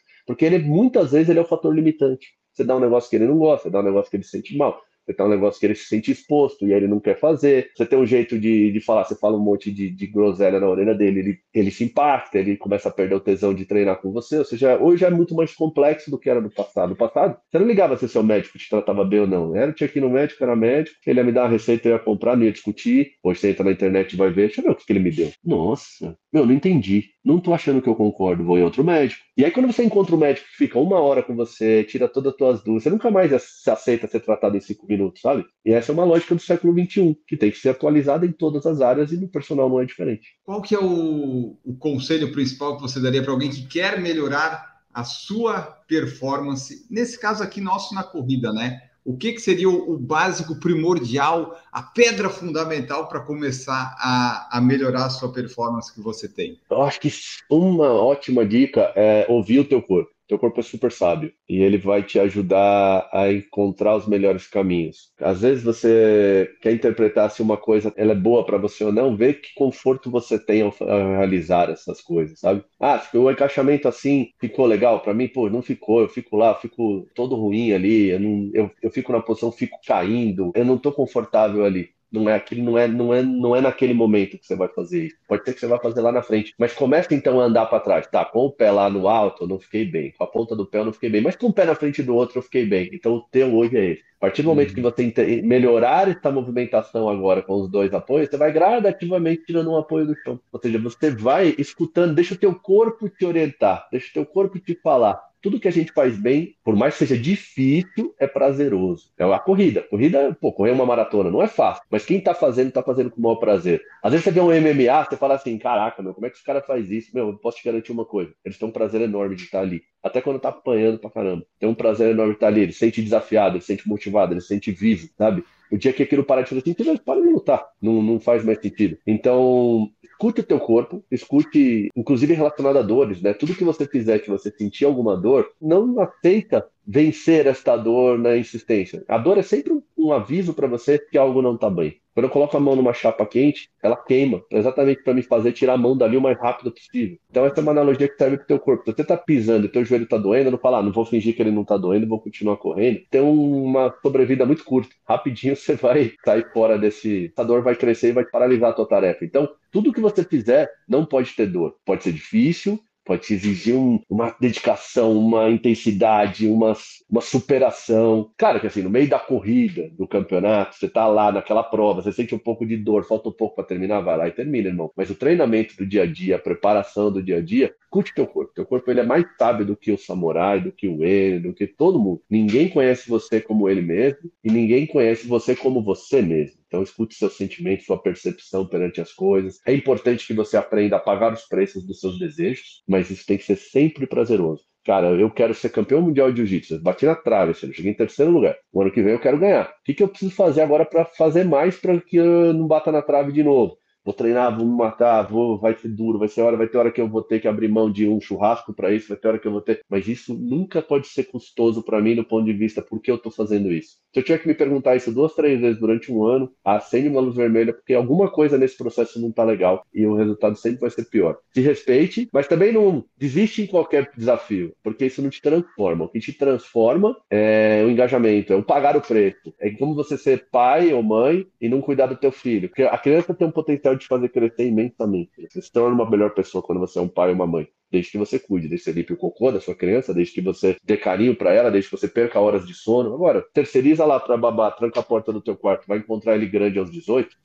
Porque 0.26 0.44
ele 0.44 0.58
muitas 0.58 1.12
vezes 1.12 1.28
ele 1.28 1.38
é 1.38 1.42
o 1.42 1.46
fator 1.46 1.74
limitante. 1.74 2.28
Você 2.52 2.64
dá 2.64 2.76
um 2.76 2.80
negócio 2.80 3.08
que 3.08 3.16
ele 3.16 3.26
não 3.26 3.38
gosta, 3.38 3.64
você 3.64 3.70
dá 3.70 3.80
um 3.80 3.84
negócio 3.84 4.10
que 4.10 4.16
ele 4.16 4.24
sente 4.24 4.56
mal. 4.56 4.80
Você 5.10 5.14
tem 5.14 5.26
um 5.26 5.30
negócio 5.30 5.58
que 5.58 5.66
ele 5.66 5.74
se 5.74 5.86
sente 5.86 6.12
exposto 6.12 6.66
e 6.66 6.72
ele 6.72 6.86
não 6.86 7.00
quer 7.00 7.18
fazer. 7.18 7.70
Você 7.74 7.84
tem 7.84 7.98
um 7.98 8.06
jeito 8.06 8.38
de, 8.38 8.70
de 8.70 8.80
falar, 8.80 9.04
você 9.04 9.16
fala 9.16 9.36
um 9.36 9.42
monte 9.42 9.70
de, 9.72 9.90
de 9.90 10.06
groselha 10.06 10.60
na 10.60 10.68
orelha 10.68 10.94
dele, 10.94 11.20
ele, 11.20 11.38
ele 11.52 11.70
se 11.70 11.84
impacta, 11.84 12.38
ele 12.38 12.56
começa 12.56 12.88
a 12.88 12.92
perder 12.92 13.16
o 13.16 13.20
tesão 13.20 13.52
de 13.52 13.64
treinar 13.64 14.00
com 14.00 14.12
você. 14.12 14.38
Ou 14.38 14.44
seja, 14.44 14.78
hoje 14.78 15.04
é 15.04 15.10
muito 15.10 15.34
mais 15.34 15.52
complexo 15.52 16.10
do 16.10 16.18
que 16.18 16.30
era 16.30 16.40
no 16.40 16.50
passado. 16.50 16.90
No 16.90 16.96
passado, 16.96 17.36
você 17.50 17.58
não 17.58 17.66
ligava 17.66 17.96
se 17.96 18.08
seu 18.08 18.22
médico 18.22 18.56
te 18.58 18.68
tratava 18.68 19.04
bem 19.04 19.20
ou 19.20 19.26
não. 19.26 19.56
Era, 19.56 19.72
tinha 19.72 19.88
que 19.88 19.98
ir 19.98 20.02
no 20.02 20.10
médico, 20.10 20.42
era 20.44 20.54
médico, 20.54 20.96
ele 21.04 21.18
ia 21.18 21.24
me 21.24 21.32
dar 21.32 21.42
uma 21.42 21.50
receita, 21.50 21.88
eu 21.88 21.94
ia 21.94 21.98
comprar, 21.98 22.36
não 22.36 22.44
ia 22.44 22.52
discutir. 22.52 23.12
Hoje 23.22 23.40
você 23.40 23.50
entra 23.50 23.64
na 23.64 23.72
internet 23.72 24.12
e 24.12 24.16
vai 24.16 24.30
ver, 24.30 24.46
deixa 24.46 24.60
eu 24.60 24.64
ver 24.64 24.70
o 24.70 24.74
que, 24.76 24.86
que 24.86 24.92
ele 24.92 25.00
me 25.00 25.10
deu. 25.10 25.30
Nossa, 25.44 26.16
meu, 26.32 26.46
não 26.46 26.52
entendi. 26.52 27.06
Não 27.24 27.38
tô 27.38 27.52
achando 27.52 27.82
que 27.82 27.88
eu 27.88 27.94
concordo, 27.94 28.44
vou 28.44 28.58
em 28.58 28.62
outro 28.62 28.82
médico. 28.82 29.22
E 29.36 29.44
aí, 29.44 29.50
quando 29.50 29.70
você 29.70 29.84
encontra 29.84 30.14
um 30.14 30.18
médico 30.18 30.46
que 30.48 30.56
fica 30.56 30.78
uma 30.78 30.98
hora 30.98 31.22
com 31.22 31.36
você, 31.36 31.84
tira 31.84 32.08
todas 32.08 32.32
as 32.32 32.38
tuas 32.38 32.62
dúvidas, 32.62 32.84
você 32.84 32.90
nunca 32.90 33.10
mais 33.10 33.30
se 33.42 33.70
aceita 33.70 34.08
ser 34.08 34.20
tratado 34.20 34.56
em 34.56 34.60
cinco 34.60 34.86
minutos, 34.86 35.20
sabe? 35.20 35.44
E 35.64 35.72
essa 35.72 35.92
é 35.92 35.94
uma 35.94 36.04
lógica 36.04 36.34
do 36.34 36.40
século 36.40 36.72
XXI, 36.72 37.16
que 37.26 37.36
tem 37.36 37.50
que 37.50 37.58
ser 37.58 37.70
atualizada 37.70 38.24
em 38.24 38.32
todas 38.32 38.64
as 38.64 38.80
áreas 38.80 39.12
e 39.12 39.16
no 39.18 39.28
personal 39.28 39.68
não 39.68 39.80
é 39.80 39.84
diferente. 39.84 40.28
Qual 40.44 40.62
que 40.62 40.74
é 40.74 40.78
o, 40.78 41.58
o 41.64 41.76
conselho 41.78 42.32
principal 42.32 42.76
que 42.76 42.82
você 42.82 43.00
daria 43.00 43.22
para 43.22 43.32
alguém 43.32 43.50
que 43.50 43.66
quer 43.66 44.00
melhorar 44.00 44.80
a 44.92 45.04
sua 45.04 45.60
performance? 45.86 46.86
Nesse 46.90 47.20
caso 47.20 47.42
aqui 47.42 47.60
nosso 47.60 47.94
na 47.94 48.02
corrida, 48.02 48.52
né? 48.52 48.89
O 49.04 49.16
que, 49.16 49.32
que 49.32 49.40
seria 49.40 49.68
o, 49.68 49.94
o 49.94 49.98
básico 49.98 50.58
primordial, 50.58 51.58
a 51.72 51.82
pedra 51.82 52.28
fundamental 52.28 53.08
para 53.08 53.20
começar 53.20 53.96
a, 53.98 54.58
a 54.58 54.60
melhorar 54.60 55.06
a 55.06 55.10
sua 55.10 55.32
performance 55.32 55.92
que 55.92 56.00
você 56.00 56.28
tem? 56.28 56.58
Eu 56.70 56.82
acho 56.82 57.00
que 57.00 57.10
uma 57.48 57.92
ótima 57.92 58.44
dica 58.44 58.92
é 58.94 59.26
ouvir 59.28 59.60
o 59.60 59.64
teu 59.64 59.80
corpo. 59.82 60.10
Teu 60.30 60.38
corpo 60.38 60.60
é 60.60 60.62
super 60.62 60.92
sábio 60.92 61.32
e 61.48 61.58
ele 61.60 61.76
vai 61.76 62.04
te 62.04 62.18
ajudar 62.20 63.08
a 63.12 63.32
encontrar 63.32 63.96
os 63.96 64.06
melhores 64.06 64.46
caminhos. 64.46 65.12
Às 65.20 65.40
vezes 65.40 65.64
você 65.64 66.48
quer 66.62 66.72
interpretar 66.72 67.28
se 67.32 67.42
uma 67.42 67.56
coisa 67.56 67.92
ela 67.96 68.12
é 68.12 68.14
boa 68.14 68.46
para 68.46 68.56
você 68.56 68.84
ou 68.84 68.92
não, 68.92 69.16
vê 69.16 69.34
que 69.34 69.52
conforto 69.56 70.08
você 70.08 70.38
tem 70.38 70.62
ao 70.62 70.70
realizar 70.70 71.68
essas 71.68 72.00
coisas, 72.00 72.38
sabe? 72.38 72.64
Ah, 72.78 73.02
o 73.12 73.28
encaixamento 73.28 73.88
assim 73.88 74.28
ficou 74.40 74.66
legal 74.66 75.00
para 75.00 75.12
mim, 75.12 75.26
pô, 75.26 75.50
não 75.50 75.62
ficou. 75.62 76.00
Eu 76.00 76.08
fico 76.08 76.36
lá, 76.36 76.50
eu 76.50 76.60
fico 76.60 77.08
todo 77.14 77.34
ruim 77.34 77.72
ali, 77.72 78.10
eu, 78.10 78.20
não, 78.20 78.50
eu, 78.54 78.70
eu 78.82 78.90
fico 78.90 79.10
na 79.12 79.20
posição, 79.20 79.50
fico 79.50 79.78
caindo, 79.84 80.52
eu 80.54 80.64
não 80.64 80.78
tô 80.78 80.92
confortável 80.92 81.64
ali. 81.64 81.90
Não 82.12 82.28
é 82.28 82.34
aquele, 82.34 82.62
não 82.62 82.76
é, 82.76 82.88
não 82.88 83.14
é, 83.14 83.22
não 83.22 83.54
é 83.54 83.60
naquele 83.60 83.94
momento 83.94 84.38
que 84.38 84.46
você 84.46 84.56
vai 84.56 84.68
fazer 84.68 85.06
isso. 85.06 85.16
Pode 85.28 85.44
ser 85.44 85.54
que 85.54 85.60
você 85.60 85.66
vai 85.66 85.80
fazer 85.80 86.00
lá 86.00 86.10
na 86.10 86.22
frente, 86.22 86.54
mas 86.58 86.72
começa 86.72 87.14
então 87.14 87.40
a 87.40 87.44
andar 87.44 87.66
para 87.66 87.80
trás. 87.80 88.06
Tá, 88.06 88.24
com 88.24 88.46
o 88.46 88.52
pé 88.52 88.70
lá 88.70 88.90
no 88.90 89.08
alto, 89.08 89.44
eu 89.44 89.48
não 89.48 89.58
fiquei 89.58 89.84
bem. 89.84 90.12
Com 90.12 90.24
a 90.24 90.26
ponta 90.26 90.56
do 90.56 90.66
pé 90.66 90.78
eu 90.78 90.84
não 90.84 90.92
fiquei 90.92 91.10
bem, 91.10 91.20
mas 91.20 91.36
com 91.36 91.46
o 91.46 91.52
pé 91.52 91.64
na 91.64 91.74
frente 91.74 92.02
do 92.02 92.14
outro 92.14 92.38
eu 92.38 92.42
fiquei 92.42 92.66
bem. 92.66 92.90
Então 92.92 93.14
o 93.14 93.20
teu 93.30 93.54
hoje 93.54 93.76
é 93.76 93.84
esse. 93.92 94.10
A 94.18 94.20
partir 94.20 94.42
do 94.42 94.48
momento 94.48 94.74
que 94.74 94.82
você 94.82 95.40
melhorar 95.42 96.08
essa 96.08 96.30
movimentação 96.30 97.08
agora 97.08 97.40
com 97.40 97.54
os 97.54 97.70
dois 97.70 97.94
apoios, 97.94 98.28
você 98.28 98.36
vai 98.36 98.52
gradativamente 98.52 99.44
tirando 99.46 99.70
um 99.70 99.78
apoio 99.78 100.06
do 100.06 100.14
chão. 100.16 100.38
Ou 100.52 100.60
seja, 100.60 100.78
você 100.78 101.10
vai 101.10 101.54
escutando, 101.56 102.14
deixa 102.14 102.34
o 102.34 102.38
teu 102.38 102.54
corpo 102.54 103.08
te 103.08 103.24
orientar, 103.24 103.88
deixa 103.90 104.10
o 104.10 104.12
teu 104.12 104.26
corpo 104.26 104.58
te 104.58 104.74
falar 104.74 105.29
tudo 105.42 105.60
que 105.60 105.68
a 105.68 105.72
gente 105.72 105.92
faz 105.92 106.18
bem, 106.18 106.54
por 106.62 106.76
mais 106.76 106.94
que 106.94 107.06
seja 107.06 107.20
difícil, 107.20 108.14
é 108.18 108.26
prazeroso. 108.26 109.10
É 109.18 109.24
a 109.24 109.38
corrida. 109.38 109.82
Corrida, 109.82 110.36
pô, 110.40 110.52
correr 110.52 110.72
uma 110.72 110.86
maratona 110.86 111.30
não 111.30 111.42
é 111.42 111.48
fácil, 111.48 111.82
mas 111.90 112.04
quem 112.04 112.20
tá 112.20 112.34
fazendo, 112.34 112.72
tá 112.72 112.82
fazendo 112.82 113.10
com 113.10 113.18
o 113.18 113.22
maior 113.22 113.36
prazer. 113.36 113.82
Às 114.02 114.12
vezes 114.12 114.24
você 114.24 114.30
vê 114.30 114.40
um 114.40 114.50
MMA, 114.50 115.04
você 115.04 115.16
fala 115.16 115.34
assim, 115.34 115.58
caraca, 115.58 116.02
meu, 116.02 116.14
como 116.14 116.26
é 116.26 116.30
que 116.30 116.36
os 116.36 116.42
caras 116.42 116.66
faz 116.66 116.90
isso? 116.90 117.10
Meu, 117.14 117.28
eu 117.28 117.38
posso 117.38 117.58
te 117.58 117.64
garantir 117.64 117.92
uma 117.92 118.04
coisa, 118.04 118.32
eles 118.44 118.58
têm 118.58 118.68
um 118.68 118.72
prazer 118.72 119.00
enorme 119.00 119.36
de 119.36 119.44
estar 119.44 119.60
ali. 119.60 119.82
Até 120.02 120.20
quando 120.20 120.40
tá 120.40 120.48
apanhando 120.48 120.98
pra 120.98 121.10
caramba. 121.10 121.44
Tem 121.58 121.68
um 121.68 121.74
prazer 121.74 122.10
enorme 122.10 122.32
de 122.32 122.36
estar 122.36 122.46
ali, 122.48 122.60
ele 122.62 122.72
se 122.72 122.78
sente 122.78 123.02
desafiado, 123.02 123.56
ele 123.56 123.60
se 123.60 123.66
sente 123.68 123.88
motivado, 123.88 124.32
ele 124.32 124.40
se 124.40 124.48
sente 124.48 124.70
vivo, 124.70 125.08
sabe? 125.16 125.44
O 125.70 125.78
dia 125.78 125.92
que 125.92 126.02
aquilo 126.02 126.24
parar 126.24 126.42
de 126.42 126.48
fazer 126.48 126.62
sentido, 126.62 126.98
para 127.00 127.20
de 127.20 127.28
lutar. 127.28 127.64
Não, 127.80 128.02
não 128.02 128.18
faz 128.18 128.44
mais 128.44 128.60
sentido. 128.60 128.98
Então, 129.06 129.90
escute 130.02 130.40
o 130.40 130.44
teu 130.44 130.58
corpo, 130.58 131.04
escute, 131.10 131.88
inclusive 131.96 132.34
relacionado 132.34 132.78
a 132.78 132.82
dores, 132.82 133.22
né? 133.22 133.32
Tudo 133.32 133.54
que 133.54 133.64
você 133.64 133.86
fizer 133.86 134.18
que 134.18 134.28
você 134.28 134.50
sentir 134.50 134.84
alguma 134.84 135.16
dor, 135.16 135.50
não 135.60 136.00
aceita 136.00 136.66
vencer 136.86 137.46
esta 137.46 137.76
dor 137.76 138.18
na 138.18 138.36
insistência. 138.36 139.04
A 139.08 139.16
dor 139.16 139.38
é 139.38 139.42
sempre 139.42 139.72
um, 139.72 139.82
um 139.96 140.12
aviso 140.12 140.52
para 140.52 140.66
você 140.66 140.98
que 140.98 141.16
algo 141.16 141.40
não 141.40 141.54
está 141.54 141.70
bem. 141.70 141.99
Quando 142.14 142.24
eu 142.24 142.30
coloco 142.30 142.56
a 142.56 142.60
mão 142.60 142.74
numa 142.74 142.92
chapa 142.92 143.24
quente, 143.24 143.68
ela 143.82 143.96
queima, 143.96 144.42
exatamente 144.50 145.02
para 145.02 145.14
me 145.14 145.22
fazer 145.22 145.52
tirar 145.52 145.74
a 145.74 145.78
mão 145.78 145.96
dali 145.96 146.16
o 146.16 146.20
mais 146.20 146.38
rápido 146.38 146.72
possível. 146.72 147.16
Então 147.30 147.44
essa 147.44 147.60
é 147.60 147.62
uma 147.62 147.72
analogia 147.72 148.08
que 148.08 148.16
serve 148.16 148.36
para 148.36 148.44
o 148.44 148.46
teu 148.46 148.58
corpo. 148.58 148.84
Se 148.84 148.94
você 148.94 149.02
está 149.02 149.16
pisando 149.16 149.66
e 149.66 149.68
teu 149.68 149.84
joelho 149.84 150.04
está 150.04 150.18
doendo, 150.18 150.50
não 150.50 150.58
fala, 150.58 150.78
ah, 150.78 150.82
não 150.82 150.92
vou 150.92 151.04
fingir 151.04 151.34
que 151.34 151.42
ele 151.42 151.50
não 151.50 151.62
está 151.62 151.76
doendo, 151.76 152.06
vou 152.08 152.20
continuar 152.20 152.56
correndo. 152.56 153.00
Tem 153.10 153.20
uma 153.20 153.94
sobrevida 154.02 154.44
muito 154.44 154.64
curta. 154.64 154.90
Rapidinho 155.08 155.54
você 155.56 155.74
vai 155.74 156.12
sair 156.24 156.50
fora 156.52 156.78
desse... 156.78 157.30
Essa 157.32 157.44
dor 157.44 157.62
vai 157.62 157.76
crescer 157.76 158.08
e 158.08 158.12
vai 158.12 158.24
paralisar 158.24 158.70
a 158.70 158.74
tua 158.74 158.86
tarefa. 158.86 159.24
Então, 159.24 159.48
tudo 159.70 159.92
que 159.92 160.00
você 160.00 160.24
fizer 160.24 160.68
não 160.88 161.06
pode 161.06 161.34
ter 161.34 161.46
dor. 161.46 161.76
Pode 161.84 162.02
ser 162.02 162.12
difícil, 162.12 162.80
pode 163.04 163.22
te 163.22 163.34
exigir 163.34 163.74
um, 163.74 164.00
uma 164.08 164.34
dedicação, 164.40 165.16
uma 165.16 165.50
intensidade, 165.50 166.46
uma, 166.46 166.76
uma 167.08 167.20
superação. 167.20 168.30
Claro 168.36 168.60
que 168.60 168.66
assim, 168.66 168.82
no 168.82 168.90
meio 168.90 169.08
da 169.08 169.18
corrida, 169.18 169.90
do 169.98 170.06
campeonato, 170.06 170.76
você 170.76 170.88
tá 170.88 171.06
lá 171.06 171.32
naquela 171.32 171.62
prova, 171.62 172.02
você 172.02 172.12
sente 172.12 172.34
um 172.34 172.38
pouco 172.38 172.66
de 172.66 172.76
dor, 172.76 173.04
falta 173.04 173.28
um 173.28 173.32
pouco 173.32 173.56
para 173.56 173.64
terminar, 173.64 174.00
vai 174.00 174.16
lá 174.16 174.28
e 174.28 174.32
termina, 174.32 174.68
irmão. 174.68 174.90
Mas 174.96 175.10
o 175.10 175.14
treinamento 175.14 175.76
do 175.76 175.86
dia 175.86 176.02
a 176.02 176.06
dia, 176.06 176.36
a 176.36 176.38
preparação 176.38 177.10
do 177.10 177.22
dia 177.22 177.38
a 177.38 177.40
dia, 177.40 177.74
curte 177.90 178.14
teu 178.14 178.26
corpo. 178.26 178.52
Teu 178.54 178.64
corpo 178.66 178.90
ele 178.90 179.00
é 179.00 179.04
mais 179.04 179.24
sábio 179.38 179.66
do 179.66 179.76
que 179.76 179.90
o 179.92 179.98
samurai, 179.98 180.60
do 180.60 180.72
que 180.72 180.88
o 180.88 181.04
N, 181.04 181.40
do 181.40 181.52
que 181.52 181.66
todo 181.66 181.98
mundo. 181.98 182.22
Ninguém 182.30 182.68
conhece 182.68 183.08
você 183.08 183.40
como 183.40 183.68
ele 183.68 183.82
mesmo 183.82 184.30
e 184.44 184.50
ninguém 184.50 184.86
conhece 184.86 185.26
você 185.26 185.56
como 185.56 185.82
você 185.82 186.22
mesmo. 186.22 186.59
Então, 186.70 186.84
escute 186.84 187.16
seus 187.16 187.36
sentimentos, 187.36 187.84
sua 187.84 188.00
percepção 188.00 188.64
perante 188.64 189.00
as 189.00 189.12
coisas. 189.12 189.58
É 189.66 189.74
importante 189.74 190.24
que 190.24 190.32
você 190.32 190.56
aprenda 190.56 190.96
a 190.96 191.00
pagar 191.00 191.32
os 191.32 191.42
preços 191.42 191.84
dos 191.84 191.98
seus 191.98 192.16
desejos, 192.16 192.84
mas 192.88 193.10
isso 193.10 193.26
tem 193.26 193.36
que 193.36 193.42
ser 193.42 193.56
sempre 193.56 194.06
prazeroso. 194.06 194.62
Cara, 194.84 195.08
eu 195.08 195.28
quero 195.28 195.52
ser 195.52 195.70
campeão 195.70 196.00
mundial 196.00 196.30
de 196.30 196.38
jiu-jitsu. 196.38 196.80
Bati 196.80 197.06
na 197.06 197.16
trave, 197.16 197.50
assim, 197.50 197.72
cheguei 197.72 197.90
em 197.90 197.96
terceiro 197.96 198.30
lugar. 198.30 198.56
O 198.72 198.80
ano 198.80 198.92
que 198.92 199.02
vem 199.02 199.14
eu 199.14 199.20
quero 199.20 199.36
ganhar. 199.38 199.68
O 199.68 199.84
que, 199.84 199.94
que 199.94 200.02
eu 200.02 200.08
preciso 200.08 200.32
fazer 200.32 200.62
agora 200.62 200.86
para 200.86 201.04
fazer 201.04 201.44
mais 201.44 201.76
para 201.76 202.00
que 202.00 202.16
eu 202.16 202.54
não 202.54 202.68
bata 202.68 202.92
na 202.92 203.02
trave 203.02 203.32
de 203.32 203.42
novo? 203.42 203.76
Vou 204.04 204.14
treinar, 204.14 204.56
vou 204.56 204.66
me 204.66 204.76
matar, 204.76 205.22
vou, 205.22 205.58
vai 205.58 205.74
ser 205.76 205.88
duro, 205.88 206.18
vai 206.18 206.28
ser 206.28 206.42
hora, 206.42 206.56
vai 206.56 206.68
ter 206.68 206.78
hora 206.78 206.90
que 206.90 207.00
eu 207.00 207.08
vou 207.08 207.22
ter 207.22 207.40
que 207.40 207.48
abrir 207.48 207.68
mão 207.68 207.90
de 207.90 208.08
um 208.08 208.20
churrasco 208.20 208.72
para 208.72 208.92
isso, 208.92 209.08
vai 209.08 209.16
ter 209.16 209.28
hora 209.28 209.38
que 209.38 209.46
eu 209.46 209.52
vou 209.52 209.60
ter. 209.60 209.80
Mas 209.88 210.08
isso 210.08 210.34
nunca 210.34 210.82
pode 210.82 211.08
ser 211.08 211.24
custoso 211.24 211.82
para 211.82 212.00
mim 212.00 212.16
do 212.16 212.24
ponto 212.24 212.44
de 212.44 212.52
vista 212.52 212.82
por 212.82 213.00
que 213.00 213.10
eu 213.10 213.16
estou 213.16 213.32
fazendo 213.32 213.70
isso. 213.72 213.98
Se 214.12 214.20
eu 214.20 214.24
tiver 214.24 214.38
que 214.38 214.48
me 214.48 214.54
perguntar 214.54 214.96
isso 214.96 215.12
duas, 215.12 215.34
três 215.34 215.60
vezes 215.60 215.78
durante 215.78 216.12
um 216.12 216.24
ano, 216.24 216.50
acende 216.64 217.08
uma 217.08 217.20
luz 217.20 217.36
vermelha, 217.36 217.72
porque 217.72 217.94
alguma 217.94 218.30
coisa 218.30 218.58
nesse 218.58 218.76
processo 218.76 219.20
não 219.20 219.28
está 219.28 219.44
legal 219.44 219.84
e 219.94 220.04
o 220.06 220.16
resultado 220.16 220.56
sempre 220.56 220.80
vai 220.80 220.90
ser 220.90 221.04
pior. 221.04 221.38
Se 221.54 221.60
respeite, 221.60 222.28
mas 222.32 222.48
também 222.48 222.72
não 222.72 223.04
desiste 223.16 223.62
em 223.62 223.66
qualquer 223.66 224.10
desafio, 224.16 224.74
porque 224.82 225.06
isso 225.06 225.22
não 225.22 225.30
te 225.30 225.40
transforma. 225.40 226.04
O 226.04 226.08
que 226.08 226.18
te 226.18 226.32
transforma 226.32 227.16
é 227.30 227.82
o 227.86 227.90
engajamento, 227.90 228.52
é 228.52 228.56
o 228.56 228.62
pagar 228.64 228.96
o 228.96 229.00
preço. 229.00 229.54
É 229.60 229.70
como 229.70 229.94
você 229.94 230.18
ser 230.18 230.48
pai 230.50 230.92
ou 230.92 231.02
mãe 231.02 231.46
e 231.60 231.68
não 231.68 231.80
cuidar 231.80 232.06
do 232.06 232.16
teu 232.16 232.32
filho. 232.32 232.68
Porque 232.68 232.82
a 232.82 232.98
criança 232.98 233.34
tem 233.34 233.46
um 233.46 233.52
potencial 233.52 233.89
te 233.96 234.06
fazer 234.06 234.28
crescer 234.28 234.66
imensamente. 234.66 235.30
Você 235.48 235.62
se 235.62 235.72
torna 235.72 235.94
uma 235.94 236.08
melhor 236.08 236.30
pessoa 236.30 236.62
quando 236.62 236.78
você 236.78 236.98
é 236.98 237.02
um 237.02 237.08
pai 237.08 237.28
ou 237.28 237.34
uma 237.34 237.46
mãe. 237.46 237.68
Desde 237.90 238.12
que 238.12 238.18
você 238.18 238.38
cuide, 238.38 238.68
desde 238.68 238.84
que 238.84 238.90
você 238.92 238.98
limpe 238.98 239.12
o 239.12 239.16
cocô 239.16 239.50
da 239.50 239.60
sua 239.60 239.74
criança, 239.74 240.14
desde 240.14 240.32
que 240.34 240.40
você 240.40 240.76
dê 240.84 240.96
carinho 240.96 241.34
para 241.34 241.52
ela, 241.52 241.70
desde 241.70 241.90
que 241.90 241.96
você 241.96 242.06
perca 242.06 242.38
horas 242.38 242.66
de 242.66 242.72
sono. 242.72 243.12
Agora, 243.14 243.44
terceiriza 243.52 244.04
lá 244.04 244.20
para 244.20 244.36
babá, 244.36 244.70
tranca 244.70 245.00
a 245.00 245.02
porta 245.02 245.32
do 245.32 245.40
teu 245.40 245.56
quarto, 245.56 245.86
vai 245.88 245.98
encontrar 245.98 246.36
ele 246.36 246.46
grande 246.46 246.78
aos 246.78 246.90
18, 246.90 247.36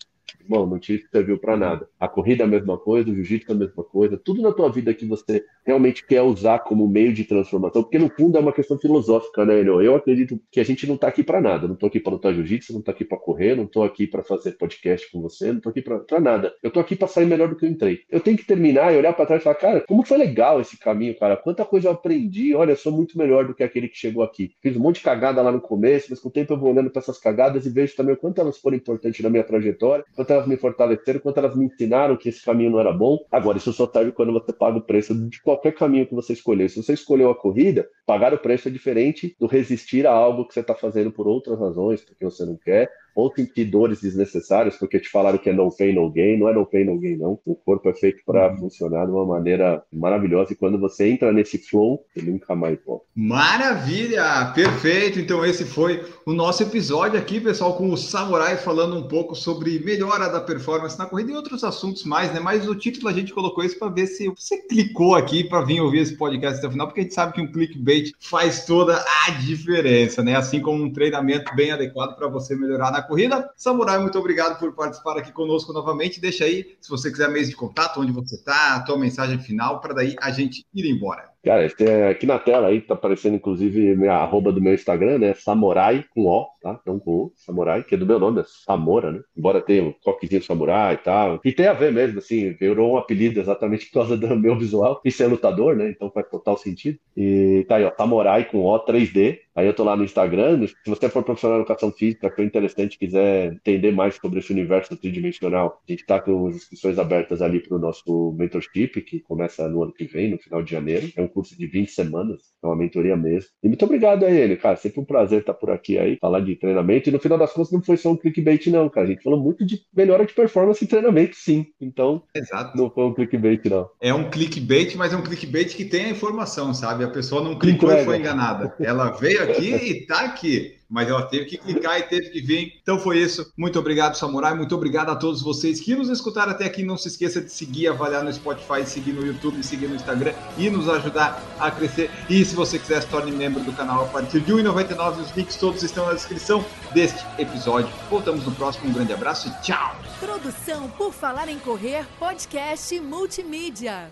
Bom, 0.47 0.65
não 0.65 0.79
te 0.79 1.03
serviu 1.11 1.37
para 1.37 1.57
nada. 1.57 1.87
A 1.99 2.07
corrida 2.07 2.43
é 2.43 2.45
a 2.45 2.49
mesma 2.49 2.77
coisa, 2.77 3.09
o 3.09 3.15
jiu-jitsu 3.15 3.51
é 3.51 3.55
a 3.55 3.57
mesma 3.57 3.83
coisa. 3.83 4.17
Tudo 4.17 4.41
na 4.41 4.51
tua 4.51 4.69
vida 4.69 4.93
que 4.93 5.05
você 5.05 5.43
realmente 5.65 6.05
quer 6.05 6.21
usar 6.21 6.59
como 6.59 6.87
meio 6.87 7.13
de 7.13 7.23
transformação, 7.23 7.83
porque 7.83 7.97
no 7.97 8.09
fundo 8.09 8.37
é 8.37 8.41
uma 8.41 8.53
questão 8.53 8.77
filosófica, 8.77 9.45
né, 9.45 9.59
Elio? 9.59 9.81
Eu 9.81 9.95
acredito 9.95 10.39
que 10.51 10.59
a 10.59 10.63
gente 10.63 10.87
não 10.87 10.97
tá 10.97 11.07
aqui 11.07 11.23
para 11.23 11.41
nada. 11.41 11.67
Não 11.67 11.75
tô 11.75 11.87
aqui 11.87 11.99
para 11.99 12.13
lutar 12.13 12.33
jiu-jitsu, 12.33 12.73
não 12.73 12.81
tô 12.81 12.91
aqui 12.91 13.03
para 13.03 13.17
correr, 13.17 13.55
não 13.55 13.65
tô 13.65 13.83
aqui 13.83 14.05
para 14.07 14.23
fazer 14.23 14.51
podcast 14.53 15.11
com 15.11 15.21
você, 15.21 15.51
não 15.51 15.59
tô 15.59 15.69
aqui 15.69 15.81
para 15.81 16.19
nada. 16.19 16.53
Eu 16.61 16.71
tô 16.71 16.79
aqui 16.79 16.95
para 16.95 17.07
sair 17.07 17.25
melhor 17.25 17.49
do 17.49 17.55
que 17.55 17.65
eu 17.65 17.69
entrei. 17.69 18.01
Eu 18.09 18.19
tenho 18.19 18.37
que 18.37 18.45
terminar 18.45 18.93
e 18.93 18.97
olhar 18.97 19.13
para 19.13 19.25
trás 19.25 19.41
e 19.41 19.43
falar, 19.43 19.55
cara, 19.55 19.81
como 19.87 20.05
foi 20.05 20.17
legal 20.17 20.61
esse 20.61 20.77
caminho, 20.77 21.17
cara? 21.17 21.37
Quanta 21.37 21.65
coisa 21.65 21.87
eu 21.87 21.91
aprendi. 21.91 22.53
Olha, 22.53 22.71
eu 22.71 22.77
sou 22.77 22.91
muito 22.91 23.17
melhor 23.17 23.47
do 23.47 23.53
que 23.53 23.63
aquele 23.63 23.87
que 23.87 23.97
chegou 23.97 24.23
aqui. 24.23 24.51
Fiz 24.61 24.75
um 24.75 24.79
monte 24.79 24.97
de 24.97 25.03
cagada 25.03 25.41
lá 25.41 25.51
no 25.51 25.61
começo, 25.61 26.07
mas 26.09 26.19
com 26.19 26.29
o 26.29 26.31
tempo 26.31 26.53
eu 26.53 26.57
vou 26.57 26.71
olhando 26.71 26.89
para 26.89 27.01
essas 27.01 27.19
cagadas 27.19 27.65
e 27.65 27.69
vejo 27.69 27.95
também 27.95 28.13
o 28.13 28.17
quanto 28.17 28.39
elas 28.39 28.57
foram 28.57 28.77
importantes 28.77 29.23
na 29.23 29.29
minha 29.29 29.43
trajetória, 29.43 30.05
quanto 30.25 30.33
elas 30.33 30.47
me 30.47 30.57
fortaleceram, 30.57 31.19
quanto 31.19 31.37
elas 31.37 31.55
me 31.55 31.65
ensinaram 31.65 32.17
que 32.17 32.29
esse 32.29 32.43
caminho 32.43 32.71
não 32.71 32.79
era 32.79 32.91
bom. 32.91 33.19
Agora, 33.31 33.57
isso 33.57 33.71
só 33.71 33.87
serve 33.87 34.11
quando 34.11 34.33
você 34.33 34.51
paga 34.51 34.77
o 34.77 34.81
preço 34.81 35.13
de 35.13 35.39
qualquer 35.41 35.73
caminho 35.73 36.07
que 36.07 36.15
você 36.15 36.33
escolher. 36.33 36.69
Se 36.69 36.81
você 36.81 36.93
escolheu 36.93 37.29
a 37.29 37.35
corrida, 37.35 37.87
pagar 38.05 38.33
o 38.33 38.37
preço 38.39 38.67
é 38.67 38.71
diferente 38.71 39.35
do 39.39 39.45
resistir 39.45 40.07
a 40.07 40.11
algo 40.11 40.47
que 40.47 40.53
você 40.53 40.61
está 40.61 40.73
fazendo 40.73 41.11
por 41.11 41.27
outras 41.27 41.59
razões, 41.59 42.01
porque 42.01 42.25
você 42.25 42.43
não 42.43 42.57
quer, 42.57 42.89
ou 43.15 43.33
sentir 43.33 43.65
dores 43.65 44.01
desnecessárias, 44.01 44.75
porque 44.75 44.99
te 44.99 45.09
falaram 45.09 45.37
que 45.37 45.49
é 45.49 45.53
no 45.53 45.71
pain, 45.75 45.93
no 45.93 46.11
gain. 46.11 46.37
Não 46.37 46.49
é 46.49 46.53
no 46.53 46.65
pain, 46.65 46.83
no 46.83 46.99
gain, 46.99 47.15
não. 47.15 47.39
O 47.45 47.55
corpo 47.55 47.89
é 47.89 47.93
feito 47.93 48.21
para 48.25 48.51
uhum. 48.51 48.57
funcionar 48.57 49.05
de 49.05 49.11
uma 49.11 49.25
maneira 49.25 49.81
maravilhosa 49.91 50.51
e 50.51 50.55
quando 50.55 50.77
você 50.77 51.07
entra 51.07 51.31
nesse 51.31 51.57
flow, 51.57 52.03
ele 52.15 52.31
nunca 52.31 52.53
mais 52.55 52.77
volta. 52.85 53.05
Maravilha! 53.15 54.51
Perfeito! 54.53 55.19
Então, 55.19 55.45
esse 55.45 55.63
foi 55.63 56.03
o 56.25 56.33
nosso 56.33 56.61
episódio 56.63 57.17
aqui, 57.17 57.39
pessoal, 57.39 57.77
com 57.77 57.89
o 57.89 57.97
Samurai 57.97 58.57
falando 58.57 58.97
um 58.97 59.07
pouco 59.07 59.33
sobre 59.33 59.79
melhora 59.79 60.29
da 60.29 60.41
performance 60.41 60.99
na 60.99 61.05
corrida 61.05 61.31
e 61.31 61.35
outros 61.35 61.63
assuntos 61.63 62.03
mais, 62.03 62.33
né? 62.33 62.41
Mas 62.41 62.67
o 62.67 62.75
título 62.75 63.07
a 63.07 63.13
gente 63.13 63.33
colocou 63.33 63.63
isso 63.63 63.79
para 63.79 63.89
ver 63.89 64.07
se 64.07 64.27
você 64.27 64.57
clicou 64.67 65.15
aqui 65.15 65.43
para 65.43 65.63
vir 65.63 65.79
ouvir 65.79 65.99
esse 65.99 66.17
podcast 66.17 66.57
até 66.57 66.67
o 66.67 66.71
final, 66.71 66.87
porque 66.87 66.99
a 66.99 67.03
gente 67.03 67.15
sabe 67.15 67.33
que 67.33 67.41
um 67.41 67.51
clickbait 67.51 68.11
faz 68.19 68.65
toda 68.65 69.01
a 69.25 69.31
diferença, 69.31 70.21
né? 70.21 70.35
Assim 70.35 70.59
como 70.59 70.83
um 70.83 70.91
treinamento 70.91 71.55
bem 71.55 71.71
adequado 71.71 72.15
para 72.15 72.27
você 72.27 72.55
melhorar 72.55 72.91
na 72.91 73.04
corrida. 73.05 73.49
Samurai, 73.55 73.99
muito 73.99 74.17
obrigado 74.17 74.59
por 74.59 74.73
participar 74.73 75.17
aqui 75.17 75.31
conosco 75.31 75.71
novamente. 75.73 76.19
Deixa 76.19 76.45
aí, 76.45 76.77
se 76.81 76.89
você 76.89 77.11
quiser 77.11 77.29
meios 77.29 77.49
de 77.49 77.55
contato, 77.55 78.01
onde 78.01 78.11
você 78.11 78.35
está, 78.35 78.75
a 78.75 78.81
tua 78.81 78.97
mensagem 78.97 79.39
final, 79.39 79.79
para 79.79 79.93
daí 79.93 80.15
a 80.21 80.31
gente 80.31 80.65
ir 80.73 80.89
embora. 80.89 81.34
Cara, 81.45 81.67
é 81.79 82.09
aqui 82.09 82.25
na 82.25 82.39
tela 82.39 82.69
aí 82.69 82.81
tá 82.81 82.95
aparecendo 82.95 83.35
inclusive 83.35 83.95
minha 83.95 84.13
arroba 84.13 84.51
do 84.51 84.59
meu 84.59 84.73
Instagram, 84.73 85.19
né? 85.19 85.35
Samurai 85.35 86.03
com 86.09 86.25
O, 86.25 86.47
tá? 86.59 86.81
Não 86.87 86.97
com 86.97 87.11
O, 87.11 87.33
Samurai, 87.35 87.83
que 87.83 87.93
é 87.93 87.97
do 87.99 88.05
meu 88.05 88.19
nome, 88.19 88.41
é 88.41 88.43
Samora, 88.65 89.11
né? 89.11 89.21
Embora 89.37 89.61
tenha 89.61 89.83
um 89.83 89.93
coquezinho 90.03 90.41
Samurai 90.41 90.95
e 90.95 90.97
tal. 90.97 91.39
E 91.45 91.51
tem 91.51 91.67
a 91.67 91.73
ver 91.73 91.91
mesmo, 91.91 92.17
assim, 92.17 92.53
virou 92.53 92.93
um 92.93 92.97
apelido 92.97 93.39
exatamente 93.39 93.85
por 93.85 93.93
causa 93.93 94.17
do 94.17 94.35
meu 94.35 94.57
visual 94.57 94.99
e 95.05 95.11
ser 95.11 95.27
lutador, 95.27 95.75
né? 95.75 95.87
Então 95.91 96.09
faz 96.09 96.27
total 96.29 96.57
sentido. 96.57 96.97
E 97.15 97.63
tá 97.69 97.75
aí, 97.75 97.83
ó, 97.83 97.91
Samurai 97.95 98.45
com 98.45 98.65
O 98.65 98.79
3D, 98.79 99.37
Aí 99.55 99.65
eu 99.65 99.73
tô 99.73 99.85
lá 99.85 99.95
no 99.95 100.03
Instagram. 100.03 100.67
Se 100.67 100.75
você 100.85 101.07
for 101.07 101.23
profissional 101.23 101.57
de 101.57 101.61
educação 101.61 101.89
física, 101.89 102.29
que 102.29 102.41
é 102.41 102.43
interessante, 102.43 102.99
quiser 102.99 103.53
entender 103.53 103.91
mais 103.93 104.15
sobre 104.15 104.39
esse 104.39 104.51
universo 104.51 104.97
tridimensional, 104.97 105.81
a 105.87 105.91
gente 105.91 106.01
está 106.01 106.19
com 106.19 106.47
as 106.47 106.57
inscrições 106.57 106.99
abertas 106.99 107.41
ali 107.41 107.61
para 107.61 107.77
o 107.77 107.79
nosso 107.79 108.35
mentorship, 108.37 109.01
que 109.01 109.21
começa 109.21 109.67
no 109.69 109.83
ano 109.83 109.93
que 109.93 110.03
vem, 110.05 110.31
no 110.31 110.37
final 110.37 110.61
de 110.61 110.71
janeiro. 110.71 111.09
É 111.15 111.21
um 111.21 111.27
curso 111.35 111.57
de 111.57 111.67
20 111.67 111.91
semanas, 111.91 112.41
é 112.63 112.65
uma 112.65 112.77
mentoria 112.77 113.17
mesmo. 113.17 113.49
E 113.61 113.67
muito 113.67 113.83
obrigado 113.83 114.23
a 114.23 114.31
ele, 114.31 114.55
cara. 114.55 114.77
Sempre 114.77 115.01
um 115.01 115.05
prazer 115.05 115.41
estar 115.41 115.53
por 115.53 115.69
aqui 115.69 115.97
aí, 115.97 116.17
falar 116.21 116.39
de 116.39 116.55
treinamento. 116.55 117.09
E 117.09 117.11
no 117.11 117.19
final 117.19 117.37
das 117.37 117.51
contas, 117.51 117.73
não 117.73 117.83
foi 117.83 117.97
só 117.97 118.13
um 118.13 118.15
clickbait, 118.15 118.67
não, 118.67 118.87
cara. 118.87 119.05
A 119.05 119.09
gente 119.09 119.21
falou 119.21 119.37
muito 119.37 119.65
de 119.65 119.81
melhora 119.93 120.25
de 120.25 120.33
performance 120.33 120.81
e 120.81 120.87
treinamento, 120.87 121.35
sim. 121.35 121.65
Então, 121.81 122.23
Exato. 122.33 122.77
não 122.77 122.89
foi 122.89 123.03
um 123.03 123.13
clickbait, 123.13 123.65
não. 123.65 123.89
É 123.99 124.13
um 124.13 124.29
clickbait, 124.29 124.95
mas 124.95 125.11
é 125.11 125.17
um 125.17 125.23
clickbait 125.23 125.75
que 125.75 125.83
tem 125.83 126.05
a 126.05 126.09
informação, 126.09 126.73
sabe? 126.73 127.03
A 127.03 127.09
pessoa 127.09 127.43
não 127.43 127.59
clicou 127.59 127.89
Entrega. 127.89 128.01
e 128.01 128.05
foi 128.05 128.17
enganada. 128.19 128.73
Ela 128.79 129.11
veio 129.11 129.43
aqui 129.43 129.75
e 129.75 130.05
tá 130.05 130.21
aqui 130.21 130.75
mas 130.89 131.09
ela 131.09 131.23
teve 131.23 131.45
que 131.45 131.57
clicar 131.57 131.99
e 131.99 132.03
teve 132.03 132.29
que 132.29 132.41
vir. 132.41 132.73
Então 132.81 132.99
foi 132.99 133.19
isso. 133.19 133.51
Muito 133.57 133.77
obrigado, 133.79 134.15
Samurai. 134.15 134.53
Muito 134.53 134.75
obrigado 134.75 135.09
a 135.09 135.15
todos 135.15 135.41
vocês 135.41 135.79
que 135.79 135.95
nos 135.95 136.09
escutaram 136.09 136.51
até 136.51 136.65
aqui. 136.65 136.83
Não 136.83 136.97
se 136.97 137.07
esqueça 137.07 137.41
de 137.41 137.51
seguir, 137.51 137.87
avaliar 137.87 138.23
no 138.23 138.31
Spotify, 138.31 138.85
seguir 138.85 139.13
no 139.13 139.25
YouTube, 139.25 139.63
seguir 139.63 139.87
no 139.87 139.95
Instagram 139.95 140.33
e 140.57 140.69
nos 140.69 140.87
ajudar 140.87 141.41
a 141.59 141.71
crescer. 141.71 142.09
E 142.29 142.43
se 142.45 142.55
você 142.55 142.77
quiser, 142.77 143.01
se 143.01 143.07
torne 143.07 143.31
membro 143.31 143.63
do 143.63 143.73
canal 143.73 144.05
a 144.05 144.07
partir 144.07 144.39
de 144.39 144.53
R$ 144.53 144.63
1,99. 144.63 145.21
Os 145.21 145.35
links 145.35 145.55
todos 145.55 145.83
estão 145.83 146.05
na 146.05 146.13
descrição 146.13 146.63
deste 146.93 147.23
episódio. 147.37 147.89
Voltamos 148.09 148.45
no 148.45 148.51
próximo. 148.51 148.89
Um 148.89 148.93
grande 148.93 149.13
abraço 149.13 149.47
e 149.47 149.61
tchau! 149.61 149.95
Produção 150.19 150.89
por 150.89 151.13
Falar 151.13 151.49
em 151.49 151.59
Correr, 151.59 152.05
podcast 152.19 152.99
multimídia. 152.99 154.11